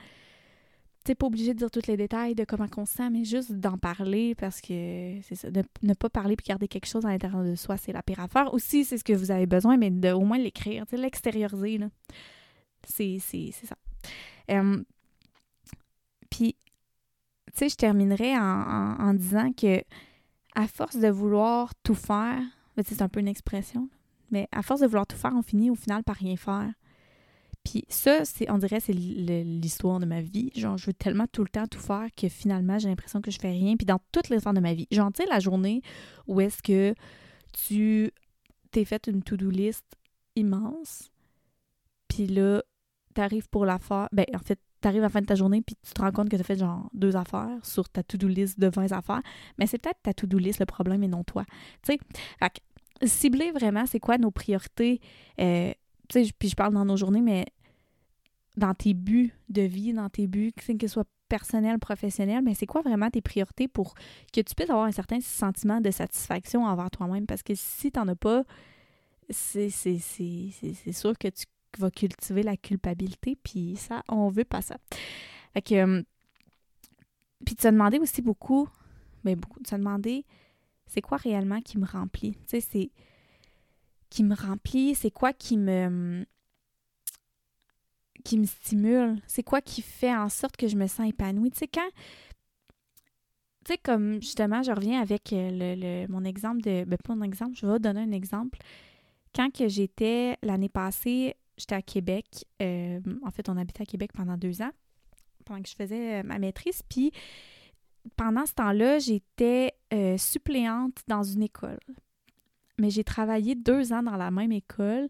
Tu 1.04 1.14
pas 1.14 1.26
obligé 1.26 1.54
de 1.54 1.58
dire 1.58 1.70
tous 1.70 1.86
les 1.86 1.96
détails 1.96 2.34
de 2.34 2.44
comment 2.44 2.66
on 2.76 2.84
se 2.84 2.94
sent, 2.94 3.10
mais 3.10 3.24
juste 3.24 3.52
d'en 3.52 3.78
parler 3.78 4.34
parce 4.34 4.60
que 4.60 5.20
c'est 5.22 5.36
ça, 5.36 5.48
ne 5.82 5.94
pas 5.94 6.10
parler 6.10 6.34
puis 6.34 6.46
garder 6.48 6.66
quelque 6.66 6.86
chose 6.86 7.06
à 7.06 7.10
l'intérieur 7.10 7.44
de 7.44 7.54
soi, 7.54 7.76
c'est 7.76 7.92
la 7.92 8.02
pire 8.02 8.18
affaire. 8.18 8.52
Aussi, 8.52 8.84
c'est 8.84 8.98
ce 8.98 9.04
que 9.04 9.12
vous 9.12 9.30
avez 9.30 9.46
besoin, 9.46 9.76
mais 9.76 9.90
de 9.92 10.10
au 10.10 10.22
moins 10.22 10.38
l'écrire, 10.38 10.84
l'extérioriser. 10.90 11.78
C'est 12.88 13.20
ça. 13.20 13.76
puis, 16.28 16.56
tu 17.46 17.52
sais, 17.54 17.68
je 17.68 17.76
terminerai 17.76 18.36
en, 18.36 18.96
en, 18.98 19.14
disant 19.14 19.52
que 19.52 19.82
à 20.56 20.66
force 20.66 20.96
de 20.96 21.08
vouloir 21.08 21.72
tout 21.84 21.94
faire, 21.94 22.42
c'est 22.84 23.00
un 23.00 23.08
peu 23.08 23.20
une 23.20 23.28
expression, 23.28 23.88
mais 24.30 24.48
à 24.52 24.62
force 24.62 24.80
de 24.80 24.86
vouloir 24.86 25.06
tout 25.06 25.16
faire, 25.16 25.32
on 25.34 25.42
finit 25.42 25.70
au 25.70 25.74
final 25.74 26.02
par 26.02 26.16
rien 26.16 26.36
faire. 26.36 26.72
Puis 27.64 27.84
ça, 27.88 28.24
c'est, 28.24 28.48
on 28.50 28.58
dirait, 28.58 28.78
c'est 28.78 28.92
l'histoire 28.92 29.98
de 29.98 30.06
ma 30.06 30.20
vie. 30.20 30.52
Genre, 30.54 30.78
je 30.78 30.86
veux 30.86 30.94
tellement 30.94 31.26
tout 31.26 31.42
le 31.42 31.48
temps 31.48 31.66
tout 31.66 31.80
faire 31.80 32.06
que 32.16 32.28
finalement, 32.28 32.78
j'ai 32.78 32.88
l'impression 32.88 33.20
que 33.20 33.32
je 33.32 33.40
fais 33.40 33.50
rien. 33.50 33.76
Puis 33.76 33.86
dans 33.86 33.98
toutes 34.12 34.28
les 34.28 34.46
heures 34.46 34.54
de 34.54 34.60
ma 34.60 34.72
vie, 34.72 34.86
genre, 34.92 35.10
tu 35.12 35.22
sais, 35.22 35.28
la 35.28 35.40
journée 35.40 35.82
où 36.28 36.40
est-ce 36.40 36.62
que 36.62 36.94
tu 37.52 38.12
t'es 38.70 38.84
fait 38.84 39.08
une 39.08 39.22
to-do 39.22 39.50
list 39.50 39.84
immense, 40.36 41.10
puis 42.08 42.26
là, 42.26 42.62
t'arrives 43.14 43.48
pour 43.48 43.64
la 43.64 43.78
faire. 43.78 44.08
Ben, 44.12 44.26
en 44.34 44.38
fait, 44.38 44.60
t'arrives 44.80 45.00
à 45.00 45.06
la 45.06 45.08
fin 45.08 45.22
de 45.22 45.26
ta 45.26 45.34
journée, 45.34 45.62
puis 45.62 45.76
tu 45.82 45.92
te 45.92 46.00
rends 46.00 46.12
compte 46.12 46.28
que 46.28 46.36
t'as 46.36 46.44
fait 46.44 46.58
genre 46.58 46.88
deux 46.92 47.16
affaires 47.16 47.58
sur 47.64 47.88
ta 47.88 48.02
to-do 48.02 48.28
list 48.28 48.60
de 48.60 48.68
20 48.68 48.92
affaires. 48.92 49.22
Mais 49.58 49.66
c'est 49.66 49.78
peut-être 49.78 50.00
ta 50.02 50.14
to-do 50.14 50.38
list 50.38 50.60
le 50.60 50.66
problème 50.66 51.02
et 51.02 51.08
non 51.08 51.24
toi. 51.24 51.44
Tu 51.82 51.94
sais, 51.94 51.98
cibler 53.02 53.50
vraiment 53.52 53.86
c'est 53.86 54.00
quoi 54.00 54.18
nos 54.18 54.30
priorités. 54.30 55.00
Euh, 55.40 55.72
tu 56.08 56.24
sais, 56.24 56.32
puis 56.38 56.48
je 56.48 56.54
parle 56.54 56.74
dans 56.74 56.84
nos 56.84 56.96
journées, 56.96 57.20
mais 57.20 57.46
dans 58.56 58.74
tes 58.74 58.94
buts 58.94 59.32
de 59.48 59.62
vie, 59.62 59.92
dans 59.92 60.08
tes 60.08 60.26
buts, 60.26 60.52
que 60.52 60.62
ce 60.64 60.88
soit 60.88 61.06
personnel, 61.28 61.78
professionnel, 61.78 62.42
mais 62.42 62.54
c'est 62.54 62.66
quoi 62.66 62.82
vraiment 62.82 63.10
tes 63.10 63.20
priorités 63.20 63.68
pour 63.68 63.94
que 64.32 64.40
tu 64.40 64.54
puisses 64.54 64.70
avoir 64.70 64.86
un 64.86 64.92
certain 64.92 65.20
sentiment 65.20 65.80
de 65.80 65.90
satisfaction 65.90 66.64
envers 66.64 66.90
toi-même? 66.90 67.26
Parce 67.26 67.42
que 67.42 67.54
si 67.54 67.90
tu 67.90 67.98
n'en 67.98 68.08
as 68.08 68.16
pas, 68.16 68.44
c'est 69.28 69.70
sûr 69.70 71.18
que 71.18 71.28
tu 71.28 71.44
vas 71.78 71.90
cultiver 71.90 72.42
la 72.42 72.56
culpabilité, 72.56 73.36
puis 73.42 73.76
ça, 73.76 74.02
on 74.08 74.28
veut 74.28 74.44
pas 74.44 74.62
ça. 74.62 74.76
Fait 75.52 75.62
que, 75.62 75.74
euh, 75.74 76.02
puis 77.44 77.54
tu 77.54 77.66
as 77.66 77.72
demandé 77.72 77.98
aussi 77.98 78.22
beaucoup, 78.22 78.68
ben, 79.24 79.36
beaucoup, 79.36 79.60
tu 79.62 79.74
as 79.74 79.78
demandé, 79.78 80.24
c'est 80.86 81.00
quoi 81.00 81.18
réellement 81.18 81.60
qui 81.60 81.78
me 81.78 81.86
remplit? 81.86 82.32
Tu 82.32 82.40
sais, 82.46 82.60
c'est 82.60 82.90
qui 84.10 84.24
me 84.24 84.34
remplit, 84.34 84.94
c'est 84.94 85.10
quoi 85.10 85.32
qui 85.32 85.56
me 85.56 86.24
qui 88.24 88.38
me 88.38 88.44
stimule? 88.44 89.20
C'est 89.26 89.42
quoi 89.42 89.60
qui 89.60 89.82
fait 89.82 90.14
en 90.14 90.28
sorte 90.28 90.56
que 90.56 90.68
je 90.68 90.76
me 90.76 90.86
sens 90.86 91.08
épanouie? 91.08 91.50
Tu 91.50 91.58
sais, 91.58 91.68
quand. 91.68 91.88
Tu 93.64 93.72
sais, 93.72 93.78
comme 93.78 94.20
justement, 94.20 94.62
je 94.62 94.72
reviens 94.72 95.00
avec 95.00 95.32
euh, 95.32 96.06
mon 96.08 96.24
exemple 96.24 96.60
de. 96.62 96.84
Ben, 96.84 96.96
pas 97.02 97.14
mon 97.14 97.24
exemple, 97.24 97.56
je 97.56 97.66
vais 97.66 97.78
donner 97.78 98.00
un 98.00 98.12
exemple. 98.12 98.58
Quand 99.34 99.50
que 99.52 99.68
j'étais 99.68 100.36
l'année 100.42 100.68
passée, 100.68 101.34
j'étais 101.56 101.74
à 101.74 101.82
Québec. 101.82 102.46
Euh, 102.62 103.00
en 103.24 103.30
fait, 103.30 103.48
on 103.48 103.56
habitait 103.56 103.82
à 103.82 103.86
Québec 103.86 104.12
pendant 104.12 104.36
deux 104.36 104.62
ans, 104.62 104.72
pendant 105.44 105.62
que 105.62 105.68
je 105.68 105.74
faisais 105.74 106.20
euh, 106.20 106.22
ma 106.22 106.38
maîtrise. 106.38 106.82
Puis 106.88 107.12
pendant 108.16 108.46
ce 108.46 108.54
temps-là, 108.54 108.98
j'étais 108.98 109.72
suppléante 110.18 110.98
dans 111.08 111.22
une 111.22 111.42
école. 111.42 111.80
Mais 112.78 112.90
j'ai 112.90 113.04
travaillé 113.04 113.54
deux 113.54 113.92
ans 113.92 114.02
dans 114.02 114.16
la 114.16 114.30
même 114.30 114.52
école. 114.52 115.08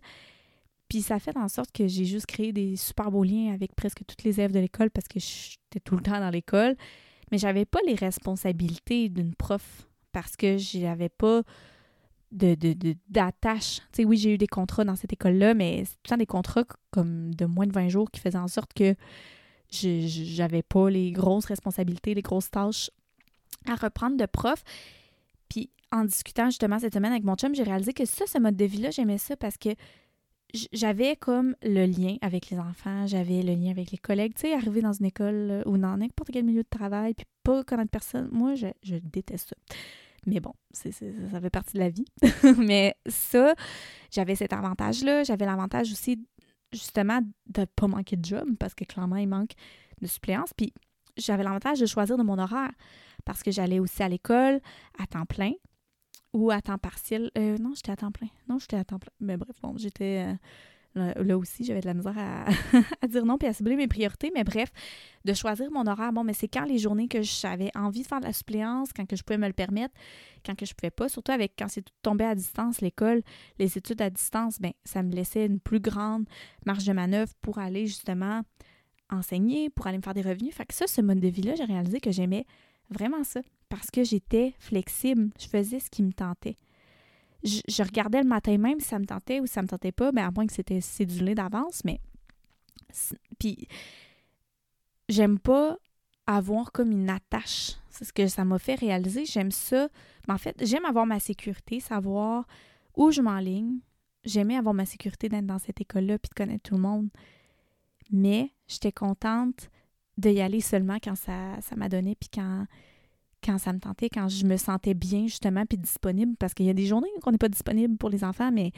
Puis 0.89 1.03
ça 1.03 1.19
fait 1.19 1.37
en 1.37 1.49
sorte 1.49 1.73
que 1.73 1.89
j'ai 1.89 2.05
juste 2.05 2.27
créé 2.27 2.53
des 2.53 2.77
super 2.77 3.11
beaux 3.11 3.25
liens 3.25 3.53
avec 3.53 3.75
presque 3.75 4.05
toutes 4.07 4.23
les 4.23 4.39
élèves 4.39 4.53
de 4.53 4.61
l'école 4.61 4.91
parce 4.91 5.09
que 5.09 5.19
j'étais 5.19 5.81
tout 5.81 5.97
le 5.97 6.03
temps 6.03 6.21
dans 6.21 6.31
l'école. 6.31 6.77
Mais 7.33 7.39
j'avais 7.39 7.65
pas 7.65 7.81
les 7.87 7.95
responsabilités 7.95 9.09
d'une 9.09 9.35
prof 9.35 9.89
parce 10.13 10.37
que 10.37 10.57
j'avais 10.57 11.09
pas 11.09 11.43
de, 12.31 12.55
d'attache. 13.09 13.77
tu 13.77 13.83
sais, 13.93 14.05
oui, 14.05 14.17
j'ai 14.17 14.35
eu 14.35 14.39
des 14.39 14.47
contrats 14.47 14.85
dans 14.85 14.97
cette 14.97 15.13
école-là, 15.13 15.55
mais 15.55 15.85
c'est 15.85 15.97
tout 16.03 16.15
le 16.15 16.19
des 16.19 16.27
contrats 16.27 16.65
comme 16.91 17.35
de 17.35 17.47
moins 17.47 17.67
de 17.67 17.73
20 17.73 17.89
jours 17.89 18.11
qui 18.11 18.21
faisaient 18.21 18.39
en 18.39 18.49
sorte 18.49 18.73
que 18.75 18.95
j'avais 19.71 20.63
pas 20.63 20.91
les 20.91 21.13
grosses 21.13 21.47
responsabilités, 21.47 22.15
les 22.15 22.23
grosses 22.23 22.51
tâches 22.51 22.91
à 23.67 23.75
reprendre 23.75 24.17
de 24.17 24.27
prof. 24.27 24.63
Puis 25.49 25.71
en 25.93 26.05
discutant 26.05 26.47
justement 26.47 26.79
cette 26.79 26.95
semaine 26.95 27.13
avec 27.13 27.25
mon 27.25 27.35
chum, 27.35 27.55
j'ai 27.55 27.63
réalisé 27.63 27.93
que 27.93 28.05
ça, 28.05 28.27
ce 28.27 28.39
mode 28.39 28.57
de 28.57 28.65
vie-là, 28.65 28.91
j'aimais 28.91 29.19
ça 29.19 29.37
parce 29.37 29.57
que 29.57 29.71
j'avais 30.73 31.17
comme 31.17 31.55
le 31.63 31.87
lien 31.87 32.17
avec 32.21 32.51
les 32.51 32.59
enfants, 32.59 33.07
j'avais 33.07 33.43
le 33.43 33.55
lien 33.55 33.71
avec 33.71 33.91
les 33.91 33.99
collègues. 33.99 34.35
Tu 34.35 34.43
sais, 34.43 34.55
arriver 34.55 34.81
dans 34.81 34.93
une 34.93 35.07
école 35.07 35.63
ou 35.67 35.77
dans 35.77 35.97
n'importe 35.97 36.31
quel 36.33 36.45
milieu 36.45 36.63
de 36.63 36.69
travail, 36.69 37.15
puis 37.15 37.27
pas 37.43 37.65
connaître 37.65 37.91
personne, 37.91 38.29
moi, 38.33 38.55
je, 38.55 38.69
déteste 39.03 39.51
ça. 39.51 39.57
Mais 40.27 40.41
bon, 40.41 40.55
c'est, 40.73 40.93
ça 40.93 41.41
fait 41.41 41.51
partie 41.51 41.75
de 41.75 41.79
la 41.79 41.89
vie. 41.89 42.07
Mais 42.59 42.97
ça, 43.07 43.55
j'avais 44.11 44.35
cet 44.35 44.53
avantage-là. 44.53 45.23
J'avais 45.23 45.47
l'avantage 45.47 45.93
aussi, 45.93 46.19
justement, 46.73 47.21
de 47.47 47.65
pas 47.65 47.87
manquer 47.87 48.17
de 48.17 48.25
job, 48.25 48.57
parce 48.59 48.75
que 48.75 48.85
clairement, 48.85 49.17
il 49.17 49.29
manque 49.29 49.53
de 50.01 50.07
suppléance. 50.07 50.53
Puis 50.57 50.73
j'avais 51.17 51.43
l'avantage 51.43 51.81
de 51.81 51.87
choisir 51.87 52.17
de 52.17 52.23
mon 52.23 52.39
horaire, 52.39 52.73
parce 53.25 53.43
que 53.43 53.51
j'allais 53.51 53.79
aussi 53.79 54.03
à 54.03 54.09
l'école 54.09 54.61
à 54.99 55.07
temps 55.07 55.27
plein 55.27 55.53
ou 56.33 56.51
à 56.51 56.61
temps 56.61 56.79
partiel. 56.79 57.31
Euh, 57.39 57.59
non, 57.59 57.73
j'étais 57.75 57.93
à 57.93 57.97
temps 57.97 58.13
plein. 58.13 58.29
Non, 58.49 58.59
j'étais 58.59 58.77
à 58.77 58.85
temps 58.85 58.99
plein. 58.99 59.13
Mais 59.21 59.37
bref, 59.37 59.57
bon, 59.63 59.77
j'étais. 59.77 60.27
Euh, 60.27 60.35
là 60.97 61.39
aussi, 61.39 61.65
j'avais 61.65 61.81
de 61.81 61.87
la 61.87 61.95
misère 61.95 62.15
à, 63.03 63.07
dire 63.07 63.25
non 63.25 63.39
puis 63.39 63.49
à 63.49 63.53
cibler 63.53 63.77
mes 63.77 63.89
priorités. 63.89 64.31
Mais 64.35 64.45
bref, 64.45 64.71
de 65.25 65.35
choisir 65.35 65.71
mon 65.71 65.87
horaire. 65.87 66.13
Bon, 66.13 66.25
mais 66.25 66.33
c'est 66.33 66.49
quand 66.49 66.65
les 66.65 66.79
journées 66.79 67.09
que 67.09 67.23
j'avais 67.23 67.71
envie 67.75 68.03
de 68.03 68.07
faire 68.07 68.21
de 68.21 68.27
la 68.27 68.33
suppléance, 68.33 68.93
quand 68.95 69.05
je 69.11 69.23
pouvais 69.23 69.39
me 69.39 69.47
le 69.47 69.53
permettre, 69.53 69.95
quand 70.45 70.55
que 70.55 70.67
je 70.67 70.75
pouvais 70.75 70.91
pas. 70.91 71.09
Surtout 71.09 71.33
avec 71.33 71.53
quand 71.59 71.69
c'est 71.69 71.83
tout 71.83 71.95
tombé 72.03 72.25
à 72.25 72.35
distance, 72.35 72.81
l'école, 72.81 73.23
les 73.59 73.77
études 73.77 74.01
à 74.03 74.11
distance, 74.11 74.59
ben 74.61 74.73
ça 74.85 75.03
me 75.03 75.13
laissait 75.13 75.47
une 75.47 75.61
plus 75.61 75.81
grande 75.81 76.25
marge 76.65 76.85
de 76.85 76.93
manœuvre 76.93 77.33
pour 77.43 77.59
aller 77.59 77.87
justement 77.87 78.43
enseigner, 79.11 79.71
pour 79.71 79.87
aller 79.87 79.99
me 79.99 80.03
faire 80.03 80.15
des 80.15 80.23
revenus. 80.23 80.55
Fait 80.55 80.67
que 80.67 80.75
ça, 80.75 80.87
ce 80.87 81.01
mode 81.01 81.21
de 81.21 81.29
vie-là, 81.29 81.55
j'ai 81.55 81.65
réalisé 81.65 82.01
que 82.01 82.11
j'aimais 82.11 82.47
vraiment 82.91 83.25
ça 83.25 83.41
parce 83.69 83.91
que 83.91 84.05
j'étais 84.05 84.55
flexible. 84.59 85.31
Je 85.39 85.47
faisais 85.47 85.81
ce 85.81 85.91
qui 85.91 86.03
me 86.03 86.13
tentait. 86.13 86.57
Je, 87.47 87.83
regardais 87.83 88.23
le 88.23 88.29
matin 88.29 88.59
même 88.59 88.81
si 88.81 88.89
ça 88.89 88.99
me 88.99 89.07
tentait 89.07 89.41
ou 89.41 89.47
si 89.47 89.53
ça 89.53 89.63
me 89.63 89.69
tentait 89.69 89.93
pas, 89.93 90.13
mais 90.13 90.21
à 90.21 90.31
moins 90.31 90.47
que 90.47 90.53
c'était 90.53 90.81
cédulé 90.81 91.35
d'avance, 91.35 91.83
mais. 91.85 92.01
Puis, 93.39 93.69
j'aime 95.09 95.39
pas 95.39 95.77
avoir 96.27 96.73
comme 96.73 96.91
une 96.91 97.11
attache. 97.11 97.77
C'est 97.91 98.05
ce 98.05 98.13
que 98.13 98.27
ça 98.27 98.45
m'a 98.45 98.59
fait 98.59 98.75
réaliser. 98.75 99.25
J'aime 99.25 99.51
ça. 99.51 99.89
Mais 100.27 100.35
en 100.35 100.39
fait, 100.39 100.57
j'aime 100.65 100.85
avoir 100.85 101.07
ma 101.07 101.21
sécurité, 101.21 101.81
savoir 101.81 102.47
où 102.97 103.11
je 103.11 103.23
m'enligne. 103.23 103.79
J'aimais 104.25 104.57
avoir 104.57 104.75
ma 104.75 104.87
sécurité 104.87 105.29
d'être 105.29 105.47
dans 105.47 105.59
cette 105.59 105.81
école-là 105.81 106.19
puis 106.19 106.29
de 106.31 106.35
connaître 106.35 106.69
tout 106.69 106.75
le 106.75 106.81
monde. 106.81 107.09
Mais 108.11 108.53
j'étais 108.67 108.93
contente 108.93 109.71
d'y 110.19 110.41
aller 110.41 110.61
seulement 110.61 110.99
quand 111.03 111.17
ça, 111.17 111.61
ça 111.61 111.77
m'a 111.77 111.89
donné 111.89 112.17
puis 112.17 112.31
quand 112.33 112.67
quand 113.47 113.59
ça 113.59 113.73
me 113.73 113.79
tentait, 113.79 114.11
quand 114.11 114.29
je 114.29 114.45
me 114.45 114.57
sentais 114.57 114.95
bien 114.95 115.27
justement, 115.27 115.65
puis 115.65 115.79
disponible, 115.79 116.37
parce 116.37 116.53
qu'il 116.53 116.67
y 116.67 116.71
a 116.71 116.75
des 116.75 116.87
journées 116.87 117.09
qu'on 117.23 117.31
n'est 117.31 117.39
pas 117.39 117.49
disponible 117.49 117.97
pour 117.97 118.11
les 118.11 118.25
enfants, 118.25 118.51
mais 118.53 118.73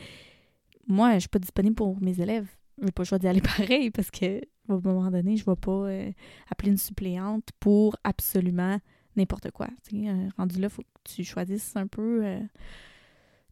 moi, 0.87 1.15
je 1.15 1.21
suis 1.21 1.29
pas 1.29 1.39
disponible 1.39 1.75
pour 1.75 2.01
mes 2.01 2.21
élèves. 2.21 2.47
Je 2.79 2.85
n'ai 2.85 2.93
pas 2.93 3.03
le 3.03 3.07
choix 3.07 3.19
d'y 3.19 3.27
aller 3.27 3.41
pareil, 3.59 3.91
parce 3.91 4.11
que 4.11 4.41
un 4.69 4.81
moment 4.81 5.11
donné, 5.11 5.37
je 5.37 5.45
ne 5.47 5.53
vais 5.53 5.61
pas 5.61 5.73
euh, 5.73 6.13
appeler 6.51 6.71
une 6.71 6.79
suppléante 6.79 7.49
pour 7.59 7.97
absolument 8.05 8.79
n'importe 9.17 9.51
quoi. 9.51 9.69
Euh, 9.93 10.29
rendu 10.37 10.61
là, 10.61 10.67
il 10.67 10.71
faut 10.71 10.83
que 10.83 10.89
tu 11.05 11.25
choisisses 11.25 11.75
un 11.77 11.87
peu... 11.87 12.25
Euh, 12.25 12.41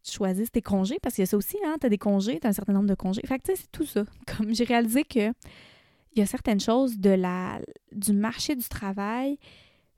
tu 0.03 0.13
choisisses 0.13 0.51
tes 0.51 0.61
congés, 0.61 0.99
parce 1.01 1.15
qu'il 1.15 1.23
y 1.23 1.27
a 1.27 1.27
ça 1.27 1.35
aussi, 1.35 1.57
hein, 1.65 1.75
tu 1.81 1.87
as 1.87 1.89
des 1.89 1.97
congés, 1.97 2.39
tu 2.39 2.47
as 2.47 2.51
un 2.51 2.53
certain 2.53 2.71
nombre 2.71 2.87
de 2.87 2.95
congés. 2.95 3.21
Fait 3.25 3.39
que, 3.39 3.43
tu 3.43 3.55
sais, 3.55 3.61
c'est 3.63 3.71
tout 3.71 3.85
ça. 3.85 4.05
Comme 4.37 4.53
j'ai 4.53 4.63
réalisé 4.63 5.03
que 5.03 5.33
il 6.13 6.19
y 6.19 6.21
a 6.21 6.25
certaines 6.25 6.59
choses 6.59 6.97
de 6.97 7.09
la, 7.09 7.59
du 7.91 8.13
marché 8.13 8.55
du 8.55 8.67
travail 8.67 9.37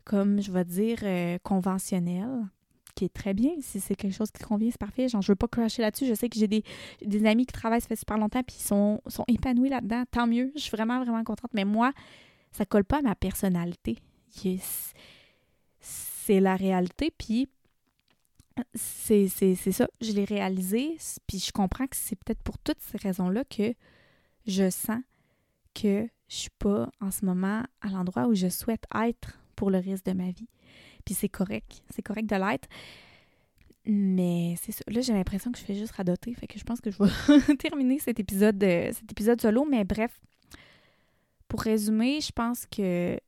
comme, 0.05 0.41
je 0.41 0.51
vais 0.51 0.65
dire, 0.65 0.99
euh, 1.03 1.37
conventionnel, 1.43 2.47
qui 2.95 3.05
est 3.05 3.13
très 3.13 3.33
bien. 3.33 3.51
Si 3.61 3.79
c'est 3.79 3.95
quelque 3.95 4.15
chose 4.15 4.31
qui 4.31 4.43
convient, 4.43 4.69
c'est 4.71 4.79
parfait. 4.79 5.07
Genre, 5.07 5.21
je 5.21 5.31
veux 5.31 5.35
pas 5.35 5.47
cracher 5.47 5.81
là-dessus. 5.81 6.05
Je 6.05 6.13
sais 6.13 6.29
que 6.29 6.37
j'ai 6.37 6.47
des, 6.47 6.63
amis 7.25 7.45
qui 7.45 7.53
travaillent, 7.53 7.81
ça 7.81 7.87
fait 7.87 7.95
super 7.95 8.17
longtemps, 8.17 8.43
puis 8.43 8.57
ils 8.59 8.63
sont, 8.63 9.01
sont 9.07 9.23
épanouis 9.27 9.69
là-dedans. 9.69 10.03
Tant 10.11 10.27
mieux. 10.27 10.51
Je 10.55 10.61
suis 10.61 10.71
vraiment, 10.71 11.03
vraiment 11.03 11.23
contente. 11.23 11.51
Mais 11.53 11.65
moi, 11.65 11.93
ça 12.51 12.65
colle 12.65 12.85
pas 12.85 12.99
à 12.99 13.01
ma 13.01 13.15
personnalité. 13.15 13.97
Yes. 14.43 14.93
C'est 15.79 16.39
la 16.39 16.55
réalité, 16.55 17.11
puis 17.17 17.49
c'est 18.73 19.27
ça. 19.55 19.87
Je 20.01 20.11
l'ai 20.11 20.25
réalisé, 20.25 20.97
puis 21.27 21.39
je 21.39 21.51
comprends 21.51 21.87
que 21.87 21.95
c'est 21.95 22.17
peut-être 22.17 22.43
pour 22.43 22.57
toutes 22.57 22.81
ces 22.81 22.97
raisons-là 22.97 23.43
que 23.45 23.73
je 24.45 24.69
sens 24.69 24.99
que 25.73 26.07
je 26.27 26.35
suis 26.35 26.49
pas 26.59 26.89
en 26.99 27.11
ce 27.11 27.25
moment 27.25 27.63
à 27.81 27.87
l'endroit 27.89 28.27
où 28.27 28.33
je 28.33 28.49
souhaite 28.49 28.85
être 28.93 29.39
pour 29.59 29.69
le 29.69 29.79
reste 29.79 30.05
de 30.05 30.13
ma 30.13 30.31
vie. 30.31 30.47
Puis 31.03 31.13
c'est 31.13 31.27
correct, 31.27 31.83
c'est 31.89 32.01
correct 32.01 32.29
de 32.29 32.35
l'être. 32.37 32.69
Mais 33.85 34.55
c'est 34.61 34.71
ça. 34.71 34.83
Là, 34.87 35.01
j'ai 35.01 35.11
l'impression 35.11 35.51
que 35.51 35.59
je 35.59 35.65
fais 35.65 35.75
juste 35.75 35.91
radoter. 35.91 36.33
Fait 36.33 36.47
que 36.47 36.57
je 36.57 36.63
pense 36.63 36.79
que 36.79 36.89
je 36.89 36.97
vais 36.97 37.55
terminer 37.57 37.99
cet 37.99 38.21
épisode, 38.21 38.57
de, 38.57 38.89
cet 38.93 39.11
épisode 39.11 39.41
solo. 39.41 39.65
Mais 39.69 39.83
bref, 39.83 40.17
pour 41.49 41.61
résumer, 41.61 42.21
je 42.21 42.31
pense 42.31 42.65
que 42.67 43.19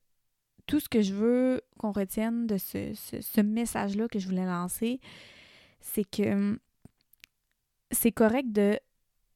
tout 0.67 0.79
ce 0.79 0.87
que 0.87 1.01
je 1.01 1.13
veux 1.13 1.61
qu'on 1.77 1.91
retienne 1.91 2.47
de 2.47 2.57
ce, 2.57 2.93
ce 2.93 3.41
message-là 3.41 4.07
que 4.07 4.17
je 4.17 4.27
voulais 4.29 4.45
lancer, 4.45 5.01
c'est 5.81 6.09
que 6.09 6.31
hum, 6.31 6.59
c'est 7.91 8.13
correct 8.13 8.53
de 8.53 8.79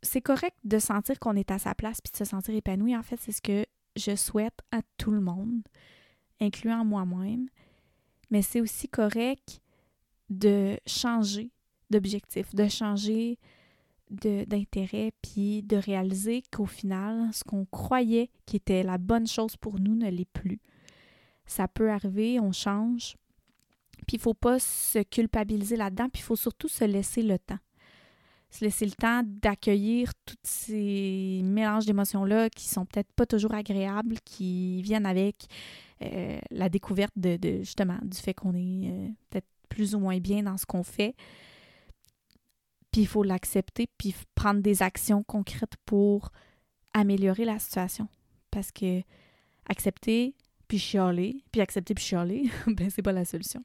c'est 0.02 0.22
correct 0.22 0.56
de 0.64 0.80
sentir 0.80 1.20
qu'on 1.20 1.36
est 1.36 1.52
à 1.52 1.60
sa 1.60 1.76
place 1.76 2.00
puis 2.00 2.12
de 2.14 2.18
se 2.18 2.26
sentir 2.26 2.56
épanoui. 2.56 2.96
En 2.96 3.04
fait, 3.04 3.20
c'est 3.20 3.34
ce 3.34 3.42
que 3.42 3.66
je 3.98 4.16
souhaite 4.16 4.60
à 4.72 4.80
tout 4.98 5.12
le 5.12 5.20
monde 5.20 5.62
incluant 6.42 6.84
moi-même, 6.86 7.48
mais 8.30 8.42
c'est 8.42 8.62
aussi 8.62 8.88
correct 8.88 9.62
de 10.30 10.78
changer 10.86 11.52
d'objectif, 11.90 12.54
de 12.56 12.68
changer 12.68 13.38
d'intérêt, 14.10 15.12
puis 15.22 15.64
de 15.64 15.78
réaliser 15.78 16.44
qu'au 16.52 16.66
final, 16.66 17.30
ce 17.34 17.44
qu'on 17.44 17.66
croyait 17.66 18.30
qui 18.46 18.56
était 18.58 18.84
la 18.84 18.98
bonne 18.98 19.28
chose 19.28 19.58
pour 19.58 19.80
nous 19.80 19.96
ne 19.96 20.10
l'est 20.10 20.30
plus. 20.32 20.60
Ça 21.46 21.68
peut 21.68 21.90
arriver, 21.90 22.40
on 22.40 22.52
change, 22.52 23.16
Puis 24.08 24.18
il 24.18 24.20
faut 24.20 24.34
pas 24.34 24.60
se 24.60 25.02
culpabiliser 25.04 25.76
là-dedans, 25.76 26.10
puis 26.10 26.22
il 26.22 26.26
faut 26.26 26.36
surtout 26.36 26.68
se 26.68 26.84
laisser 26.84 27.24
le 27.24 27.40
temps. 27.40 27.60
Se 28.52 28.64
laisser 28.64 28.86
le 28.86 28.92
temps 28.92 29.22
d'accueillir 29.26 30.14
tous 30.26 30.36
ces 30.44 31.42
mélanges 31.44 31.86
d'émotions-là 31.86 32.50
qui 32.50 32.68
sont 32.68 32.86
peut-être 32.86 33.12
pas 33.14 33.26
toujours 33.26 33.54
agréables, 33.54 34.18
qui 34.24 34.82
viennent 34.84 35.08
avec 35.08 35.48
euh, 36.02 36.40
la 36.52 36.70
découverte 36.70 37.14
de, 37.16 37.38
justement 37.60 37.98
du 38.04 38.18
fait 38.18 38.34
qu'on 38.34 38.54
est 38.54 38.90
euh, 38.90 39.08
peut-être 39.30 39.48
plus 39.70 39.96
ou 39.96 40.00
moins 40.00 40.20
bien 40.20 40.44
dans 40.44 40.58
ce 40.58 40.66
qu'on 40.66 40.84
fait. 40.84 41.16
Puis 42.92 43.02
il 43.02 43.08
faut 43.08 43.24
l'accepter, 43.24 43.88
puis 43.98 44.16
prendre 44.36 44.62
des 44.62 44.82
actions 44.82 45.24
concrètes 45.24 45.76
pour 45.86 46.32
améliorer 46.94 47.46
la 47.46 47.60
situation. 47.60 48.08
Parce 48.52 48.72
que 48.72 49.02
accepter, 49.68 50.36
puis 50.68 50.80
chialer, 50.80 51.44
puis 51.52 51.62
accepter, 51.62 51.94
puis 51.94 52.04
chialer, 52.04 52.50
ben 52.68 52.90
c'est 52.90 53.02
pas 53.02 53.12
la 53.12 53.26
solution. 53.26 53.64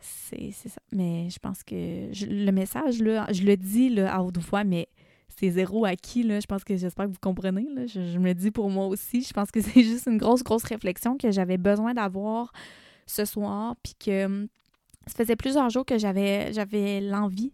C'est 0.00 0.52
ça. 0.52 0.80
Mais 0.92 1.30
je 1.30 1.38
pense 1.38 1.62
que 1.62 2.10
le 2.26 2.50
message, 2.50 3.00
là, 3.00 3.26
je 3.32 3.42
le 3.42 3.56
dis 3.56 3.88
là, 3.88 4.14
à 4.14 4.22
haute 4.22 4.36
voix, 4.38 4.64
mais 4.64 4.88
c'est 5.36 5.50
zéro 5.50 5.84
acquis. 5.84 6.22
Là. 6.22 6.40
Je 6.40 6.46
pense 6.46 6.64
que 6.64 6.76
j'espère 6.76 7.06
que 7.06 7.10
vous 7.10 7.18
comprenez. 7.20 7.66
Là. 7.74 7.86
Je, 7.86 8.18
me 8.18 8.28
le 8.28 8.34
dis 8.34 8.50
pour 8.50 8.70
moi 8.70 8.86
aussi. 8.86 9.22
Je 9.22 9.32
pense 9.32 9.50
que 9.50 9.60
c'est 9.62 9.82
juste 9.82 10.06
une 10.06 10.18
grosse, 10.18 10.42
grosse 10.42 10.64
réflexion 10.64 11.16
que 11.16 11.30
j'avais 11.30 11.58
besoin 11.58 11.94
d'avoir 11.94 12.52
ce 13.06 13.24
soir. 13.24 13.76
Puis 13.82 13.94
que 13.94 14.24
hum, 14.26 14.48
ça 15.06 15.14
faisait 15.14 15.36
plusieurs 15.36 15.70
jours 15.70 15.84
que 15.84 15.98
j'avais 15.98 17.00
l'envie 17.00 17.52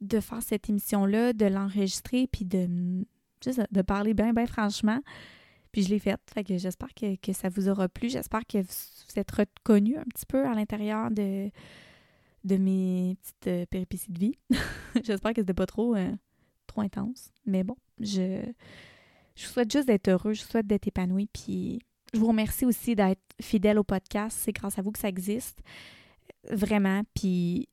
de 0.00 0.20
faire 0.20 0.42
cette 0.42 0.68
émission-là, 0.68 1.32
de 1.34 1.44
l'enregistrer, 1.44 2.26
puis 2.26 2.46
de, 2.46 3.04
juste 3.44 3.60
de 3.70 3.82
parler 3.82 4.14
bien, 4.14 4.32
bien 4.32 4.46
franchement. 4.46 5.00
Puis 5.72 5.82
je 5.82 5.90
l'ai 5.90 5.98
faite. 5.98 6.20
Fait 6.32 6.42
que 6.42 6.56
j'espère 6.56 6.88
que, 6.94 7.32
ça 7.32 7.48
vous 7.48 7.68
aura 7.68 7.88
plu. 7.88 8.08
J'espère 8.08 8.46
que 8.46 8.58
vous 8.58 9.16
êtes 9.16 9.30
reconnus 9.30 9.98
un 9.98 10.04
petit 10.04 10.26
peu 10.26 10.46
à 10.46 10.54
l'intérieur 10.54 11.10
de, 11.10 11.50
de 12.44 12.56
mes 12.56 13.16
petites 13.20 13.46
euh, 13.46 13.66
péripéties 13.66 14.10
de 14.10 14.18
vie. 14.18 14.38
j'espère 15.04 15.32
que 15.32 15.42
c'était 15.42 15.54
pas 15.54 15.66
trop, 15.66 15.94
euh, 15.94 16.10
trop 16.70 16.82
intense. 16.82 17.30
Mais 17.46 17.64
bon, 17.64 17.76
je, 17.98 18.42
je 19.34 19.46
souhaite 19.46 19.72
juste 19.72 19.86
d'être 19.86 20.08
heureux. 20.08 20.32
Je 20.32 20.42
vous 20.42 20.50
souhaite 20.50 20.66
d'être 20.66 20.86
épanoui. 20.86 21.28
Puis 21.32 21.80
je 22.12 22.18
vous 22.18 22.28
remercie 22.28 22.64
aussi 22.64 22.94
d'être 22.94 23.20
fidèle 23.40 23.78
au 23.78 23.84
podcast. 23.84 24.38
C'est 24.40 24.52
grâce 24.52 24.78
à 24.78 24.82
vous 24.82 24.92
que 24.92 24.98
ça 24.98 25.08
existe. 25.08 25.60
Vraiment. 26.50 27.02
Puis 27.14 27.68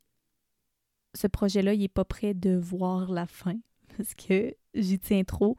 ce 1.16 1.28
projet-là, 1.28 1.74
il 1.74 1.80
n'est 1.80 1.88
pas 1.88 2.06
prêt 2.06 2.34
de 2.34 2.56
voir 2.56 3.12
la 3.12 3.28
fin 3.28 3.58
parce 3.98 4.14
que 4.16 4.56
j'y 4.74 5.00
tiens 5.00 5.24
trop. 5.24 5.56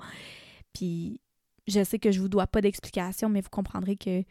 Puis 0.72 1.20
je 1.66 1.84
sais 1.84 1.98
que 1.98 2.10
je 2.10 2.20
vous 2.20 2.28
dois 2.28 2.46
pas 2.46 2.60
d'explication, 2.60 3.28
mais 3.28 3.40
vous 3.40 3.50
comprendrez 3.50 3.96
que 3.96 4.24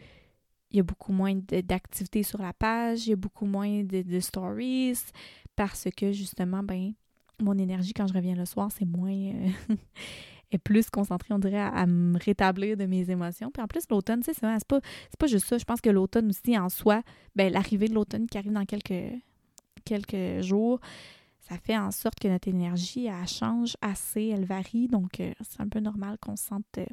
il 0.71 0.77
y 0.77 0.79
a 0.79 0.83
beaucoup 0.83 1.13
moins 1.13 1.33
d'activités 1.33 2.23
sur 2.23 2.41
la 2.41 2.51
page, 2.51 3.07
il 3.07 3.11
y 3.11 3.13
a 3.13 3.15
beaucoup 3.15 3.45
moins 3.45 3.83
de, 3.83 4.19
stories 4.19 4.99
parce 5.55 5.87
que 5.95 6.11
justement, 6.11 6.61
ben, 6.61 6.93
mon 7.41 7.57
énergie 7.57 7.93
quand 7.93 8.07
je 8.07 8.13
reviens 8.13 8.35
le 8.35 8.45
soir, 8.45 8.69
c'est 8.71 8.85
moins. 8.85 9.11
Euh, 9.11 9.49
est 10.51 10.57
plus 10.57 10.89
concentrée, 10.89 11.33
on 11.33 11.39
dirait, 11.39 11.59
à, 11.59 11.85
me 11.85 12.17
rétablir 12.17 12.77
de 12.77 12.85
mes 12.85 13.09
émotions. 13.09 13.51
Puis 13.51 13.61
en 13.61 13.67
plus, 13.67 13.83
l'automne, 13.89 14.23
c'est 14.23 14.33
ça, 14.33 14.55
c'est 14.59 14.67
pas, 15.19 15.27
juste 15.27 15.45
ça. 15.45 15.57
Je 15.57 15.65
pense 15.65 15.81
que 15.81 15.89
l'automne 15.89 16.29
aussi, 16.29 16.57
en 16.57 16.69
soi, 16.69 17.01
ben, 17.35 17.51
l'arrivée 17.51 17.87
de 17.87 17.93
l'automne 17.93 18.27
qui 18.27 18.37
arrive 18.37 18.53
dans 18.53 18.65
quelques, 18.65 19.13
quelques 19.83 20.41
jours, 20.41 20.79
ça 21.39 21.57
fait 21.57 21.77
en 21.77 21.91
sorte 21.91 22.19
que 22.19 22.27
notre 22.27 22.47
énergie, 22.47 23.07
change 23.25 23.75
assez, 23.81 24.27
elle 24.27 24.45
varie. 24.45 24.87
Donc, 24.87 25.19
euh, 25.19 25.33
c'est 25.41 25.61
un 25.61 25.69
peu 25.69 25.79
normal 25.79 26.17
qu'on 26.19 26.35
se 26.35 26.45
sente, 26.45 26.65
euh, 26.77 26.85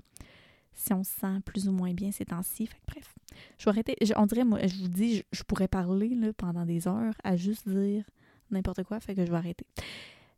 si 0.73 0.93
on 0.93 1.03
se 1.03 1.13
sent 1.13 1.41
plus 1.45 1.69
ou 1.69 1.73
moins 1.73 1.93
bien 1.93 2.13
ces 2.13 2.25
temps-ci. 2.25 2.67
Fait 2.67 2.81
bref, 2.87 3.15
je 3.59 3.65
vais 3.65 3.71
arrêter. 3.71 3.97
on 4.17 4.27
dirait, 4.27 4.45
moi, 4.45 4.65
je 4.67 4.77
vous 4.83 4.89
dis, 4.89 5.25
je, 5.33 5.43
pourrais 5.43 5.69
parler 5.69 6.17
pendant 6.37 6.65
des 6.65 6.87
heures 6.87 7.15
à 7.23 7.37
juste 7.37 7.69
dire 7.69 8.05
n'importe 8.51 8.85
quoi. 8.85 9.01
Fait 9.01 9.15
que 9.15 9.25
je 9.25 9.31
vais 9.31 9.37
arrêter. 9.37 9.67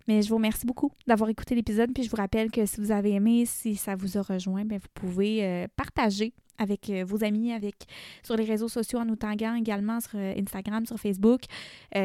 Mais 0.07 0.23
je 0.23 0.29
vous 0.29 0.37
remercie 0.37 0.67
beaucoup 0.67 0.93
d'avoir 1.07 1.31
écouté 1.31 1.55
l'épisode. 1.55 1.93
Puis 1.93 2.05
je 2.05 2.11
vous 2.11 2.17
rappelle 2.17 2.51
que 2.51 2.65
si 2.67 2.81
vous 2.81 2.93
avez 2.93 3.13
aimé, 3.13 3.45
si 3.47 3.77
ça 3.77 3.97
vous 3.97 4.17
a 4.19 4.23
rejoint, 4.23 4.65
bien, 4.65 4.79
vous 4.79 4.89
pouvez 4.95 5.45
euh, 5.45 5.67
partager 5.77 6.33
avec 6.59 6.89
euh, 6.89 7.05
vos 7.05 7.23
amis, 7.23 7.53
avec 7.53 7.75
sur 8.23 8.37
les 8.37 8.45
réseaux 8.45 8.69
sociaux 8.69 8.99
en 8.99 9.05
nous 9.05 9.17
taguant 9.17 9.55
également 9.55 10.01
sur 10.01 10.13
euh, 10.15 10.35
Instagram, 10.39 10.87
sur 10.87 10.99
Facebook. 10.99 11.43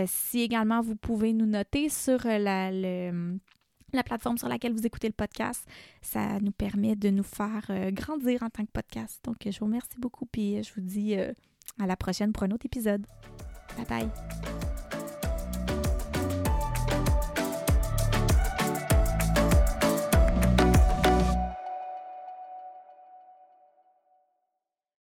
Si 0.08 0.42
également 0.42 0.82
vous 0.82 0.96
pouvez 0.96 1.34
nous 1.34 1.46
noter 1.46 1.90
sur 1.90 2.20
la, 2.26 2.72
la 2.72 4.04
plateforme 4.04 4.38
sur 4.38 4.50
laquelle 4.50 4.74
vous 4.74 4.86
écoutez 4.86 5.08
le 5.08 5.14
podcast, 5.14 5.66
ça 6.02 6.40
nous 6.40 6.52
permet 6.52 6.96
de 6.96 7.10
nous 7.10 7.24
faire 7.24 7.70
grandir 7.92 8.44
en 8.44 8.50
tant 8.50 8.64
que 8.64 8.72
podcast. 8.72 9.20
Donc, 9.24 9.38
je 9.46 9.60
vous 9.60 9.66
remercie 9.66 10.00
beaucoup, 10.00 10.26
puis 10.26 10.64
je 10.64 10.74
vous 10.74 10.82
dis 10.82 11.16
à 11.16 11.88
la 11.88 11.96
prochaine 11.96 12.32
pour 12.32 12.44
un 12.44 12.52
autre 12.52 12.66
épisode. 12.66 13.06
Bye 13.78 13.86
bye! 13.88 14.71